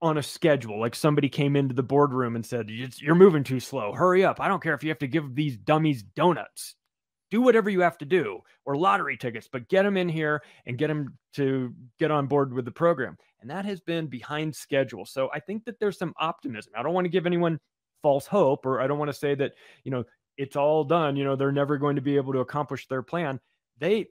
on 0.03 0.19
a 0.19 0.23
schedule. 0.23 0.81
Like 0.81 0.95
somebody 0.95 1.29
came 1.29 1.57
into 1.57 1.75
the 1.75 1.83
boardroom 1.83 2.37
and 2.37 2.45
said, 2.45 2.71
"You're 2.71 3.15
moving 3.15 3.45
too 3.45 3.61
slow. 3.61 3.93
Hurry 3.93 4.25
up. 4.25 4.41
I 4.41 4.49
don't 4.49 4.63
care 4.63 4.75
if 4.75 4.83
you 4.83 4.91
have 4.91 4.99
to 4.99 5.09
give 5.09 5.35
these 5.35 5.57
dummies 5.57 6.03
donuts 6.03 6.77
do 7.31 7.41
whatever 7.41 7.71
you 7.71 7.81
have 7.81 7.99
to 7.99 8.05
do 8.05 8.41
or 8.65 8.77
lottery 8.77 9.17
tickets, 9.17 9.49
but 9.51 9.69
get 9.69 9.85
them 9.85 9.97
in 9.97 10.09
here 10.09 10.43
and 10.67 10.77
get 10.77 10.89
them 10.89 11.17
to 11.35 11.73
get 11.99 12.11
on 12.11 12.27
board 12.27 12.53
with 12.53 12.65
the 12.65 12.71
program. 12.71 13.17
And 13.41 13.49
that 13.51 13.65
has 13.65 13.81
been 13.81 14.09
behind 14.09 14.55
schedule. 14.55 15.07
So 15.07 15.31
I 15.33 15.41
think 15.41 15.65
that 15.65 15.79
there's 15.79 15.99
some 15.99 16.13
optimism. 16.19 16.73
I 16.77 16.83
don't 16.83 16.93
want 16.93 17.05
to 17.05 17.11
give 17.11 17.27
anyone 17.27 17.59
false 18.03 18.27
hope, 18.27 18.67
or 18.67 18.81
I 18.81 18.87
don't 18.87 18.99
want 18.99 19.11
to 19.11 19.17
say 19.17 19.35
that, 19.37 19.53
you 19.85 19.91
know, 19.91 20.05
it's 20.37 20.57
all 20.57 20.85
done, 20.85 21.17
you 21.17 21.25
know, 21.25 21.37
they're 21.37 21.53
never 21.53 21.77
going 21.79 21.97
to 21.97 22.03
be 22.03 22.17
able 22.17 22.33
to 22.33 22.41
accomplish 22.41 22.89
their 22.89 23.03
plan. 23.03 23.39
They 23.79 24.07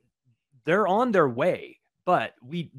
they're 0.65 0.87
on 0.87 1.11
their 1.11 1.27
way, 1.27 1.79
but 2.05 2.33
we 2.43 2.71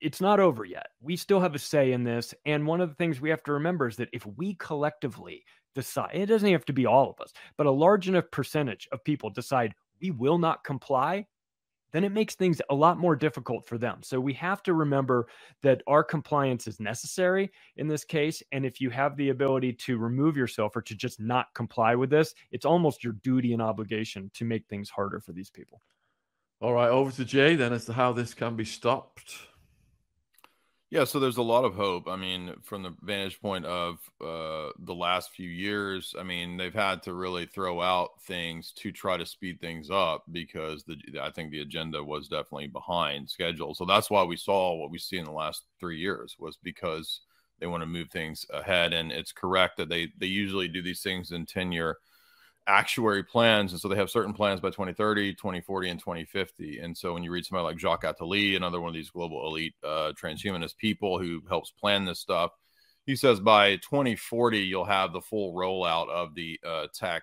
it's 0.00 0.20
not 0.20 0.40
over 0.40 0.64
yet. 0.64 0.88
We 1.00 1.16
still 1.16 1.40
have 1.40 1.54
a 1.54 1.58
say 1.58 1.92
in 1.92 2.04
this. 2.04 2.34
And 2.44 2.66
one 2.66 2.80
of 2.80 2.88
the 2.88 2.94
things 2.94 3.20
we 3.20 3.30
have 3.30 3.42
to 3.44 3.52
remember 3.52 3.88
is 3.88 3.96
that 3.96 4.10
if 4.12 4.26
we 4.26 4.54
collectively 4.54 5.44
decide, 5.74 6.10
it 6.14 6.26
doesn't 6.26 6.50
have 6.50 6.64
to 6.66 6.72
be 6.72 6.86
all 6.86 7.10
of 7.10 7.20
us, 7.20 7.32
but 7.56 7.66
a 7.66 7.70
large 7.70 8.08
enough 8.08 8.30
percentage 8.30 8.88
of 8.92 9.04
people 9.04 9.30
decide 9.30 9.74
we 10.00 10.10
will 10.10 10.38
not 10.38 10.64
comply, 10.64 11.26
then 11.92 12.04
it 12.04 12.12
makes 12.12 12.34
things 12.34 12.60
a 12.68 12.74
lot 12.74 12.98
more 12.98 13.16
difficult 13.16 13.66
for 13.66 13.78
them. 13.78 14.02
So 14.02 14.20
we 14.20 14.34
have 14.34 14.62
to 14.64 14.74
remember 14.74 15.28
that 15.62 15.82
our 15.86 16.04
compliance 16.04 16.66
is 16.66 16.80
necessary 16.80 17.50
in 17.76 17.88
this 17.88 18.04
case. 18.04 18.42
And 18.52 18.66
if 18.66 18.80
you 18.80 18.90
have 18.90 19.16
the 19.16 19.30
ability 19.30 19.72
to 19.74 19.96
remove 19.96 20.36
yourself 20.36 20.76
or 20.76 20.82
to 20.82 20.94
just 20.94 21.20
not 21.20 21.46
comply 21.54 21.94
with 21.94 22.10
this, 22.10 22.34
it's 22.50 22.66
almost 22.66 23.02
your 23.02 23.14
duty 23.22 23.52
and 23.54 23.62
obligation 23.62 24.30
to 24.34 24.44
make 24.44 24.66
things 24.66 24.90
harder 24.90 25.20
for 25.20 25.32
these 25.32 25.48
people. 25.48 25.80
All 26.60 26.72
right, 26.72 26.90
over 26.90 27.12
to 27.12 27.24
Jay 27.24 27.54
then 27.54 27.72
as 27.72 27.84
to 27.86 27.92
how 27.92 28.12
this 28.12 28.34
can 28.34 28.56
be 28.56 28.64
stopped. 28.64 29.34
Yeah, 30.96 31.04
so 31.04 31.20
there's 31.20 31.36
a 31.36 31.42
lot 31.42 31.64
of 31.66 31.74
hope. 31.74 32.08
I 32.08 32.16
mean, 32.16 32.54
from 32.62 32.82
the 32.82 32.94
vantage 33.02 33.38
point 33.42 33.66
of 33.66 33.98
uh, 34.18 34.70
the 34.78 34.94
last 34.94 35.30
few 35.30 35.50
years, 35.50 36.14
I 36.18 36.22
mean, 36.22 36.56
they've 36.56 36.72
had 36.72 37.02
to 37.02 37.12
really 37.12 37.44
throw 37.44 37.82
out 37.82 38.22
things 38.22 38.72
to 38.76 38.92
try 38.92 39.18
to 39.18 39.26
speed 39.26 39.60
things 39.60 39.90
up 39.90 40.24
because 40.32 40.84
the 40.84 40.96
I 41.20 41.30
think 41.30 41.50
the 41.50 41.60
agenda 41.60 42.02
was 42.02 42.28
definitely 42.28 42.68
behind 42.68 43.28
schedule. 43.28 43.74
So 43.74 43.84
that's 43.84 44.08
why 44.10 44.22
we 44.22 44.38
saw 44.38 44.74
what 44.74 44.90
we 44.90 44.98
see 44.98 45.18
in 45.18 45.26
the 45.26 45.32
last 45.32 45.64
three 45.78 45.98
years 45.98 46.36
was 46.38 46.56
because 46.62 47.20
they 47.60 47.66
want 47.66 47.82
to 47.82 47.86
move 47.86 48.10
things 48.10 48.46
ahead. 48.50 48.94
And 48.94 49.12
it's 49.12 49.32
correct 49.32 49.76
that 49.76 49.90
they 49.90 50.08
they 50.18 50.26
usually 50.26 50.68
do 50.68 50.80
these 50.80 51.02
things 51.02 51.30
in 51.30 51.44
ten 51.44 51.72
year 51.72 51.98
actuary 52.66 53.22
plans. 53.22 53.72
And 53.72 53.80
so 53.80 53.88
they 53.88 53.96
have 53.96 54.10
certain 54.10 54.32
plans 54.32 54.60
by 54.60 54.68
2030, 54.68 55.34
2040, 55.34 55.90
and 55.90 56.00
2050. 56.00 56.80
And 56.80 56.96
so 56.96 57.14
when 57.14 57.22
you 57.22 57.30
read 57.30 57.44
somebody 57.44 57.64
like 57.64 57.78
Jacques 57.78 58.04
Attali, 58.04 58.56
another 58.56 58.80
one 58.80 58.88
of 58.88 58.94
these 58.94 59.10
global 59.10 59.46
elite 59.46 59.74
uh, 59.84 60.12
transhumanist 60.20 60.76
people 60.76 61.18
who 61.18 61.42
helps 61.48 61.70
plan 61.70 62.04
this 62.04 62.20
stuff, 62.20 62.52
he 63.04 63.14
says 63.14 63.38
by 63.38 63.76
2040, 63.76 64.58
you'll 64.58 64.84
have 64.84 65.12
the 65.12 65.20
full 65.20 65.54
rollout 65.54 66.08
of 66.08 66.34
the 66.34 66.58
uh, 66.66 66.88
tech 66.92 67.22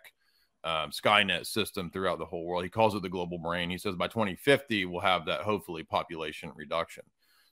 um, 0.64 0.92
Skynet 0.92 1.46
system 1.46 1.90
throughout 1.90 2.20
the 2.20 2.26
whole 2.26 2.46
world. 2.46 2.64
He 2.64 2.70
calls 2.70 2.96
it 2.96 3.02
the 3.02 3.10
global 3.10 3.38
brain. 3.38 3.70
He 3.70 3.78
says 3.78 3.96
by 3.96 4.08
2050, 4.08 4.86
we'll 4.86 5.02
have 5.02 5.26
that 5.26 5.42
hopefully 5.42 5.84
population 5.84 6.52
reduction. 6.56 7.04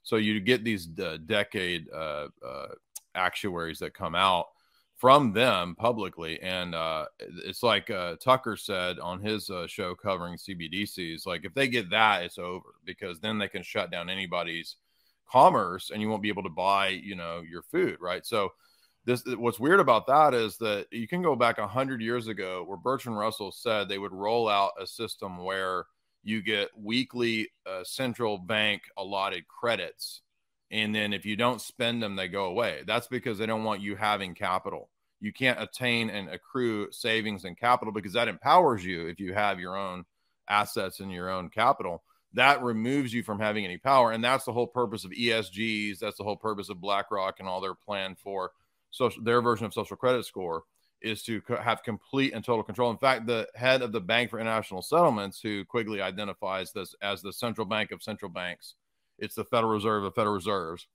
So 0.04 0.16
you 0.16 0.40
get 0.40 0.64
these 0.64 0.88
uh, 1.00 1.18
decade 1.26 1.88
uh, 1.94 2.30
uh, 2.46 2.68
actuaries 3.14 3.80
that 3.80 3.94
come 3.94 4.16
out 4.16 4.48
from 5.02 5.34
them 5.34 5.74
publicly. 5.74 6.40
And 6.44 6.76
uh, 6.76 7.08
it's 7.20 7.64
like 7.64 7.90
uh, 7.90 8.18
Tucker 8.18 8.56
said 8.56 9.00
on 9.00 9.20
his 9.20 9.50
uh, 9.50 9.66
show 9.66 9.96
covering 9.96 10.36
CBDCs, 10.38 11.26
like 11.26 11.44
if 11.44 11.56
they 11.56 11.68
get 11.68 11.90
that, 11.90 12.22
it's 12.22 12.38
over 12.38 12.76
because 12.86 13.20
then 13.20 13.40
they 13.40 13.48
can 13.48 13.64
shut 13.64 13.90
down 13.90 14.12
anybody's 14.12 14.76
commerce 15.28 15.90
and 15.90 16.04
you 16.04 16.08
won't 16.08 16.22
be 16.22 16.30
able 16.30 16.44
to 16.44 16.50
buy, 16.50 16.90
you 16.90 17.16
know, 17.16 17.42
your 17.42 17.64
food, 17.64 17.98
right? 18.00 18.24
So 18.28 18.52
this 19.04 19.24
what's 19.26 19.60
weird 19.60 19.80
about 19.80 20.06
that 20.06 20.36
is 20.36 20.58
that 20.58 20.86
you 20.92 21.08
can 21.08 21.24
go 21.24 21.36
back 21.36 21.58
100 21.58 22.00
years 22.00 22.28
ago 22.28 22.64
where 22.68 22.78
Bertrand 22.78 23.18
Russell 23.18 23.52
said 23.52 23.90
they 23.90 23.98
would 23.98 24.14
roll 24.14 24.48
out 24.48 24.74
a 24.80 24.86
system 24.86 25.44
where 25.44 25.88
you 26.24 26.44
get 26.44 26.70
weekly 26.78 27.50
uh, 27.66 27.84
central 27.84 28.38
bank 28.38 28.84
allotted 28.98 29.48
credits 29.48 30.22
and 30.72 30.96
then 30.96 31.12
if 31.12 31.26
you 31.26 31.36
don't 31.36 31.62
spend 31.62 32.02
them 32.02 32.16
they 32.16 32.28
go 32.28 32.46
away. 32.46 32.82
That's 32.88 33.08
because 33.08 33.38
they 33.38 33.46
don't 33.46 33.64
want 33.64 33.82
you 33.82 33.96
having 33.96 34.34
capital. 34.34 34.90
You 35.20 35.34
can't 35.34 35.62
attain 35.62 36.10
and 36.10 36.30
accrue 36.30 36.92
savings 36.92 37.46
and 37.46 37.58
capital 37.58 37.94
because 37.94 38.14
that 38.14 38.28
empowers 38.28 38.84
you 38.84 39.08
if 39.08 39.20
you 39.20 39.34
have 39.34 39.60
your 39.60 39.78
own 39.78 40.06
assets 40.50 41.00
and 41.00 41.12
your 41.12 41.30
own 41.30 41.50
capital. 41.50 42.04
That 42.34 42.64
removes 42.64 43.14
you 43.14 43.24
from 43.24 43.40
having 43.40 43.66
any 43.66 43.78
power 43.78 44.12
and 44.12 44.24
that's 44.24 44.46
the 44.46 44.54
whole 44.54 44.68
purpose 44.68 45.04
of 45.04 45.12
esgs 45.12 46.00
that's 46.00 46.18
the 46.18 46.24
whole 46.24 46.38
purpose 46.38 46.70
of 46.70 46.80
blackrock 46.80 47.40
and 47.40 47.48
all 47.48 47.62
their 47.62 47.76
plan 47.76 48.16
for 48.16 48.52
social 48.90 49.22
their 49.24 49.42
version 49.42 49.66
of 49.66 49.74
social 49.74 49.98
credit 49.98 50.26
score 50.26 50.64
is 51.02 51.24
to 51.24 51.42
have 51.62 51.84
complete 51.84 52.32
and 52.32 52.46
total 52.46 52.64
control. 52.64 52.92
In 52.92 52.98
fact 52.98 53.28
the 53.28 53.48
head 53.56 53.82
of 53.82 53.92
the 53.92 54.00
bank 54.00 54.30
for 54.30 54.40
international 54.40 54.82
settlements 54.82 55.42
who 55.42 55.66
quigley 55.66 56.02
identifies 56.02 56.72
this 56.72 56.96
as 57.02 57.22
the 57.22 57.34
central 57.34 57.68
bank 57.68 57.92
of 57.92 58.02
central 58.02 58.32
banks 58.32 58.76
it's 59.22 59.36
the 59.36 59.46
federal 59.46 59.72
reserve 59.72 60.04
of 60.04 60.14
federal 60.14 60.36
reserves 60.36 60.88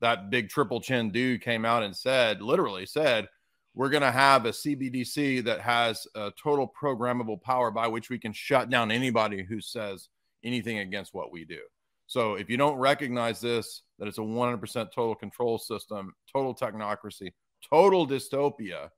that 0.00 0.30
big 0.30 0.48
triple 0.48 0.80
chin 0.80 1.10
dude 1.10 1.42
came 1.42 1.64
out 1.64 1.82
and 1.82 1.94
said 1.94 2.40
literally 2.40 2.86
said 2.86 3.28
we're 3.74 3.88
going 3.88 4.02
to 4.02 4.10
have 4.10 4.44
a 4.44 4.50
CBDC 4.50 5.44
that 5.44 5.60
has 5.60 6.06
a 6.14 6.30
total 6.42 6.70
programmable 6.80 7.40
power 7.40 7.70
by 7.70 7.86
which 7.86 8.10
we 8.10 8.18
can 8.18 8.32
shut 8.32 8.68
down 8.68 8.90
anybody 8.90 9.42
who 9.42 9.60
says 9.60 10.08
anything 10.44 10.78
against 10.78 11.14
what 11.14 11.32
we 11.32 11.44
do. 11.44 11.60
So 12.06 12.34
if 12.34 12.50
you 12.50 12.58
don't 12.58 12.76
recognize 12.76 13.40
this, 13.40 13.82
that 13.98 14.08
it's 14.08 14.18
a 14.18 14.22
100% 14.22 14.60
total 14.92 15.14
control 15.14 15.58
system, 15.58 16.12
total 16.30 16.54
technocracy, 16.54 17.32
total 17.70 18.06
dystopia, 18.06 18.90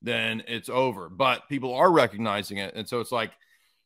then 0.00 0.42
it's 0.48 0.70
over. 0.70 1.10
But 1.10 1.46
people 1.50 1.74
are 1.74 1.92
recognizing 1.92 2.58
it, 2.58 2.74
and 2.74 2.88
so 2.88 3.00
it's 3.00 3.12
like 3.12 3.32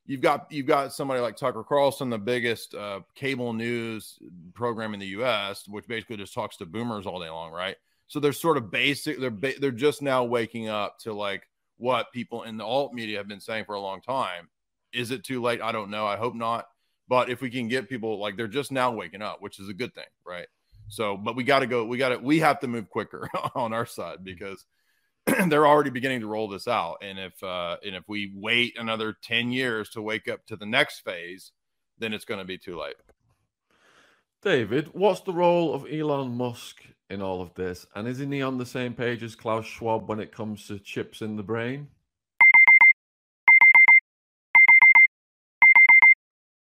you've 0.09 0.23
got 0.23 0.51
you've 0.51 0.67
got 0.67 0.93
somebody 0.93 1.21
like 1.21 1.37
Tucker 1.37 1.63
Carlson, 1.63 2.11
the 2.11 2.19
biggest 2.19 2.75
uh, 2.75 3.01
cable 3.15 3.53
news 3.53 4.19
program 4.55 4.95
in 4.95 5.01
the 5.01 5.07
U.S., 5.09 5.69
which 5.69 5.87
basically 5.87 6.17
just 6.17 6.35
talks 6.35 6.57
to 6.57 6.67
boomers 6.67 7.07
all 7.07 7.21
day 7.21 7.29
long, 7.29 7.53
right? 7.53 7.77
So 8.09 8.19
they're 8.19 8.33
sort 8.33 8.57
of 8.57 8.73
basic. 8.73 9.21
They're 9.21 9.31
ba- 9.31 9.61
they're 9.61 9.71
just 9.71 10.03
now 10.03 10.25
waking 10.25 10.69
up 10.69 10.99
to 11.01 11.13
like 11.13 11.47
what 11.77 12.11
people 12.13 12.43
in 12.43 12.57
the 12.57 12.65
alt 12.65 12.93
media 12.93 13.19
have 13.19 13.29
been 13.29 13.39
saying 13.39 13.67
for 13.67 13.77
a 13.77 13.81
long 13.81 14.01
time. 14.01 14.49
Is 14.93 15.11
it 15.11 15.23
too 15.23 15.41
late? 15.41 15.61
I 15.61 15.71
don't 15.71 15.91
know. 15.91 16.07
I 16.07 16.17
hope 16.17 16.35
not. 16.35 16.67
But 17.07 17.31
if 17.31 17.41
we 17.41 17.51
can 17.51 17.69
get 17.69 17.89
people 17.89 18.19
like 18.19 18.37
they're 18.37 18.49
just 18.49 18.73
now 18.73 18.91
waking 18.91 19.23
up, 19.23 19.41
which 19.41 19.61
is 19.61 19.69
a 19.69 19.75
good 19.75 19.95
thing, 19.95 20.05
right? 20.27 20.47
So, 20.89 21.19
but 21.19 21.37
we 21.37 21.45
got 21.45 21.61
to 21.61 21.67
go. 21.67 21.85
We 21.85 21.99
got 21.99 22.09
to. 22.11 22.19
We 22.19 22.39
have 22.39 22.61
to 22.61 22.67
move 22.67 22.89
quicker 22.89 23.29
on 23.55 23.75
our 23.75 23.87
side 23.87 24.25
because 24.25 24.65
they're 25.49 25.67
already 25.67 25.91
beginning 25.91 26.21
to 26.21 26.27
roll 26.27 26.49
this 26.49 26.69
out. 26.69 26.99
And 27.03 27.19
if 27.19 27.43
uh, 27.43 27.77
and 27.85 27.95
if 27.95 28.05
we 28.09 28.33
wait 28.35 28.79
another 28.79 29.15
ten 29.23 29.51
years 29.51 29.91
to 29.91 30.03
wake 30.03 30.29
up 30.29 30.47
to 30.47 30.57
the 30.57 30.67
next 30.67 31.01
phase, 31.01 31.53
then 31.99 32.13
it's 32.13 32.25
going 32.25 32.41
to 32.41 32.47
be 32.47 32.59
too 32.59 32.79
late. 32.79 32.97
David, 34.43 34.91
what's 34.93 35.21
the 35.21 35.33
role 35.33 35.75
of 35.75 35.85
Elon 35.93 36.37
Musk 36.37 36.83
in 37.11 37.21
all 37.21 37.43
of 37.43 37.55
this? 37.55 37.87
And 37.95 38.07
isn't 38.07 38.31
he 38.31 38.41
on 38.41 38.59
the 38.59 38.67
same 38.67 38.95
page 38.95 39.23
as 39.23 39.35
Klaus 39.35 39.67
Schwab 39.67 40.09
when 40.09 40.21
it 40.21 40.33
comes 40.33 40.67
to 40.69 40.79
chips 40.79 41.21
in 41.21 41.37
the 41.37 41.43
brain? 41.43 41.89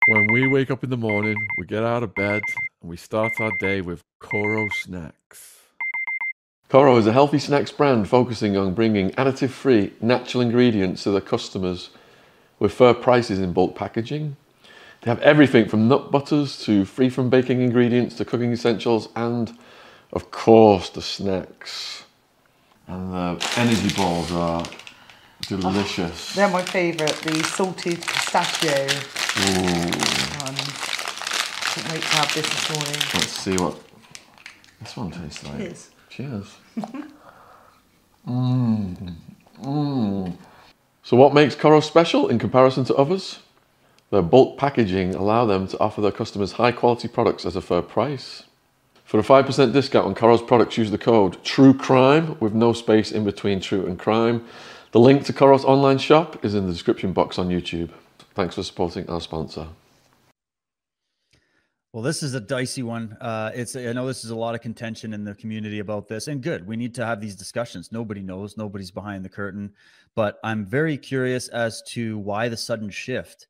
When 0.08 0.28
we 0.34 0.48
wake 0.48 0.70
up 0.70 0.84
in 0.84 0.90
the 0.90 0.98
morning, 0.98 1.38
we 1.58 1.66
get 1.66 1.84
out 1.84 2.04
of 2.04 2.14
bed 2.16 2.42
and 2.82 2.90
we 2.90 2.98
start 2.98 3.40
our 3.40 3.52
day 3.60 3.82
with 3.82 4.04
Koro 4.20 4.68
Snacks. 4.70 5.61
Koro 6.72 6.96
is 6.96 7.06
a 7.06 7.12
healthy 7.12 7.38
snacks 7.38 7.70
brand 7.70 8.08
focusing 8.08 8.56
on 8.56 8.74
bringing 8.74 9.12
additive 9.12 9.50
free, 9.50 9.92
natural 10.00 10.40
ingredients 10.40 11.04
to 11.04 11.12
their 11.12 11.20
customers 11.20 11.90
with 12.60 12.74
fair 12.74 12.94
prices 12.94 13.40
in 13.40 13.52
bulk 13.52 13.76
packaging 13.76 14.38
they 15.02 15.10
have 15.10 15.20
everything 15.20 15.68
from 15.68 15.88
nut 15.88 16.12
butters 16.12 16.64
to 16.64 16.86
free 16.86 17.10
from 17.10 17.30
baking 17.30 17.62
ingredients 17.62 18.16
to 18.18 18.26
cooking 18.26 18.52
essentials 18.52 19.10
and, 19.16 19.58
of 20.14 20.30
course, 20.30 20.90
the 20.92 21.02
snacks. 21.02 22.04
And 22.88 23.12
the 23.12 23.54
energy 23.58 23.94
balls 23.96 24.32
are 24.32 24.64
delicious. 25.48 26.38
Oh, 26.38 26.42
they're 26.42 26.50
my 26.50 26.62
favourite, 26.62 27.16
the 27.16 27.44
salted 27.44 28.00
pistachio. 28.02 28.72
Ooh. 28.72 30.46
Um, 30.46 30.56
can't 30.56 31.92
wait 31.92 32.02
to 32.02 32.08
have 32.08 32.34
this 32.36 32.48
this 32.48 32.70
morning. 32.70 33.02
Let's 33.16 33.32
see 33.32 33.58
what 33.58 33.78
this 34.80 34.96
one 34.96 35.10
tastes 35.10 35.44
like. 35.44 35.58
Cheers. 35.58 35.90
Cheers. 36.12 36.58
Mmm. 38.28 39.16
Mmm. 39.62 40.38
So, 41.04 41.16
what 41.16 41.34
makes 41.34 41.56
Koro 41.56 41.80
special 41.80 42.28
in 42.28 42.38
comparison 42.38 42.84
to 42.86 42.96
others? 42.96 43.40
Their 44.10 44.22
bulk 44.22 44.58
packaging 44.58 45.16
allow 45.16 45.46
them 45.46 45.68
to 45.70 45.80
offer 45.80 46.02
their 46.02 46.12
customers 46.12 46.54
high 46.54 46.74
quality 46.74 47.08
products 47.08 47.46
at 47.46 47.56
a 47.56 47.62
fair 47.62 47.82
price. 47.82 48.44
For 49.06 49.20
a 49.20 49.24
5% 49.24 49.72
discount 49.72 50.06
on 50.06 50.14
Koro's 50.14 50.42
products, 50.42 50.78
use 50.78 50.92
the 50.92 50.98
code 50.98 51.42
True 51.46 51.74
Crime 51.74 52.36
with 52.42 52.54
no 52.54 52.74
space 52.74 53.14
in 53.14 53.24
between 53.24 53.62
True 53.62 53.86
and 53.86 53.98
Crime. 53.98 54.46
The 54.92 55.00
link 55.00 55.24
to 55.26 55.34
Koro's 55.34 55.64
online 55.64 55.98
shop 55.98 56.44
is 56.44 56.56
in 56.56 56.66
the 56.66 56.74
description 56.74 57.14
box 57.14 57.40
on 57.40 57.48
YouTube. 57.48 57.90
Thanks 58.36 58.56
for 58.56 58.64
supporting 58.64 59.10
our 59.10 59.22
sponsor. 59.22 59.68
Well, 61.94 62.04
this 62.04 62.24
is 62.24 62.36
a 62.36 62.40
dicey 62.40 62.84
one. 62.84 63.18
Uh, 63.20 63.52
it's 63.54 63.76
I 63.76 63.92
know 63.92 64.08
this 64.08 64.24
is 64.24 64.32
a 64.32 64.36
lot 64.36 64.56
of 64.56 64.62
contention 64.62 65.14
in 65.14 65.26
the 65.26 65.36
community 65.36 65.80
about 65.80 66.08
this, 66.08 66.30
and 66.30 66.42
good. 66.42 66.66
We 66.66 66.78
need 66.78 66.96
to 66.96 67.06
have 67.06 67.20
these 67.20 67.36
discussions. 67.36 67.92
Nobody 67.92 68.22
knows. 68.22 68.56
Nobody's 68.56 68.92
behind 68.92 69.26
the 69.26 69.30
curtain. 69.30 69.74
But 70.16 70.40
I'm 70.42 70.66
very 70.66 70.98
curious 70.98 71.50
as 71.50 71.82
to 71.88 72.18
why 72.20 72.48
the 72.48 72.56
sudden 72.56 72.90
shift 72.90 73.48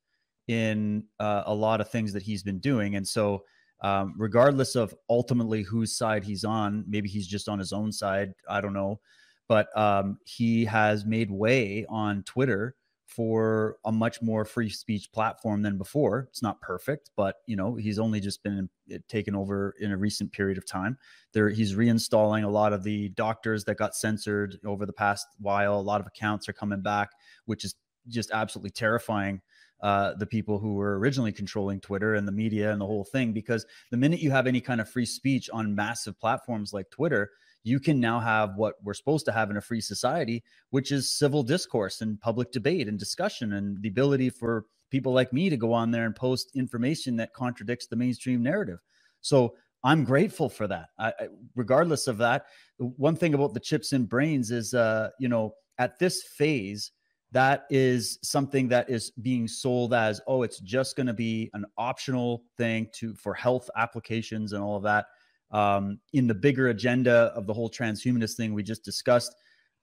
in 0.47 1.03
uh, 1.19 1.43
a 1.45 1.53
lot 1.53 1.81
of 1.81 1.91
things 1.91 2.13
that 2.13 2.23
he's 2.23 2.41
been 2.41 2.57
doing. 2.57 2.95
And 2.95 3.07
so, 3.07 3.43
um, 3.81 4.15
regardless 4.17 4.75
of 4.75 4.95
ultimately 5.07 5.61
whose 5.61 5.95
side 5.95 6.23
he's 6.23 6.43
on, 6.43 6.83
maybe 6.87 7.09
he's 7.09 7.27
just 7.27 7.47
on 7.47 7.59
his 7.59 7.71
own 7.71 7.91
side. 7.91 8.33
I 8.49 8.59
don't 8.59 8.73
know. 8.73 8.99
But 9.47 9.75
um, 9.77 10.17
he 10.25 10.65
has 10.65 11.05
made 11.05 11.29
way 11.29 11.85
on 11.89 12.23
Twitter 12.23 12.75
for 13.16 13.76
a 13.84 13.91
much 13.91 14.22
more 14.22 14.45
free 14.45 14.70
speech 14.70 15.12
platform 15.12 15.62
than 15.62 15.78
before. 15.78 16.28
It's 16.30 16.41
not 16.41 16.62
perfect, 16.62 17.12
but 17.18 17.36
you 17.45 17.57
know 17.57 17.76
he's 17.76 17.99
only 17.99 18.22
just 18.22 18.41
been 18.41 18.70
uh, 18.93 18.97
taken 19.09 19.36
over 19.36 19.76
in 19.80 19.91
a 19.91 19.97
recent 19.97 20.32
period 20.32 20.57
of 20.57 20.66
time. 20.66 20.97
There, 21.34 21.49
he's 21.49 21.76
reinstalling 21.76 22.45
a 22.45 22.49
lot 22.49 22.72
of 22.72 22.84
the 22.84 23.09
doctors 23.09 23.66
that 23.66 23.76
got 23.76 23.95
censored 23.95 24.57
over 24.66 24.86
the 24.86 24.93
past 24.93 25.28
while. 25.39 25.78
A 25.78 25.82
lot 25.82 25.99
of 25.99 26.07
accounts 26.07 26.47
are 26.47 26.53
coming 26.53 26.82
back, 26.82 27.09
which 27.45 27.66
is 27.66 27.76
just 28.07 28.32
absolutely 28.32 28.72
terrifying 28.72 29.41
uh, 29.82 30.14
the 30.14 30.26
people 30.26 30.59
who 30.59 30.76
were 30.76 30.97
originally 30.97 31.34
controlling 31.34 31.82
Twitter 31.82 32.16
and 32.16 32.28
the 32.28 32.32
media 32.32 32.72
and 32.72 32.80
the 32.80 32.86
whole 32.86 33.03
thing. 33.03 33.34
Because 33.34 33.66
the 33.89 33.97
minute 33.97 34.22
you 34.22 34.32
have 34.32 34.47
any 34.47 34.62
kind 34.62 34.80
of 34.80 34.89
free 34.89 35.05
speech 35.05 35.49
on 35.51 35.76
massive 35.76 36.18
platforms 36.20 36.72
like 36.72 36.89
Twitter, 36.91 37.30
you 37.64 37.80
can 37.80 37.99
now 37.99 38.20
have 38.20 38.55
what 38.55 38.76
we're 38.84 38.93
supposed 38.93 39.26
to 39.26 39.32
have 39.32 39.49
in 39.49 39.57
a 39.57 39.62
free 39.62 39.82
society, 39.82 40.43
which 40.72 40.91
is 40.91 41.12
civil 41.12 41.43
discourse 41.43 42.01
and 42.01 42.20
public 42.20 42.51
debate 42.51 42.88
and 42.88 42.97
discussion 42.97 43.53
and 43.53 43.82
the 43.82 43.89
ability 43.89 44.30
for 44.30 44.66
people 44.89 45.14
like 45.14 45.32
me 45.32 45.49
to 45.49 45.57
go 45.57 45.72
on 45.72 45.91
there 45.91 46.05
and 46.05 46.16
post 46.16 46.51
information 46.55 47.16
that 47.16 47.34
contradicts 47.34 47.88
the 47.88 47.95
mainstream 47.95 48.43
narrative. 48.43 48.80
So 49.22 49.55
I'm 49.84 50.03
grateful 50.03 50.49
for 50.49 50.68
that. 50.68 50.89
I, 50.99 51.07
I, 51.07 51.28
regardless 51.55 52.07
of 52.07 52.18
that, 52.18 52.45
one 52.78 53.16
thing 53.16 53.34
about 53.34 53.53
the 53.53 53.59
chips 53.59 53.93
in 53.93 54.05
brains 54.05 54.51
is, 54.51 54.74
uh, 54.74 55.09
you 55.20 55.30
know, 55.30 55.53
at 55.78 55.97
this 55.97 56.24
phase, 56.24 56.91
that 57.32 57.66
is 57.70 58.20
something 58.22 58.68
that 58.68 58.89
is 58.89 59.12
being 59.22 59.47
sold 59.47 59.93
as 59.93 60.20
oh 60.28 60.43
it's 60.43 60.59
just 60.59 60.95
going 60.95 61.07
to 61.07 61.14
be 61.14 61.49
an 61.53 61.66
optional 61.78 62.43
thing 62.57 62.88
to 62.93 63.16
for 63.16 63.34
health 63.34 63.70
applications 63.78 64.53
and 64.53 64.62
all 64.62 64.76
of 64.76 64.84
that 64.84 65.05
um, 65.52 65.99
in 66.14 66.28
the 66.28 66.34
bigger 66.34 66.70
agenda 66.70 67.32
of 67.36 67.45
the 67.47 67.54
whole 67.54 67.70
transhumanist 67.70 68.36
thing 68.36 68.54
we 68.54 68.64
just 68.64 68.84
discussed 68.84 69.36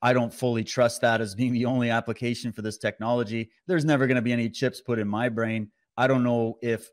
i 0.02 0.12
don't 0.12 0.32
fully 0.32 0.64
trust 0.64 1.00
that 1.00 1.20
as 1.20 1.34
being 1.34 1.52
the 1.52 1.64
only 1.64 1.90
application 1.90 2.52
for 2.52 2.62
this 2.62 2.78
technology. 2.78 3.50
There's 3.66 3.84
never 3.84 4.06
going 4.06 4.16
to 4.16 4.22
be 4.22 4.32
any 4.32 4.48
chips 4.48 4.80
put 4.80 4.98
in 4.98 5.08
my 5.08 5.28
brain. 5.28 5.70
I 5.96 6.06
don't 6.06 6.22
know 6.22 6.58
if 6.62 6.90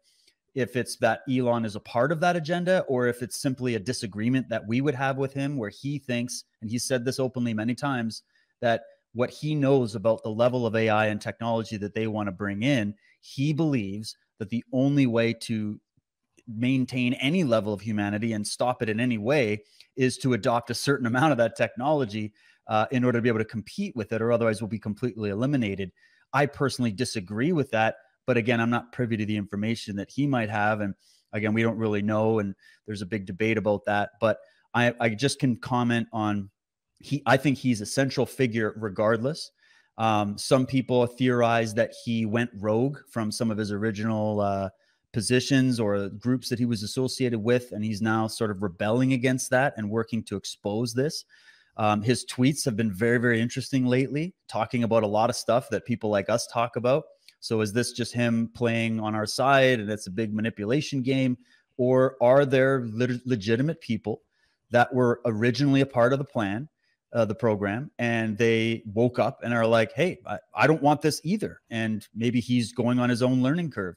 if 0.55 0.77
it's 0.77 0.95
that 0.97 1.19
elon 1.29 1.65
is 1.65 1.75
a 1.75 1.81
part 1.81 2.11
of 2.13 2.21
that 2.21 2.37
agenda 2.37 2.85
or 2.87 3.07
if 3.07 3.21
it's 3.21 3.41
simply 3.41 3.75
a 3.75 3.79
disagreement 3.79 4.47
that 4.49 4.65
we 4.65 4.79
would 4.79 4.95
have 4.95 5.17
with 5.17 5.33
him 5.33 5.57
where 5.57 5.69
he 5.69 5.99
thinks 5.99 6.45
and 6.61 6.69
he 6.69 6.79
said 6.79 7.03
this 7.03 7.19
openly 7.19 7.53
many 7.53 7.75
times 7.75 8.23
that 8.61 8.83
what 9.13 9.29
he 9.29 9.53
knows 9.53 9.95
about 9.95 10.23
the 10.23 10.29
level 10.29 10.65
of 10.65 10.75
AI 10.75 11.07
and 11.07 11.19
technology 11.19 11.77
that 11.77 11.93
they 11.93 12.07
want 12.07 12.27
to 12.27 12.31
bring 12.31 12.63
in, 12.63 12.93
he 13.21 13.51
believes 13.51 14.15
that 14.39 14.49
the 14.49 14.63
only 14.71 15.07
way 15.07 15.33
to 15.33 15.79
maintain 16.47 17.13
any 17.15 17.43
level 17.43 17.73
of 17.73 17.81
humanity 17.81 18.33
and 18.33 18.45
stop 18.45 18.81
it 18.81 18.89
in 18.89 18.99
any 18.99 19.17
way 19.17 19.63
is 19.95 20.17
to 20.17 20.33
adopt 20.33 20.69
a 20.69 20.75
certain 20.75 21.07
amount 21.07 21.31
of 21.31 21.37
that 21.37 21.55
technology 21.55 22.33
uh, 22.67 22.85
in 22.91 23.03
order 23.03 23.19
to 23.19 23.21
be 23.21 23.29
able 23.29 23.39
to 23.39 23.45
compete 23.45 23.95
with 23.95 24.11
it, 24.11 24.21
or 24.21 24.31
otherwise 24.31 24.61
we'll 24.61 24.67
be 24.67 24.79
completely 24.79 25.29
eliminated. 25.29 25.91
I 26.33 26.45
personally 26.47 26.91
disagree 26.91 27.51
with 27.51 27.71
that, 27.71 27.95
but 28.25 28.37
again, 28.37 28.59
I'm 28.59 28.69
not 28.69 28.91
privy 28.91 29.17
to 29.17 29.25
the 29.25 29.37
information 29.37 29.95
that 29.97 30.09
he 30.09 30.27
might 30.27 30.49
have, 30.49 30.81
and 30.81 30.93
again, 31.31 31.53
we 31.53 31.61
don't 31.61 31.77
really 31.77 32.01
know, 32.01 32.39
and 32.39 32.55
there's 32.85 33.01
a 33.01 33.05
big 33.05 33.25
debate 33.25 33.57
about 33.57 33.85
that. 33.85 34.11
But 34.19 34.39
I, 34.73 34.93
I 34.99 35.09
just 35.09 35.39
can 35.39 35.55
comment 35.55 36.07
on 36.11 36.49
he 36.99 37.21
I 37.25 37.37
think 37.37 37.57
he's 37.57 37.81
a 37.81 37.85
central 37.85 38.25
figure 38.25 38.73
regardless. 38.77 39.51
Um, 39.97 40.37
some 40.37 40.65
people 40.65 41.05
theorize 41.05 41.73
that 41.75 41.93
he 42.03 42.25
went 42.25 42.49
rogue 42.59 42.97
from 43.09 43.31
some 43.31 43.51
of 43.51 43.57
his 43.57 43.71
original 43.71 44.41
uh, 44.41 44.69
positions 45.15 45.79
or 45.79 46.09
groups 46.09 46.49
that 46.49 46.59
he 46.59 46.65
was 46.65 46.83
associated 46.83 47.39
with, 47.39 47.71
and 47.71 47.85
he's 47.85 48.01
now 48.01 48.27
sort 48.27 48.51
of 48.51 48.61
rebelling 48.61 49.13
against 49.13 49.49
that 49.49 49.73
and 49.77 49.89
working 49.89 50.21
to 50.21 50.35
expose 50.35 50.93
this. 50.93 51.23
Um, 51.77 52.01
his 52.01 52.25
tweets 52.25 52.65
have 52.65 52.75
been 52.75 52.91
very, 52.91 53.17
very 53.17 53.39
interesting 53.39 53.85
lately, 53.85 54.35
talking 54.49 54.83
about 54.83 55.03
a 55.03 55.07
lot 55.07 55.29
of 55.29 55.37
stuff 55.37 55.69
that 55.69 55.85
people 55.85 56.09
like 56.09 56.29
us 56.29 56.47
talk 56.47 56.75
about. 56.75 57.05
So, 57.39 57.61
is 57.61 57.71
this 57.71 57.93
just 57.93 58.13
him 58.13 58.49
playing 58.53 58.99
on 58.99 59.15
our 59.15 59.25
side 59.25 59.79
and 59.79 59.89
it's 59.89 60.07
a 60.07 60.11
big 60.11 60.33
manipulation 60.33 61.01
game? 61.01 61.37
Or 61.77 62.17
are 62.19 62.45
there 62.45 62.85
le- 62.91 63.21
legitimate 63.23 63.79
people 63.79 64.21
that 64.71 64.93
were 64.93 65.21
originally 65.25 65.79
a 65.79 65.85
part 65.85 66.11
of 66.11 66.19
the 66.19 66.25
plan 66.25 66.67
uh, 67.13 67.23
the 67.23 67.35
program 67.35 67.89
and 67.99 68.37
they 68.37 68.83
woke 68.93 69.17
up 69.17 69.39
and 69.43 69.53
are 69.53 69.65
like, 69.65 69.93
hey, 69.93 70.19
I, 70.27 70.37
I 70.53 70.67
don't 70.67 70.81
want 70.81 71.01
this 71.01 71.21
either. 71.23 71.61
And 71.69 72.05
maybe 72.13 72.41
he's 72.41 72.73
going 72.73 72.99
on 72.99 73.09
his 73.09 73.23
own 73.23 73.41
learning 73.41 73.71
curve. 73.71 73.95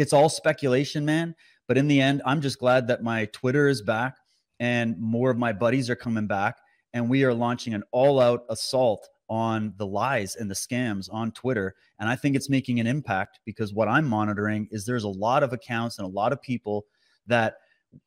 It's 0.00 0.12
all 0.14 0.28
speculation, 0.28 1.04
man. 1.04 1.34
But 1.68 1.76
in 1.76 1.86
the 1.86 2.00
end, 2.00 2.22
I'm 2.24 2.40
just 2.40 2.58
glad 2.58 2.88
that 2.88 3.02
my 3.02 3.26
Twitter 3.26 3.68
is 3.68 3.82
back 3.82 4.16
and 4.58 4.98
more 4.98 5.30
of 5.30 5.36
my 5.36 5.52
buddies 5.52 5.90
are 5.90 5.96
coming 5.96 6.26
back. 6.26 6.56
And 6.94 7.08
we 7.08 7.22
are 7.24 7.34
launching 7.34 7.74
an 7.74 7.84
all 7.92 8.18
out 8.18 8.44
assault 8.48 9.08
on 9.28 9.74
the 9.76 9.86
lies 9.86 10.36
and 10.36 10.50
the 10.50 10.54
scams 10.54 11.12
on 11.12 11.30
Twitter. 11.32 11.74
And 12.00 12.08
I 12.08 12.16
think 12.16 12.34
it's 12.34 12.48
making 12.48 12.80
an 12.80 12.86
impact 12.86 13.40
because 13.44 13.72
what 13.74 13.88
I'm 13.88 14.08
monitoring 14.08 14.68
is 14.72 14.84
there's 14.84 15.04
a 15.04 15.08
lot 15.08 15.42
of 15.42 15.52
accounts 15.52 15.98
and 15.98 16.06
a 16.06 16.10
lot 16.10 16.32
of 16.32 16.42
people 16.42 16.86
that 17.26 17.56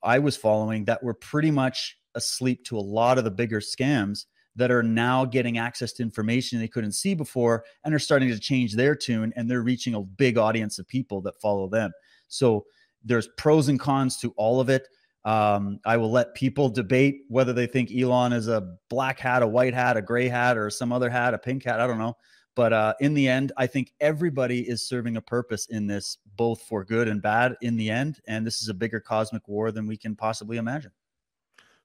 I 0.02 0.20
was 0.20 0.36
following 0.36 0.86
that 0.86 1.04
were 1.04 1.14
pretty 1.14 1.52
much 1.52 1.98
asleep 2.16 2.66
to 2.66 2.78
a 2.78 2.82
lot 2.82 3.18
of 3.18 3.24
the 3.24 3.32
bigger 3.32 3.60
scams 3.60 4.26
that 4.56 4.72
are 4.72 4.84
now 4.84 5.26
getting 5.26 5.58
access 5.58 5.93
to 5.93 6.04
information 6.04 6.60
they 6.60 6.68
couldn't 6.68 6.91
see 6.91 7.14
before 7.14 7.64
and 7.84 7.93
are 7.93 7.99
starting 7.99 8.30
to 8.30 8.39
change 8.39 8.76
their 8.76 8.95
tune 8.95 9.34
and 9.36 9.49
they're 9.49 9.64
reaching 9.64 9.95
a 9.95 10.01
big 10.01 10.38
audience 10.38 10.80
of 10.80 10.88
people 10.88 11.22
that 11.22 11.39
follow 11.41 11.68
them. 11.68 11.91
So 12.28 12.66
there's 13.04 13.28
pros 13.38 13.68
and 13.68 13.80
cons 13.80 14.18
to 14.18 14.34
all 14.38 14.60
of 14.60 14.70
it. 14.70 14.88
Um, 15.26 15.80
I 15.86 15.97
will 15.97 16.12
let 16.12 16.36
people 16.36 16.70
debate 16.70 17.22
whether 17.30 17.54
they 17.54 17.66
think 17.66 17.91
Elon 17.91 18.34
is 18.34 18.47
a 18.47 18.76
black 18.89 19.20
hat, 19.20 19.41
a 19.41 19.47
white 19.47 19.74
hat, 19.74 19.95
a 19.97 20.01
gray 20.01 20.28
hat, 20.28 20.58
or 20.58 20.70
some 20.70 20.91
other 20.91 21.10
hat, 21.10 21.34
a 21.34 21.38
pink 21.38 21.64
hat. 21.64 21.80
I 21.80 21.88
don't 21.88 21.97
know. 21.97 22.16
But 22.56 22.74
uh, 22.74 22.93
in 22.99 23.14
the 23.14 23.28
end, 23.28 23.51
I 23.58 23.66
think 23.66 23.93
everybody 23.99 24.68
is 24.68 24.88
serving 24.88 25.18
a 25.18 25.22
purpose 25.22 25.68
in 25.68 25.88
this 25.88 26.18
both 26.36 26.62
for 26.64 26.84
good 26.84 27.08
and 27.08 27.22
bad 27.22 27.56
in 27.62 27.78
the 27.78 27.89
end. 27.89 28.20
And 28.28 28.45
this 28.45 28.62
is 28.62 28.68
a 28.68 28.74
bigger 28.74 28.99
cosmic 28.99 29.47
war 29.47 29.72
than 29.72 29.88
we 29.88 29.97
can 29.97 30.16
possibly 30.16 30.58
imagine. 30.58 30.91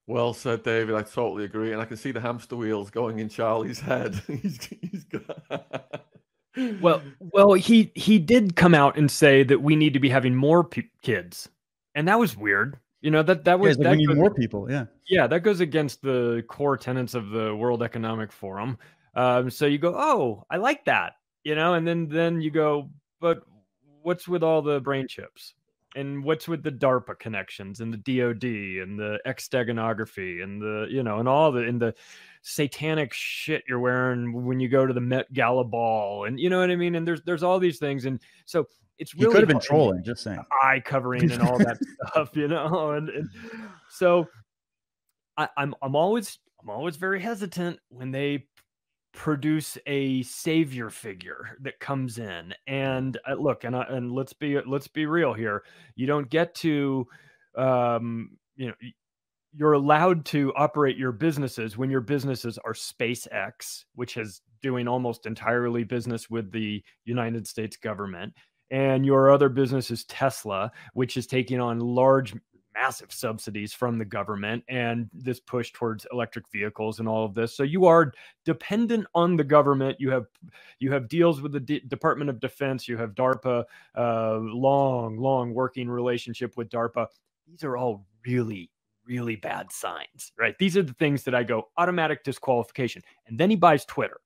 Well 0.08 0.32
said, 0.32 0.62
David. 0.62 0.94
I 0.94 1.02
totally 1.02 1.44
agree, 1.44 1.70
and 1.70 1.82
I 1.82 1.84
can 1.84 1.98
see 1.98 2.12
the 2.12 2.20
hamster 2.20 2.56
wheels 2.56 2.88
going 2.90 3.18
in 3.18 3.28
Charlie's 3.28 3.78
head. 3.78 4.14
he's, 4.26 4.58
he's 4.80 5.04
got... 5.04 6.02
well, 6.80 7.02
well, 7.18 7.52
he 7.52 7.92
he 7.94 8.18
did 8.18 8.56
come 8.56 8.74
out 8.74 8.96
and 8.96 9.10
say 9.10 9.42
that 9.42 9.60
we 9.60 9.76
need 9.76 9.92
to 9.92 10.00
be 10.00 10.08
having 10.08 10.34
more 10.34 10.64
p- 10.64 10.90
kids, 11.02 11.50
and 11.94 12.08
that 12.08 12.18
was 12.18 12.38
weird. 12.38 12.78
You 13.02 13.10
know 13.10 13.22
that 13.22 13.44
that 13.44 13.60
was 13.60 13.76
yeah, 13.76 13.84
that 13.84 13.90
we 13.90 13.96
need 13.98 14.08
goes, 14.08 14.16
more 14.16 14.32
people. 14.32 14.70
Yeah, 14.70 14.86
yeah, 15.06 15.26
that 15.26 15.40
goes 15.40 15.60
against 15.60 16.00
the 16.00 16.42
core 16.48 16.78
tenets 16.78 17.12
of 17.14 17.28
the 17.28 17.54
World 17.54 17.82
Economic 17.82 18.32
Forum. 18.32 18.78
Um, 19.14 19.50
so 19.50 19.66
you 19.66 19.76
go, 19.76 19.94
oh, 19.94 20.46
I 20.50 20.56
like 20.56 20.86
that, 20.86 21.16
you 21.44 21.54
know, 21.54 21.74
and 21.74 21.86
then 21.86 22.08
then 22.08 22.40
you 22.40 22.50
go, 22.50 22.88
but 23.20 23.42
what's 24.00 24.26
with 24.26 24.42
all 24.42 24.62
the 24.62 24.80
brain 24.80 25.06
chips? 25.06 25.52
And 25.98 26.22
what's 26.22 26.46
with 26.46 26.62
the 26.62 26.70
DARPA 26.70 27.18
connections 27.18 27.80
and 27.80 27.92
the 27.92 27.96
DoD 27.96 28.44
and 28.82 28.98
the 28.98 29.18
exteganography 29.26 30.42
and 30.42 30.62
the 30.62 30.86
you 30.88 31.02
know 31.02 31.18
and 31.18 31.28
all 31.28 31.50
the 31.50 31.62
and 31.62 31.82
the 31.82 31.92
satanic 32.42 33.12
shit 33.12 33.64
you're 33.68 33.80
wearing 33.80 34.44
when 34.44 34.60
you 34.60 34.68
go 34.68 34.86
to 34.86 34.94
the 34.94 35.00
Met 35.00 35.32
Gala 35.32 35.64
ball 35.64 36.24
and 36.24 36.38
you 36.38 36.50
know 36.50 36.60
what 36.60 36.70
I 36.70 36.76
mean? 36.76 36.94
And 36.94 37.06
there's 37.06 37.22
there's 37.22 37.42
all 37.42 37.58
these 37.58 37.78
things. 37.78 38.04
And 38.04 38.20
so 38.44 38.66
it's 38.98 39.14
really 39.14 39.26
you 39.26 39.30
could 39.32 39.40
have 39.40 39.48
been 39.48 39.60
trolling 39.60 40.04
just 40.04 40.22
saying. 40.22 40.42
eye 40.62 40.80
covering 40.84 41.30
and 41.30 41.42
all 41.42 41.58
that 41.58 41.78
stuff 42.10 42.30
you 42.34 42.48
know? 42.48 42.92
And, 42.92 43.08
and 43.08 43.28
so 43.90 44.28
I, 45.36 45.48
I'm 45.56 45.74
I'm 45.82 45.96
always 45.96 46.38
I'm 46.62 46.70
always 46.70 46.96
very 46.96 47.20
hesitant 47.20 47.80
when 47.88 48.12
they 48.12 48.46
produce 49.18 49.76
a 49.86 50.22
savior 50.22 50.88
figure 50.90 51.56
that 51.60 51.80
comes 51.80 52.18
in. 52.18 52.54
And 52.68 53.18
uh, 53.28 53.34
look 53.34 53.64
and 53.64 53.74
and 53.74 54.12
let's 54.12 54.32
be 54.32 54.60
let's 54.64 54.86
be 54.86 55.06
real 55.06 55.34
here. 55.34 55.64
You 55.96 56.06
don't 56.06 56.30
get 56.30 56.54
to 56.56 57.04
um 57.56 58.38
you 58.54 58.68
know 58.68 58.74
you're 59.52 59.72
allowed 59.72 60.24
to 60.26 60.52
operate 60.54 60.96
your 60.96 61.10
businesses 61.10 61.76
when 61.76 61.90
your 61.90 62.00
businesses 62.00 62.58
are 62.64 62.74
SpaceX 62.74 63.84
which 63.96 64.16
is 64.16 64.40
doing 64.62 64.86
almost 64.86 65.26
entirely 65.26 65.82
business 65.82 66.30
with 66.30 66.52
the 66.52 66.80
United 67.04 67.48
States 67.48 67.76
government 67.76 68.32
and 68.70 69.04
your 69.04 69.32
other 69.32 69.48
business 69.48 69.90
is 69.90 70.04
Tesla 70.04 70.70
which 70.92 71.16
is 71.16 71.26
taking 71.26 71.58
on 71.58 71.80
large 71.80 72.36
massive 72.78 73.12
subsidies 73.12 73.72
from 73.72 73.98
the 73.98 74.04
government 74.04 74.62
and 74.68 75.08
this 75.12 75.40
push 75.40 75.72
towards 75.72 76.06
electric 76.12 76.48
vehicles 76.50 77.00
and 77.00 77.08
all 77.08 77.24
of 77.24 77.34
this. 77.34 77.54
So 77.54 77.64
you 77.64 77.86
are 77.86 78.12
dependent 78.44 79.06
on 79.14 79.36
the 79.36 79.44
government. 79.44 79.96
You 80.00 80.10
have 80.10 80.26
you 80.78 80.92
have 80.92 81.08
deals 81.08 81.40
with 81.40 81.52
the 81.52 81.60
D- 81.60 81.82
department 81.88 82.30
of 82.30 82.40
defense. 82.40 82.86
You 82.86 82.96
have 82.96 83.14
darpa 83.14 83.64
uh, 83.96 84.36
long 84.38 85.18
long 85.18 85.54
working 85.54 85.88
relationship 85.90 86.56
with 86.56 86.68
darpa. 86.68 87.08
These 87.46 87.64
are 87.64 87.76
all 87.76 88.06
really 88.26 88.70
really 89.04 89.36
bad 89.36 89.72
signs 89.72 90.32
right? 90.38 90.54
These 90.58 90.76
are 90.76 90.82
the 90.82 90.92
things 90.92 91.22
that 91.24 91.34
i 91.34 91.42
go 91.42 91.68
automatic 91.78 92.24
disqualification. 92.24 93.02
And 93.26 93.40
then 93.40 93.48
he 93.50 93.56
buys 93.56 93.84
twitter. 93.86 94.20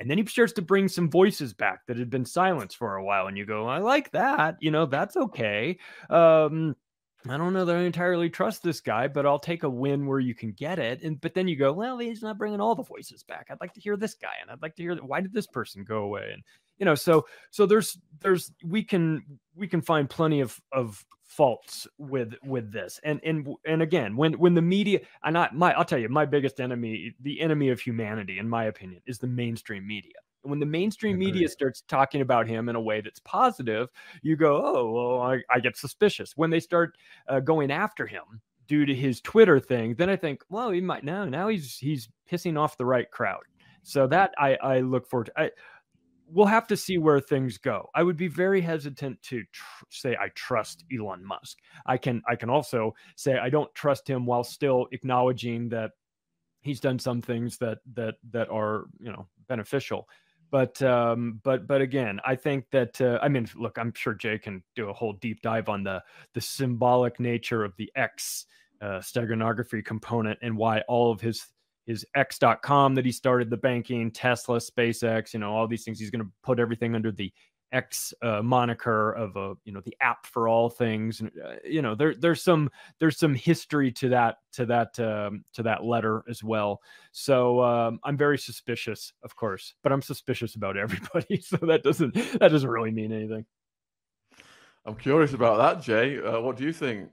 And 0.00 0.08
then 0.08 0.16
he 0.16 0.24
starts 0.26 0.52
to 0.54 0.62
bring 0.62 0.88
some 0.88 1.10
voices 1.10 1.52
back 1.52 1.80
that 1.86 1.98
had 1.98 2.08
been 2.08 2.24
silenced 2.24 2.76
for 2.76 2.94
a 2.96 3.04
while. 3.04 3.26
And 3.26 3.36
you 3.36 3.44
go 3.44 3.66
i 3.66 3.78
like 3.78 4.10
that. 4.12 4.56
You 4.60 4.70
know 4.70 4.86
that's 4.86 5.16
okay. 5.16 5.78
Um 6.08 6.74
I 7.30 7.36
don't 7.36 7.52
know 7.52 7.64
that 7.64 7.76
I 7.76 7.80
entirely 7.80 8.30
trust 8.30 8.62
this 8.62 8.80
guy, 8.80 9.08
but 9.08 9.26
I'll 9.26 9.38
take 9.38 9.62
a 9.62 9.70
win 9.70 10.06
where 10.06 10.20
you 10.20 10.34
can 10.34 10.52
get 10.52 10.78
it. 10.78 11.02
And 11.02 11.20
but 11.20 11.34
then 11.34 11.48
you 11.48 11.56
go, 11.56 11.72
well, 11.72 11.98
he's 11.98 12.22
not 12.22 12.38
bringing 12.38 12.60
all 12.60 12.74
the 12.74 12.82
voices 12.82 13.22
back. 13.22 13.48
I'd 13.50 13.60
like 13.60 13.74
to 13.74 13.80
hear 13.80 13.96
this 13.96 14.14
guy, 14.14 14.34
and 14.40 14.50
I'd 14.50 14.62
like 14.62 14.76
to 14.76 14.82
hear. 14.82 14.96
Why 14.96 15.20
did 15.20 15.32
this 15.32 15.46
person 15.46 15.84
go 15.84 15.98
away? 15.98 16.30
And 16.32 16.42
you 16.78 16.84
know, 16.84 16.94
so 16.94 17.26
so 17.50 17.66
there's 17.66 17.98
there's 18.20 18.52
we 18.64 18.82
can 18.82 19.24
we 19.54 19.66
can 19.66 19.82
find 19.82 20.08
plenty 20.08 20.40
of 20.40 20.60
of 20.72 21.04
faults 21.24 21.86
with 21.98 22.34
with 22.44 22.72
this. 22.72 23.00
And 23.02 23.20
and 23.24 23.48
and 23.66 23.82
again, 23.82 24.16
when 24.16 24.34
when 24.34 24.54
the 24.54 24.62
media 24.62 25.00
and 25.24 25.36
I 25.36 25.48
my 25.52 25.72
I'll 25.72 25.84
tell 25.84 25.98
you, 25.98 26.08
my 26.08 26.24
biggest 26.24 26.60
enemy, 26.60 27.14
the 27.20 27.40
enemy 27.40 27.70
of 27.70 27.80
humanity, 27.80 28.38
in 28.38 28.48
my 28.48 28.64
opinion, 28.64 29.02
is 29.06 29.18
the 29.18 29.26
mainstream 29.26 29.86
media 29.86 30.14
when 30.42 30.60
the 30.60 30.66
mainstream 30.66 31.18
media 31.18 31.48
starts 31.48 31.82
talking 31.88 32.20
about 32.20 32.46
him 32.46 32.68
in 32.68 32.76
a 32.76 32.80
way 32.80 33.00
that's 33.00 33.20
positive, 33.20 33.88
you 34.22 34.36
go, 34.36 34.62
oh, 34.64 34.90
well, 34.90 35.22
I, 35.22 35.42
I 35.50 35.60
get 35.60 35.76
suspicious. 35.76 36.36
When 36.36 36.50
they 36.50 36.60
start 36.60 36.96
uh, 37.28 37.40
going 37.40 37.70
after 37.70 38.06
him 38.06 38.40
due 38.66 38.86
to 38.86 38.94
his 38.94 39.20
Twitter 39.20 39.58
thing, 39.58 39.94
then 39.94 40.08
I 40.10 40.16
think, 40.16 40.42
well, 40.48 40.70
he 40.70 40.80
might 40.80 41.04
now, 41.04 41.24
now 41.24 41.48
he's 41.48 41.76
he's 41.78 42.08
pissing 42.30 42.58
off 42.58 42.76
the 42.76 42.86
right 42.86 43.10
crowd. 43.10 43.42
So 43.82 44.06
that 44.08 44.32
I 44.38 44.56
I 44.56 44.80
look 44.80 45.08
forward 45.08 45.26
to. 45.26 45.40
I, 45.40 45.50
we'll 46.30 46.46
have 46.46 46.66
to 46.68 46.76
see 46.76 46.98
where 46.98 47.20
things 47.20 47.58
go. 47.58 47.88
I 47.94 48.02
would 48.02 48.16
be 48.16 48.28
very 48.28 48.60
hesitant 48.60 49.22
to 49.22 49.44
tr- 49.52 49.84
say 49.90 50.16
I 50.20 50.28
trust 50.34 50.84
Elon 50.92 51.24
Musk. 51.24 51.58
I 51.86 51.96
can 51.96 52.22
I 52.28 52.36
can 52.36 52.50
also 52.50 52.94
say 53.16 53.38
I 53.38 53.48
don't 53.50 53.74
trust 53.74 54.08
him 54.08 54.26
while 54.26 54.44
still 54.44 54.86
acknowledging 54.92 55.70
that 55.70 55.92
he's 56.60 56.80
done 56.80 56.98
some 56.98 57.22
things 57.22 57.58
that 57.58 57.78
that 57.94 58.16
that 58.30 58.50
are 58.50 58.84
you 59.00 59.10
know 59.10 59.26
beneficial 59.48 60.08
but 60.50 60.80
um, 60.82 61.40
but 61.42 61.66
but 61.66 61.80
again, 61.80 62.20
I 62.24 62.34
think 62.34 62.66
that 62.70 63.00
uh, 63.00 63.18
I 63.22 63.28
mean, 63.28 63.48
look, 63.54 63.78
I'm 63.78 63.92
sure 63.94 64.14
Jay 64.14 64.38
can 64.38 64.62
do 64.74 64.88
a 64.88 64.92
whole 64.92 65.14
deep 65.14 65.42
dive 65.42 65.68
on 65.68 65.82
the 65.82 66.02
the 66.34 66.40
symbolic 66.40 67.20
nature 67.20 67.64
of 67.64 67.74
the 67.76 67.90
X 67.96 68.46
uh, 68.80 68.98
steganography 68.98 69.84
component 69.84 70.38
and 70.42 70.56
why 70.56 70.80
all 70.88 71.10
of 71.10 71.20
his 71.20 71.46
his 71.86 72.04
X.com 72.14 72.94
that 72.94 73.06
he 73.06 73.12
started 73.12 73.48
the 73.48 73.56
banking, 73.56 74.10
Tesla, 74.10 74.58
SpaceX, 74.58 75.32
you 75.32 75.40
know, 75.40 75.54
all 75.54 75.66
these 75.66 75.84
things. 75.84 75.98
He's 75.98 76.10
going 76.10 76.24
to 76.24 76.30
put 76.42 76.60
everything 76.60 76.94
under 76.94 77.10
the 77.10 77.32
X 77.72 78.14
uh, 78.22 78.42
moniker 78.42 79.12
of 79.12 79.36
a 79.36 79.54
you 79.64 79.72
know 79.72 79.80
the 79.84 79.96
app 80.00 80.26
for 80.26 80.48
all 80.48 80.70
things 80.70 81.20
and 81.20 81.30
uh, 81.44 81.56
you 81.64 81.82
know 81.82 81.94
there 81.94 82.14
there's 82.14 82.42
some 82.42 82.70
there's 82.98 83.18
some 83.18 83.34
history 83.34 83.92
to 83.92 84.08
that 84.08 84.38
to 84.52 84.66
that 84.66 84.98
um, 85.00 85.44
to 85.52 85.62
that 85.62 85.84
letter 85.84 86.24
as 86.28 86.42
well. 86.42 86.80
So 87.12 87.62
um, 87.62 88.00
I'm 88.04 88.16
very 88.16 88.38
suspicious 88.38 89.12
of 89.22 89.36
course 89.36 89.74
but 89.82 89.92
I'm 89.92 90.02
suspicious 90.02 90.54
about 90.54 90.76
everybody 90.76 91.40
so 91.40 91.56
that 91.58 91.82
doesn't 91.82 92.14
that 92.14 92.48
doesn't 92.50 92.70
really 92.70 92.90
mean 92.90 93.12
anything. 93.12 93.44
I'm 94.86 94.96
curious 94.96 95.34
about 95.34 95.58
that 95.58 95.82
Jay. 95.82 96.20
Uh, 96.20 96.40
what 96.40 96.56
do 96.56 96.64
you 96.64 96.72
think? 96.72 97.10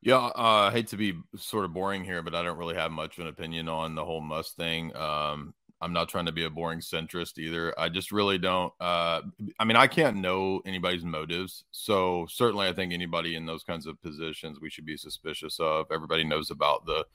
Yeah, 0.00 0.18
uh, 0.18 0.68
I 0.68 0.70
hate 0.70 0.88
to 0.88 0.96
be 0.96 1.14
sort 1.36 1.64
of 1.64 1.72
boring 1.72 2.04
here, 2.04 2.22
but 2.22 2.34
I 2.34 2.42
don't 2.42 2.58
really 2.58 2.76
have 2.76 2.92
much 2.92 3.18
of 3.18 3.22
an 3.22 3.28
opinion 3.28 3.68
on 3.68 3.96
the 3.96 4.04
whole 4.04 4.20
Mustang. 4.20 4.94
Um, 4.96 5.54
I'm 5.80 5.92
not 5.92 6.08
trying 6.08 6.26
to 6.26 6.32
be 6.32 6.44
a 6.44 6.50
boring 6.50 6.80
centrist 6.80 7.38
either. 7.38 7.78
I 7.78 7.88
just 7.88 8.10
really 8.10 8.38
don't. 8.38 8.72
Uh, 8.80 9.22
I 9.60 9.64
mean, 9.64 9.76
I 9.76 9.86
can't 9.86 10.16
know 10.16 10.60
anybody's 10.66 11.04
motives. 11.04 11.64
So 11.70 12.26
certainly, 12.28 12.66
I 12.66 12.72
think 12.72 12.92
anybody 12.92 13.36
in 13.36 13.46
those 13.46 13.62
kinds 13.62 13.86
of 13.86 14.00
positions 14.02 14.60
we 14.60 14.70
should 14.70 14.86
be 14.86 14.96
suspicious 14.96 15.60
of. 15.60 15.86
Everybody 15.92 16.24
knows 16.24 16.50
about 16.50 16.84
the 16.86 17.06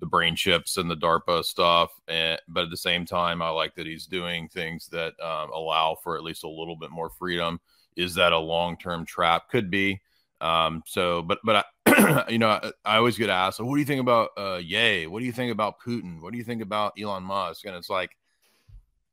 the 0.00 0.06
brain 0.06 0.34
chips 0.34 0.78
and 0.78 0.90
the 0.90 0.96
DARPA 0.96 1.44
stuff, 1.44 1.92
and 2.08 2.38
but 2.48 2.64
at 2.64 2.70
the 2.70 2.76
same 2.76 3.06
time, 3.06 3.40
I 3.40 3.50
like 3.50 3.76
that 3.76 3.86
he's 3.86 4.06
doing 4.06 4.48
things 4.48 4.88
that 4.88 5.14
um, 5.20 5.50
allow 5.52 5.96
for 6.02 6.16
at 6.16 6.24
least 6.24 6.44
a 6.44 6.48
little 6.48 6.76
bit 6.76 6.90
more 6.90 7.08
freedom. 7.08 7.60
Is 7.96 8.14
that 8.16 8.32
a 8.32 8.38
long 8.38 8.76
term 8.76 9.06
trap? 9.06 9.48
Could 9.48 9.70
be. 9.70 10.00
Um, 10.42 10.82
so, 10.86 11.22
but 11.22 11.38
but 11.44 11.64
I, 11.86 12.24
you 12.28 12.38
know, 12.38 12.48
I, 12.48 12.72
I, 12.84 12.96
always 12.96 13.16
get 13.16 13.30
asked, 13.30 13.60
"What 13.60 13.74
do 13.74 13.80
you 13.80 13.86
think 13.86 14.00
about 14.00 14.30
uh, 14.36 14.56
Ye? 14.56 15.06
What 15.06 15.20
do 15.20 15.24
you 15.24 15.32
think 15.32 15.52
about 15.52 15.80
Putin? 15.80 16.20
What 16.20 16.32
do 16.32 16.38
you 16.38 16.44
think 16.44 16.62
about 16.62 16.94
Elon 17.00 17.22
Musk?" 17.22 17.64
And 17.64 17.76
it's 17.76 17.88
like, 17.88 18.16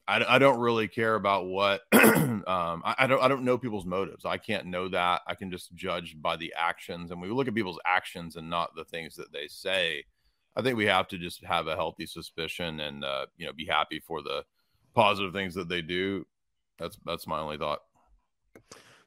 I, 0.07 0.25
I 0.27 0.39
don't 0.39 0.59
really 0.59 0.87
care 0.87 1.13
about 1.13 1.45
what 1.45 1.81
um, 1.93 2.43
I, 2.47 2.95
I, 2.97 3.07
don't 3.07 3.21
I 3.21 3.27
don't 3.27 3.43
know 3.43 3.59
people's 3.59 3.85
motives. 3.85 4.25
I 4.25 4.37
can't 4.37 4.65
know 4.65 4.87
that. 4.87 5.21
I 5.27 5.35
can 5.35 5.51
just 5.51 5.75
judge 5.75 6.19
by 6.19 6.35
the 6.35 6.51
actions, 6.57 7.11
and 7.11 7.21
we 7.21 7.29
look 7.29 7.47
at 7.47 7.53
people's 7.53 7.79
actions 7.85 8.35
and 8.35 8.49
not 8.49 8.75
the 8.75 8.85
things 8.85 9.15
that 9.17 9.31
they 9.31 9.47
say. 9.47 10.03
I 10.55 10.63
think 10.63 10.77
we 10.77 10.85
have 10.85 11.07
to 11.09 11.19
just 11.19 11.45
have 11.45 11.67
a 11.67 11.75
healthy 11.75 12.07
suspicion 12.07 12.79
and 12.79 13.05
uh, 13.05 13.27
you 13.37 13.45
know 13.45 13.53
be 13.53 13.67
happy 13.67 13.99
for 13.99 14.23
the 14.23 14.43
positive 14.95 15.31
things 15.31 15.53
that 15.53 15.69
they 15.69 15.83
do. 15.83 16.25
That's 16.79 16.97
that's 17.05 17.27
my 17.27 17.39
only 17.39 17.59
thought. 17.59 17.81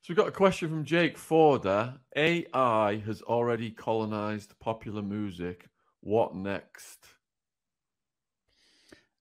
So 0.03 0.07
we've 0.09 0.17
got 0.17 0.27
a 0.27 0.33
question 0.33 0.69
from 0.69 0.85
Jake 0.85 1.17
Forder. 1.17 1.95
AI 2.17 3.03
has 3.07 3.23
already 3.23 3.71
colonized 3.71 4.53
popular 4.59 5.01
music. 5.01 5.69
What 6.01 6.35
next? 6.35 7.07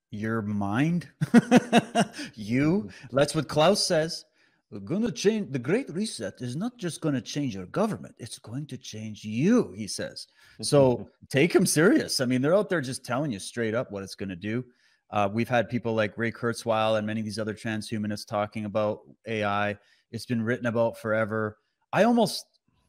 Your 0.09 0.41
mind? 0.41 1.07
you? 2.33 2.89
That's 3.11 3.35
what 3.35 3.47
Klaus 3.47 3.85
says. 3.85 4.25
We're 4.71 4.79
going 4.79 5.03
to 5.03 5.11
change. 5.11 5.51
The 5.51 5.59
Great 5.59 5.87
Reset 5.87 6.41
is 6.41 6.55
not 6.55 6.75
just 6.79 6.99
going 6.99 7.13
to 7.13 7.21
change 7.21 7.53
your 7.53 7.67
government, 7.67 8.15
it's 8.17 8.39
going 8.39 8.65
to 8.65 8.77
change 8.77 9.23
you, 9.23 9.75
he 9.77 9.85
says. 9.85 10.25
So 10.63 11.07
take 11.29 11.53
him 11.53 11.67
serious. 11.67 12.21
I 12.21 12.25
mean, 12.25 12.41
they're 12.41 12.55
out 12.55 12.69
there 12.69 12.81
just 12.81 13.05
telling 13.05 13.31
you 13.31 13.37
straight 13.37 13.75
up 13.75 13.91
what 13.91 14.01
it's 14.01 14.15
going 14.15 14.29
to 14.29 14.35
do. 14.35 14.65
Uh, 15.11 15.29
we've 15.31 15.49
had 15.49 15.69
people 15.69 15.93
like 15.93 16.17
Ray 16.17 16.31
Kurzweil 16.31 16.97
and 16.97 17.05
many 17.05 17.19
of 17.19 17.25
these 17.25 17.37
other 17.37 17.53
transhumanists 17.53 18.25
talking 18.25 18.65
about 18.65 19.01
AI 19.27 19.77
it's 20.11 20.25
been 20.25 20.41
written 20.41 20.65
about 20.65 20.97
forever. 20.97 21.57
I 21.93 22.03
almost 22.03 22.45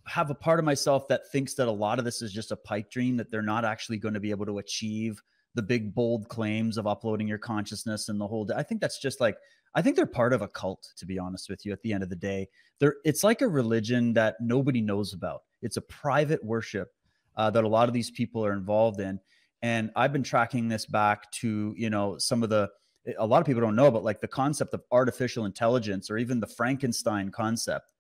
have 0.07 0.31
a 0.31 0.35
part 0.35 0.59
of 0.59 0.65
myself 0.65 1.07
that 1.09 1.31
thinks 1.31 1.55
that 1.55 1.69
a 1.69 1.73
lot 1.73 1.99
of 1.99 2.05
this 2.05 2.23
is 2.23 2.33
just 2.33 2.51
a 2.51 2.57
pipe 2.57 2.91
dream 2.91 3.17
that 3.17 3.31
they're 3.31 3.43
not 3.43 3.65
actually 3.65 3.99
going 3.99 4.15
to 4.15 4.21
be 4.21 4.31
able 4.31 4.47
to 4.47 4.59
achieve 4.59 5.23
the 5.55 5.63
big 5.63 5.95
bold 5.95 6.29
claims 6.29 6.79
of 6.79 6.87
uploading 6.87 7.29
your 7.29 7.39
consciousness 7.39 8.09
and 8.09 8.21
the 8.21 8.27
whole 8.27 8.49
i 8.57 8.63
think 8.63 8.81
that's 8.81 8.99
just 8.99 9.21
like 9.21 9.37
i 9.75 9.83
think 9.83 9.97
they're 9.97 10.07
part 10.07 10.33
of 10.33 10.43
a 10.43 10.49
cult 10.49 10.93
to 10.97 11.07
be 11.07 11.19
honest 11.19 11.49
with 11.51 11.65
you 11.65 11.73
at 11.73 11.83
the 11.83 11.93
end 11.93 12.03
of 12.03 12.09
the 12.09 12.17
day. 12.17 12.49
They're 12.79 12.97
it's 13.05 13.23
like 13.23 13.43
a 13.43 13.49
religion 13.49 14.13
that 14.15 14.37
nobody 14.41 14.81
knows 14.81 15.13
about. 15.13 15.43
It's 15.61 15.77
a 15.77 15.83
private 15.83 16.43
worship 16.45 16.93
uh, 17.37 17.51
that 17.51 17.65
a 17.65 17.69
lot 17.69 17.89
of 17.89 17.95
these 17.95 18.11
people 18.11 18.45
are 18.45 18.53
involved 18.53 19.01
in. 19.01 19.21
And 19.63 19.93
i've 19.95 20.13
been 20.13 20.25
tracking 20.25 20.69
this 20.69 20.87
back 20.87 21.31
to 21.33 21.75
you 21.77 21.91
know 21.91 22.19
some 22.19 22.43
of 22.43 22.51
the 22.51 22.71
a 23.19 23.27
lot 23.27 23.41
of 23.41 23.47
people 23.47 23.61
don't 23.61 23.77
know 23.77 23.91
but 23.91 24.05
like 24.05 24.21
the 24.21 24.29
concept 24.29 24.75
of 24.75 24.83
artificial 24.91 25.45
intelligence 25.45 26.11
or 26.11 26.19
even 26.19 26.41
the 26.41 26.47
frankenstein 26.47 27.31
concept 27.31 27.93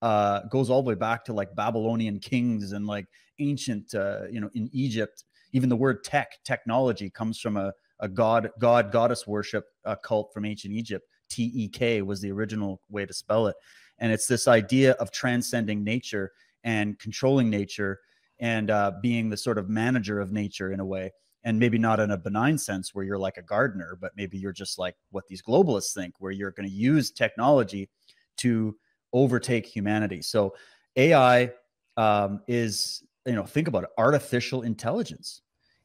uh, 0.00 0.42
goes 0.50 0.70
all 0.70 0.82
the 0.82 0.88
way 0.88 0.94
back 0.94 1.24
to 1.24 1.32
like 1.32 1.54
babylonian 1.54 2.18
kings 2.20 2.72
and 2.72 2.86
like 2.86 3.06
ancient 3.38 3.94
uh, 3.94 4.22
you 4.30 4.40
know 4.40 4.50
in 4.54 4.68
egypt. 4.72 5.24
Even 5.52 5.68
the 5.68 5.76
word 5.76 6.04
tech 6.04 6.28
technology 6.44 7.08
comes 7.08 7.40
from 7.40 7.56
a, 7.56 7.72
a 8.00 8.08
god 8.08 8.50
god 8.60 8.92
goddess 8.92 9.26
worship 9.26 9.64
uh, 9.84 9.96
cult 9.96 10.30
from 10.32 10.44
ancient 10.44 10.74
egypt. 10.74 11.06
Tek 11.30 12.02
was 12.04 12.20
the 12.20 12.30
original 12.30 12.80
way 12.88 13.06
to 13.06 13.12
spell 13.12 13.46
it. 13.46 13.56
And 13.98 14.12
it's 14.12 14.26
this 14.26 14.46
idea 14.46 14.92
of 14.92 15.10
transcending 15.10 15.82
nature 15.82 16.30
and 16.64 16.98
controlling 16.98 17.50
nature 17.50 17.98
and 18.40 18.70
uh, 18.70 18.92
being 19.02 19.28
the 19.28 19.36
sort 19.36 19.58
of 19.58 19.68
manager 19.68 20.20
of 20.20 20.32
nature 20.32 20.72
in 20.72 20.80
a 20.80 20.84
way 20.84 21.10
and 21.44 21.58
maybe 21.58 21.78
not 21.78 22.00
in 22.00 22.10
a 22.10 22.16
benign 22.16 22.58
sense 22.58 22.94
where 22.94 23.04
you're 23.04 23.18
like 23.18 23.36
a 23.36 23.42
gardener 23.42 23.96
but 24.00 24.12
maybe 24.16 24.38
you're 24.38 24.52
just 24.52 24.78
like 24.78 24.96
what 25.10 25.26
these 25.28 25.42
globalists 25.42 25.94
think 25.94 26.14
where 26.18 26.32
you're 26.32 26.50
going 26.50 26.68
to 26.68 26.74
use 26.74 27.10
technology 27.10 27.88
to 28.36 28.76
overtake 29.12 29.66
humanity. 29.66 30.22
So 30.22 30.54
ai 30.96 31.52
um, 31.96 32.40
is 32.48 33.02
you 33.26 33.34
know 33.34 33.44
think 33.44 33.68
about 33.68 33.84
it 33.84 33.90
artificial 33.98 34.62
intelligence. 34.62 35.42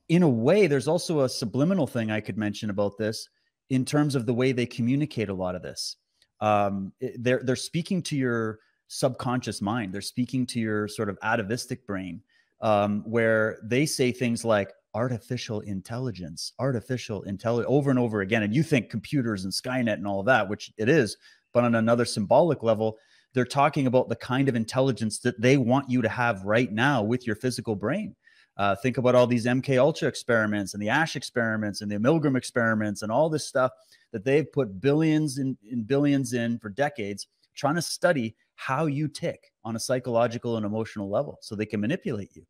In 0.10 0.24
a 0.24 0.30
way 0.30 0.68
there's 0.68 0.88
also 0.88 1.22
a 1.22 1.30
subliminal 1.30 1.88
thing 1.88 2.12
i 2.12 2.20
could 2.20 2.38
mention 2.38 2.70
about 2.70 2.98
this 2.98 3.30
in 3.70 3.86
terms 3.86 4.16
of 4.16 4.26
the 4.26 4.34
way 4.34 4.52
they 4.52 4.66
communicate 4.66 5.30
a 5.30 5.34
lot 5.34 5.56
of 5.56 5.62
this. 5.62 5.98
Um, 6.42 6.92
they're 7.18 7.42
they're 7.44 7.56
speaking 7.56 8.02
to 8.04 8.18
your 8.18 8.60
subconscious 8.88 9.62
mind. 9.62 9.94
They're 9.94 10.02
speaking 10.02 10.46
to 10.48 10.60
your 10.60 10.88
sort 10.88 11.10
of 11.10 11.18
atavistic 11.24 11.88
brain 11.88 12.22
um, 12.62 13.04
where 13.06 13.60
they 13.64 13.86
say 13.86 14.12
things 14.12 14.46
like 14.46 14.72
artificial 14.94 15.62
intelligence 15.62 16.54
artificial 16.60 17.24
intelligence 17.24 17.68
over 17.70 17.90
and 17.90 18.00
over 18.00 18.22
again 18.22 18.44
and 18.44 18.54
you 18.54 18.64
think 18.64 18.90
computers 18.90 19.44
and 19.44 19.54
skynet 19.54 19.94
and 19.94 20.08
all 20.08 20.20
of 20.20 20.26
that 20.26 20.48
which 20.48 20.72
it 20.78 20.90
is 20.90 21.18
but 21.54 21.64
on 21.64 21.76
another 21.76 22.06
symbolic 22.06 22.64
level 22.64 22.98
they're 23.34 23.46
talking 23.46 23.88
about 23.88 24.10
the 24.10 24.16
kind 24.16 24.48
of 24.48 24.56
intelligence 24.56 25.20
that 25.20 25.42
they 25.42 25.58
want 25.58 25.90
you 25.90 26.02
to 26.02 26.10
have 26.10 26.44
right 26.44 26.72
now 26.72 27.02
with 27.02 27.26
your 27.26 27.36
physical 27.36 27.76
brain. 27.76 28.16
Uh, 28.56 28.76
think 28.76 28.98
about 28.98 29.16
all 29.16 29.26
these 29.26 29.48
MK 29.48 29.80
Ultra 29.80 30.08
experiments 30.08 30.74
and 30.74 30.84
the 30.84 30.90
Asch 30.90 31.16
experiments 31.16 31.82
and 31.82 31.92
the 31.92 31.98
Milgram 31.98 32.38
experiments 32.38 33.02
and 33.02 33.12
all 33.12 33.30
this 33.30 33.48
stuff 33.48 33.72
that 34.12 34.24
they've 34.24 34.52
put 34.52 34.80
billions 34.80 35.40
and 35.40 35.58
billions 35.88 36.34
in 36.34 36.60
for 36.60 36.70
decades, 36.70 37.28
trying 37.56 37.76
to 37.76 37.82
study 37.82 38.36
how 38.56 38.86
you 38.86 39.08
tick 39.08 39.52
on 39.66 39.76
a 39.76 39.80
psychological 39.80 40.56
and 40.58 40.66
emotional 40.68 41.10
level, 41.10 41.40
so 41.42 41.56
they 41.56 41.66
can 41.66 41.82
manipulate 41.82 42.30
you. 42.36 42.46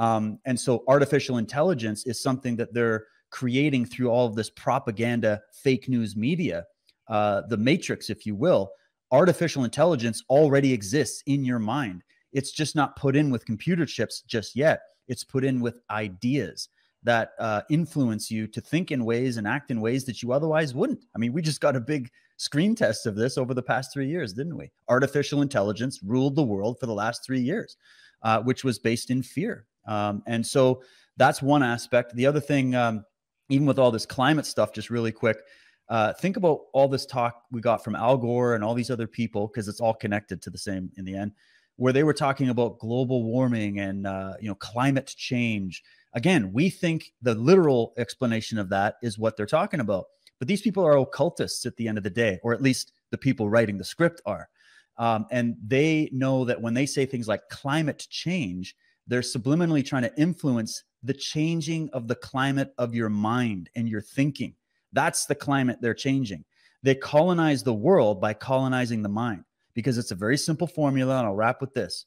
Um, 0.00 0.38
and 0.46 0.58
so, 0.58 0.82
artificial 0.88 1.36
intelligence 1.36 2.06
is 2.06 2.22
something 2.22 2.56
that 2.56 2.72
they're 2.72 3.04
creating 3.28 3.84
through 3.84 4.08
all 4.08 4.26
of 4.26 4.34
this 4.34 4.48
propaganda, 4.48 5.42
fake 5.52 5.90
news 5.90 6.16
media, 6.16 6.64
uh, 7.08 7.42
the 7.48 7.58
matrix, 7.58 8.08
if 8.08 8.24
you 8.24 8.34
will, 8.34 8.70
artificial 9.12 9.62
intelligence 9.64 10.24
already 10.30 10.72
exists 10.72 11.22
in 11.26 11.44
your 11.44 11.58
mind. 11.58 12.02
It's 12.32 12.50
just 12.50 12.74
not 12.74 12.96
put 12.96 13.14
in 13.14 13.30
with 13.30 13.44
computer 13.44 13.84
chips 13.84 14.22
just 14.22 14.56
yet. 14.56 14.80
It's 15.06 15.22
put 15.22 15.44
in 15.44 15.60
with 15.60 15.80
ideas 15.90 16.70
that 17.02 17.32
uh, 17.38 17.60
influence 17.68 18.30
you 18.30 18.46
to 18.46 18.60
think 18.60 18.92
in 18.92 19.04
ways 19.04 19.36
and 19.36 19.46
act 19.46 19.70
in 19.70 19.82
ways 19.82 20.04
that 20.04 20.22
you 20.22 20.32
otherwise 20.32 20.74
wouldn't. 20.74 21.04
I 21.14 21.18
mean, 21.18 21.34
we 21.34 21.42
just 21.42 21.60
got 21.60 21.76
a 21.76 21.80
big 21.80 22.10
screen 22.38 22.74
test 22.74 23.04
of 23.04 23.16
this 23.16 23.36
over 23.36 23.52
the 23.52 23.62
past 23.62 23.92
three 23.92 24.08
years, 24.08 24.32
didn't 24.32 24.56
we? 24.56 24.70
Artificial 24.88 25.42
intelligence 25.42 26.00
ruled 26.02 26.36
the 26.36 26.42
world 26.42 26.80
for 26.80 26.86
the 26.86 26.94
last 26.94 27.22
three 27.22 27.40
years, 27.40 27.76
uh, 28.22 28.40
which 28.40 28.64
was 28.64 28.78
based 28.78 29.10
in 29.10 29.22
fear. 29.22 29.66
Um, 29.86 30.22
and 30.26 30.46
so 30.46 30.82
that's 31.16 31.42
one 31.42 31.62
aspect. 31.62 32.14
The 32.14 32.26
other 32.26 32.40
thing, 32.40 32.74
um, 32.74 33.04
even 33.48 33.66
with 33.66 33.78
all 33.78 33.90
this 33.90 34.06
climate 34.06 34.46
stuff, 34.46 34.72
just 34.72 34.90
really 34.90 35.12
quick, 35.12 35.38
uh, 35.90 36.12
think 36.14 36.36
about 36.36 36.60
all 36.72 36.88
this 36.88 37.04
talk 37.04 37.42
we 37.50 37.60
got 37.60 37.82
from 37.82 37.96
Al 37.96 38.16
Gore 38.16 38.54
and 38.54 38.62
all 38.62 38.74
these 38.74 38.90
other 38.90 39.08
people, 39.08 39.48
because 39.48 39.66
it's 39.66 39.80
all 39.80 39.92
connected 39.92 40.40
to 40.42 40.50
the 40.50 40.56
same 40.56 40.90
in 40.96 41.04
the 41.04 41.16
end, 41.16 41.32
where 41.76 41.92
they 41.92 42.04
were 42.04 42.14
talking 42.14 42.48
about 42.48 42.78
global 42.78 43.24
warming 43.24 43.80
and 43.80 44.06
uh, 44.06 44.34
you 44.40 44.48
know 44.48 44.54
climate 44.54 45.12
change. 45.16 45.82
Again, 46.14 46.52
we 46.52 46.70
think 46.70 47.12
the 47.22 47.34
literal 47.34 47.92
explanation 47.98 48.56
of 48.56 48.68
that 48.70 48.96
is 49.02 49.18
what 49.18 49.36
they're 49.36 49.46
talking 49.46 49.80
about, 49.80 50.06
but 50.38 50.46
these 50.46 50.62
people 50.62 50.86
are 50.86 50.96
occultists 50.96 51.66
at 51.66 51.76
the 51.76 51.88
end 51.88 51.98
of 51.98 52.04
the 52.04 52.10
day, 52.10 52.38
or 52.44 52.54
at 52.54 52.62
least 52.62 52.92
the 53.10 53.18
people 53.18 53.50
writing 53.50 53.76
the 53.76 53.84
script 53.84 54.22
are, 54.26 54.48
um, 54.96 55.26
and 55.32 55.56
they 55.66 56.08
know 56.12 56.44
that 56.44 56.62
when 56.62 56.74
they 56.74 56.86
say 56.86 57.04
things 57.04 57.26
like 57.26 57.48
climate 57.48 58.06
change, 58.10 58.76
they're 59.10 59.20
subliminally 59.20 59.84
trying 59.84 60.02
to 60.02 60.16
influence 60.16 60.84
the 61.02 61.14
changing 61.14 61.90
of 61.92 62.08
the 62.08 62.14
climate 62.14 62.72
of 62.78 62.94
your 62.94 63.08
mind 63.10 63.68
and 63.76 63.88
your 63.88 64.00
thinking 64.00 64.54
that's 64.92 65.26
the 65.26 65.34
climate 65.34 65.78
they're 65.80 65.94
changing. 65.94 66.44
They 66.82 66.94
colonize 66.94 67.62
the 67.62 67.74
world 67.74 68.20
by 68.20 68.34
colonizing 68.34 69.02
the 69.02 69.08
mind 69.08 69.44
because 69.74 69.98
it's 69.98 70.10
a 70.10 70.16
very 70.16 70.36
simple 70.36 70.66
formula. 70.66 71.18
And 71.18 71.26
I'll 71.26 71.34
wrap 71.34 71.60
with 71.60 71.74
this 71.74 72.06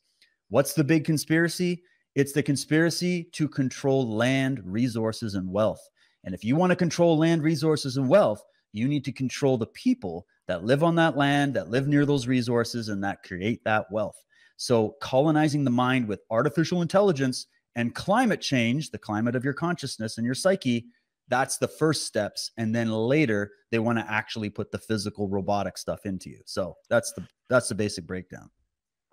What's 0.49 0.73
the 0.73 0.83
big 0.83 1.05
conspiracy? 1.05 1.83
It's 2.15 2.33
the 2.33 2.43
conspiracy 2.43 3.29
to 3.33 3.47
control 3.47 4.15
land, 4.15 4.61
resources, 4.63 5.35
and 5.35 5.51
wealth. 5.51 5.81
And 6.23 6.35
if 6.35 6.43
you 6.43 6.55
want 6.55 6.69
to 6.69 6.75
control 6.75 7.17
land, 7.17 7.41
resources, 7.41 7.97
and 7.97 8.07
wealth, 8.07 8.43
you 8.71 8.87
need 8.87 9.03
to 9.05 9.11
control 9.11 9.57
the 9.57 9.67
people 9.67 10.27
that 10.47 10.63
live 10.63 10.83
on 10.83 10.95
that 10.95 11.17
land, 11.17 11.55
that 11.55 11.69
live 11.69 11.87
near 11.87 12.05
those 12.05 12.27
resources, 12.27 12.89
and 12.89 13.03
that 13.03 13.23
create 13.23 13.63
that 13.63 13.91
wealth. 13.91 14.15
So, 14.57 14.95
colonizing 15.01 15.63
the 15.63 15.71
mind 15.71 16.07
with 16.07 16.21
artificial 16.29 16.81
intelligence 16.81 17.47
and 17.75 17.93
climate 17.93 18.41
change, 18.41 18.91
the 18.91 18.97
climate 18.97 19.35
of 19.35 19.43
your 19.43 19.53
consciousness 19.53 20.17
and 20.17 20.25
your 20.25 20.35
psyche, 20.35 20.85
that's 21.27 21.57
the 21.57 21.67
first 21.67 22.05
steps. 22.05 22.51
And 22.57 22.75
then 22.75 22.91
later 22.91 23.51
they 23.71 23.79
want 23.79 23.97
to 23.97 24.11
actually 24.11 24.49
put 24.49 24.71
the 24.71 24.77
physical 24.77 25.27
robotic 25.27 25.77
stuff 25.77 26.05
into 26.05 26.29
you. 26.29 26.41
So 26.45 26.75
that's 26.89 27.11
the 27.13 27.25
that's 27.49 27.69
the 27.69 27.75
basic 27.75 28.05
breakdown. 28.05 28.49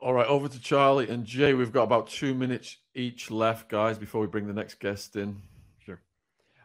All 0.00 0.14
right 0.14 0.26
over 0.26 0.48
to 0.48 0.60
charlie 0.60 1.08
and 1.08 1.24
jay. 1.24 1.54
We've 1.54 1.72
got 1.72 1.84
about 1.84 2.08
two 2.08 2.34
minutes 2.34 2.78
each 2.94 3.30
left 3.30 3.68
guys 3.68 3.98
before 3.98 4.20
we 4.20 4.26
bring 4.26 4.46
the 4.46 4.52
next 4.52 4.80
guest 4.80 5.16
in. 5.16 5.40
Sure. 5.78 6.00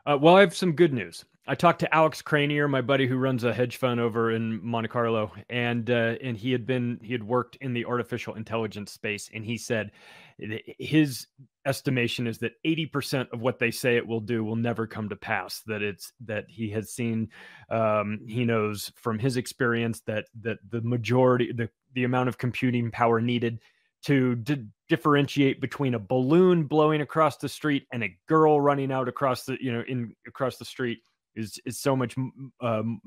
Uh, 0.05 0.17
well 0.19 0.35
i 0.35 0.39
have 0.41 0.55
some 0.55 0.73
good 0.73 0.93
news 0.93 1.25
i 1.47 1.55
talked 1.55 1.79
to 1.79 1.95
alex 1.95 2.21
cranier 2.21 2.69
my 2.69 2.81
buddy 2.81 3.07
who 3.07 3.17
runs 3.17 3.43
a 3.43 3.53
hedge 3.53 3.77
fund 3.77 3.99
over 3.99 4.31
in 4.31 4.63
monte 4.65 4.87
carlo 4.87 5.31
and 5.49 5.89
uh, 5.89 6.15
and 6.21 6.37
he 6.37 6.51
had 6.51 6.65
been 6.65 6.99
he 7.01 7.11
had 7.11 7.23
worked 7.23 7.55
in 7.57 7.73
the 7.73 7.85
artificial 7.85 8.35
intelligence 8.35 8.91
space 8.91 9.29
and 9.33 9.45
he 9.45 9.57
said 9.57 9.91
his 10.37 11.27
estimation 11.65 12.27
is 12.27 12.37
that 12.39 12.51
80% 12.65 13.31
of 13.31 13.41
what 13.41 13.57
they 13.57 13.71
say 13.71 13.95
it 13.95 14.05
will 14.05 14.19
do 14.19 14.43
will 14.43 14.55
never 14.55 14.85
come 14.85 15.09
to 15.09 15.15
pass 15.15 15.61
that 15.65 15.81
it's 15.81 16.11
that 16.25 16.45
he 16.47 16.69
has 16.71 16.91
seen 16.91 17.29
um, 17.69 18.19
he 18.27 18.45
knows 18.45 18.91
from 18.95 19.17
his 19.17 19.37
experience 19.37 20.01
that 20.01 20.25
that 20.41 20.57
the 20.69 20.81
majority 20.81 21.51
the 21.51 21.69
the 21.93 22.03
amount 22.03 22.29
of 22.29 22.37
computing 22.37 22.91
power 22.91 23.21
needed 23.21 23.59
to 24.03 24.35
d- 24.35 24.65
differentiate 24.89 25.59
between 25.61 25.95
a 25.95 25.99
balloon 25.99 26.65
blowing 26.65 27.01
across 27.01 27.37
the 27.37 27.49
street 27.49 27.87
and 27.91 28.03
a 28.03 28.15
girl 28.27 28.61
running 28.61 28.91
out 28.91 29.07
across 29.07 29.45
the 29.45 29.57
you 29.61 29.71
know 29.71 29.83
in 29.87 30.13
across 30.27 30.57
the 30.57 30.65
street 30.65 30.99
is 31.35 31.59
is 31.65 31.79
so 31.79 31.95
much 31.95 32.15
um, 32.61 33.01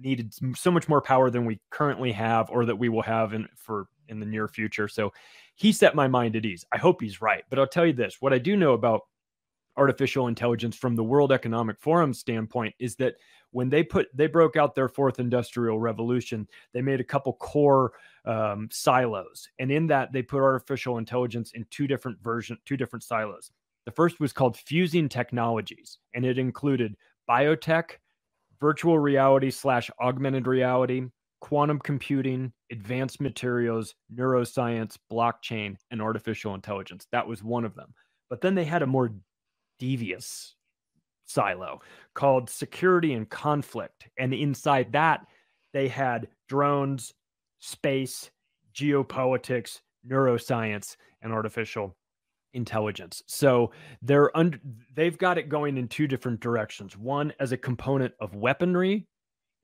needed 0.00 0.32
so 0.56 0.70
much 0.70 0.88
more 0.88 1.00
power 1.00 1.30
than 1.30 1.44
we 1.44 1.60
currently 1.70 2.12
have 2.12 2.50
or 2.50 2.64
that 2.64 2.76
we 2.76 2.88
will 2.88 3.02
have 3.02 3.32
in 3.34 3.46
for 3.56 3.88
in 4.08 4.20
the 4.20 4.26
near 4.26 4.48
future 4.48 4.88
so 4.88 5.12
he 5.54 5.72
set 5.72 5.94
my 5.94 6.08
mind 6.08 6.36
at 6.36 6.44
ease. 6.44 6.64
I 6.72 6.78
hope 6.78 7.00
he's 7.00 7.20
right. 7.20 7.44
But 7.50 7.58
I'll 7.58 7.66
tell 7.66 7.86
you 7.86 7.92
this 7.92 8.16
what 8.20 8.32
I 8.32 8.38
do 8.38 8.56
know 8.56 8.72
about 8.72 9.02
artificial 9.76 10.28
intelligence 10.28 10.76
from 10.76 10.96
the 10.96 11.04
World 11.04 11.32
Economic 11.32 11.80
Forum 11.80 12.12
standpoint 12.12 12.74
is 12.78 12.96
that 12.96 13.14
when 13.52 13.68
they 13.68 13.82
put 13.82 14.08
they 14.14 14.26
broke 14.26 14.56
out 14.56 14.74
their 14.74 14.88
fourth 14.88 15.18
industrial 15.18 15.78
revolution 15.78 16.46
they 16.74 16.82
made 16.82 17.00
a 17.00 17.04
couple 17.04 17.32
core 17.34 17.92
um, 18.26 18.68
silos 18.70 19.48
and 19.58 19.70
in 19.70 19.86
that 19.86 20.12
they 20.12 20.22
put 20.22 20.42
artificial 20.42 20.98
intelligence 20.98 21.52
in 21.54 21.64
two 21.70 21.86
different 21.86 22.22
version 22.22 22.58
two 22.66 22.76
different 22.76 23.02
silos 23.02 23.50
the 23.86 23.90
first 23.90 24.20
was 24.20 24.32
called 24.32 24.56
fusing 24.58 25.08
technologies 25.08 25.98
and 26.14 26.26
it 26.26 26.38
included 26.38 26.94
biotech 27.32 27.92
virtual 28.60 28.98
reality 28.98 29.50
slash 29.50 29.90
augmented 30.00 30.46
reality 30.46 31.04
quantum 31.40 31.80
computing, 31.80 32.52
advanced 32.70 33.20
materials, 33.20 33.96
neuroscience, 34.14 34.96
blockchain, 35.10 35.74
and 35.90 36.00
artificial 36.00 36.54
intelligence. 36.54 37.08
That 37.10 37.26
was 37.26 37.42
one 37.42 37.64
of 37.64 37.74
them. 37.74 37.92
But 38.30 38.40
then 38.40 38.54
they 38.54 38.64
had 38.64 38.82
a 38.82 38.86
more 38.86 39.10
devious 39.80 40.54
silo 41.24 41.80
called 42.14 42.48
security 42.48 43.14
and 43.14 43.28
conflict. 43.28 44.08
And 44.18 44.32
inside 44.32 44.92
that, 44.92 45.26
they 45.72 45.88
had 45.88 46.28
drones, 46.48 47.12
space, 47.58 48.30
geopolitics, 48.72 49.80
neuroscience, 50.08 50.96
and 51.22 51.32
artificial 51.32 51.96
intelligence. 52.54 53.22
So 53.26 53.72
they're 54.02 54.36
under 54.36 54.58
they've 54.94 55.16
got 55.18 55.38
it 55.38 55.48
going 55.48 55.76
in 55.78 55.88
two 55.88 56.06
different 56.06 56.40
directions. 56.40 56.96
One 56.96 57.32
as 57.40 57.52
a 57.52 57.56
component 57.56 58.14
of 58.20 58.34
weaponry 58.34 59.06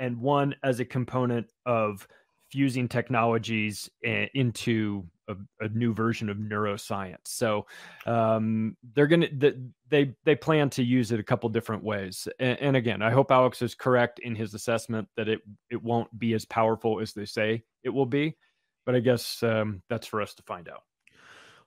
and 0.00 0.20
one 0.20 0.54
as 0.62 0.80
a 0.80 0.84
component 0.84 1.50
of 1.66 2.06
fusing 2.50 2.88
technologies 2.88 3.90
into 4.02 5.04
a, 5.28 5.36
a 5.60 5.68
new 5.68 5.92
version 5.92 6.28
of 6.28 6.38
neuroscience. 6.38 7.26
So 7.26 7.66
um, 8.06 8.76
they're 8.94 9.06
gonna 9.06 9.28
they 9.88 10.14
they 10.24 10.34
plan 10.34 10.70
to 10.70 10.82
use 10.82 11.12
it 11.12 11.20
a 11.20 11.24
couple 11.24 11.48
different 11.50 11.84
ways. 11.84 12.26
And, 12.38 12.58
and, 12.60 12.76
again, 12.76 13.02
I 13.02 13.10
hope 13.10 13.30
Alex 13.30 13.62
is 13.62 13.74
correct 13.74 14.18
in 14.20 14.34
his 14.34 14.54
assessment 14.54 15.08
that 15.16 15.28
it 15.28 15.40
it 15.70 15.82
won't 15.82 16.16
be 16.18 16.34
as 16.34 16.44
powerful 16.44 17.00
as 17.00 17.12
they 17.12 17.26
say 17.26 17.62
it 17.84 17.90
will 17.90 18.06
be. 18.06 18.36
But 18.86 18.94
I 18.94 19.00
guess 19.00 19.42
um, 19.42 19.82
that's 19.90 20.06
for 20.06 20.22
us 20.22 20.34
to 20.34 20.42
find 20.44 20.68
out. 20.68 20.82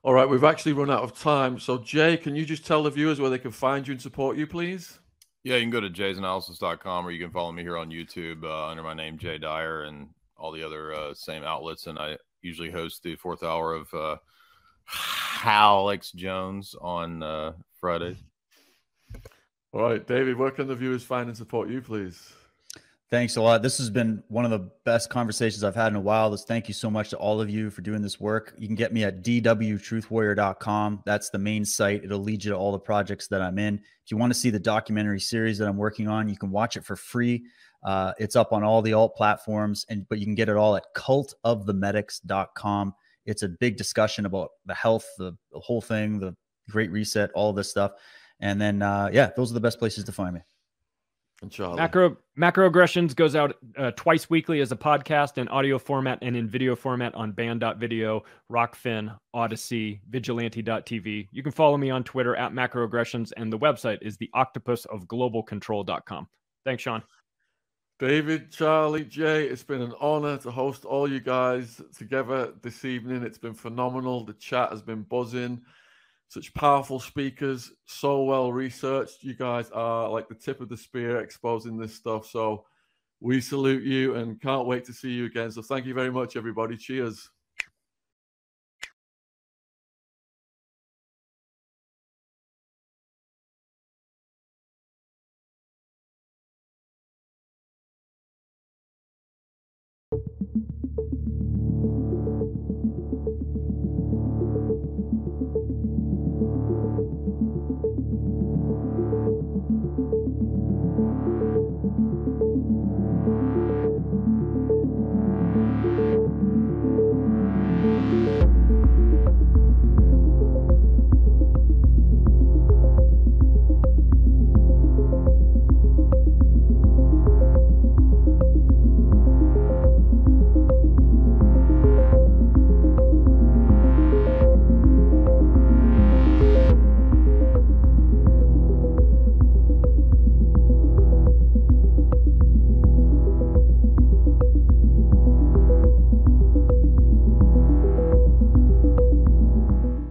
All 0.04 0.14
right, 0.14 0.28
we've 0.28 0.42
actually 0.42 0.72
run 0.72 0.90
out 0.90 1.04
of 1.04 1.16
time. 1.16 1.60
So 1.60 1.78
Jay, 1.78 2.16
can 2.16 2.34
you 2.34 2.44
just 2.44 2.66
tell 2.66 2.82
the 2.82 2.90
viewers 2.90 3.20
where 3.20 3.30
they 3.30 3.38
can 3.38 3.52
find 3.52 3.86
you 3.86 3.92
and 3.92 4.02
support 4.02 4.36
you, 4.36 4.48
please? 4.48 4.98
Yeah, 5.44 5.56
you 5.56 5.62
can 5.62 5.70
go 5.70 5.80
to 5.80 5.90
jaysanalysis.com 5.90 7.06
or 7.06 7.12
you 7.12 7.22
can 7.22 7.32
follow 7.32 7.52
me 7.52 7.62
here 7.62 7.76
on 7.76 7.90
YouTube 7.90 8.42
uh, 8.42 8.68
under 8.68 8.82
my 8.82 8.94
name, 8.94 9.16
Jay 9.16 9.38
Dyer, 9.38 9.82
and 9.82 10.08
all 10.36 10.50
the 10.50 10.64
other 10.64 10.92
uh, 10.92 11.14
same 11.14 11.44
outlets. 11.44 11.86
And 11.86 11.98
I 11.98 12.16
usually 12.42 12.70
host 12.70 13.04
the 13.04 13.14
fourth 13.14 13.44
hour 13.44 13.74
of 13.74 13.94
uh, 13.94 14.16
Alex 15.44 16.10
Jones 16.10 16.74
on 16.80 17.22
uh, 17.22 17.52
Fridays. 17.80 18.16
All 19.72 19.82
right, 19.82 20.04
David, 20.06 20.36
where 20.36 20.50
can 20.50 20.66
the 20.66 20.76
viewers 20.76 21.04
find 21.04 21.28
and 21.28 21.36
support 21.36 21.70
you, 21.70 21.80
please? 21.80 22.32
Thanks 23.12 23.36
a 23.36 23.42
lot. 23.42 23.60
This 23.60 23.76
has 23.76 23.90
been 23.90 24.22
one 24.28 24.46
of 24.46 24.50
the 24.50 24.70
best 24.86 25.10
conversations 25.10 25.62
I've 25.62 25.74
had 25.74 25.88
in 25.88 25.96
a 25.96 26.00
while. 26.00 26.30
This 26.30 26.44
thank 26.44 26.66
you 26.66 26.72
so 26.72 26.90
much 26.90 27.10
to 27.10 27.18
all 27.18 27.42
of 27.42 27.50
you 27.50 27.68
for 27.68 27.82
doing 27.82 28.00
this 28.00 28.18
work. 28.18 28.54
You 28.56 28.66
can 28.66 28.74
get 28.74 28.90
me 28.90 29.04
at 29.04 29.22
dwtruthwarrior.com. 29.22 31.02
That's 31.04 31.28
the 31.28 31.36
main 31.36 31.66
site. 31.66 32.04
It'll 32.04 32.20
lead 32.20 32.42
you 32.42 32.52
to 32.52 32.56
all 32.56 32.72
the 32.72 32.78
projects 32.78 33.28
that 33.28 33.42
I'm 33.42 33.58
in. 33.58 33.74
If 33.74 34.10
you 34.10 34.16
want 34.16 34.32
to 34.32 34.38
see 34.38 34.48
the 34.48 34.58
documentary 34.58 35.20
series 35.20 35.58
that 35.58 35.68
I'm 35.68 35.76
working 35.76 36.08
on, 36.08 36.30
you 36.30 36.38
can 36.38 36.50
watch 36.50 36.78
it 36.78 36.86
for 36.86 36.96
free. 36.96 37.44
Uh, 37.84 38.14
it's 38.18 38.34
up 38.34 38.50
on 38.54 38.64
all 38.64 38.80
the 38.80 38.94
alt 38.94 39.14
platforms, 39.14 39.84
and 39.90 40.08
but 40.08 40.18
you 40.18 40.24
can 40.24 40.34
get 40.34 40.48
it 40.48 40.56
all 40.56 40.74
at 40.74 40.84
cultofthemedics.com. 40.96 42.94
It's 43.26 43.42
a 43.42 43.48
big 43.50 43.76
discussion 43.76 44.24
about 44.24 44.52
the 44.64 44.74
health, 44.74 45.04
the, 45.18 45.36
the 45.52 45.60
whole 45.60 45.82
thing, 45.82 46.18
the 46.18 46.34
Great 46.70 46.90
Reset, 46.90 47.30
all 47.32 47.52
this 47.52 47.68
stuff. 47.68 47.92
And 48.40 48.58
then, 48.58 48.80
uh, 48.80 49.10
yeah, 49.12 49.32
those 49.36 49.50
are 49.50 49.54
the 49.54 49.60
best 49.60 49.78
places 49.78 50.04
to 50.04 50.12
find 50.12 50.34
me. 50.34 50.40
Macro 51.76 52.16
macroaggressions 52.38 53.14
goes 53.14 53.34
out 53.34 53.56
uh, 53.76 53.90
twice 53.92 54.30
weekly 54.30 54.60
as 54.60 54.72
a 54.72 54.76
podcast 54.76 55.38
in 55.38 55.48
audio 55.48 55.78
format 55.78 56.18
and 56.22 56.36
in 56.36 56.48
video 56.48 56.76
format 56.76 57.14
on 57.14 57.32
banned.video, 57.32 58.22
Rokfin, 58.50 59.16
Odysee, 59.34 60.00
Vigilante.tv. 60.08 61.28
You 61.32 61.42
can 61.42 61.52
follow 61.52 61.76
me 61.76 61.90
on 61.90 62.04
Twitter 62.04 62.36
at 62.36 62.52
macroaggressions, 62.52 63.32
and 63.36 63.52
the 63.52 63.58
website 63.58 63.98
is 64.02 64.16
the 64.16 64.30
octopus 64.34 64.84
of 64.86 65.06
globalcontrol.com. 65.06 66.28
Thanks, 66.64 66.82
Sean. 66.82 67.02
David, 67.98 68.50
Charlie, 68.50 69.04
Jay, 69.04 69.46
it's 69.46 69.62
been 69.62 69.82
an 69.82 69.94
honor 70.00 70.36
to 70.38 70.50
host 70.50 70.84
all 70.84 71.08
you 71.08 71.20
guys 71.20 71.80
together 71.96 72.52
this 72.62 72.84
evening. 72.84 73.22
It's 73.22 73.38
been 73.38 73.54
phenomenal. 73.54 74.24
The 74.24 74.32
chat 74.34 74.70
has 74.70 74.82
been 74.82 75.02
buzzing 75.02 75.62
such 76.32 76.54
powerful 76.54 76.98
speakers, 76.98 77.70
so 77.84 78.22
well 78.22 78.54
researched. 78.54 79.22
You 79.22 79.34
guys 79.34 79.70
are 79.70 80.08
like 80.08 80.28
the 80.28 80.34
tip 80.34 80.62
of 80.62 80.70
the 80.70 80.76
spear 80.78 81.18
exposing 81.20 81.76
this 81.76 81.94
stuff. 81.94 82.26
So 82.26 82.64
we 83.20 83.38
salute 83.42 83.82
you 83.82 84.14
and 84.14 84.40
can't 84.40 84.66
wait 84.66 84.86
to 84.86 84.94
see 84.94 85.10
you 85.10 85.26
again. 85.26 85.50
So 85.50 85.60
thank 85.60 85.84
you 85.84 85.92
very 85.92 86.10
much, 86.10 86.36
everybody. 86.36 86.78
Cheers. 86.78 87.28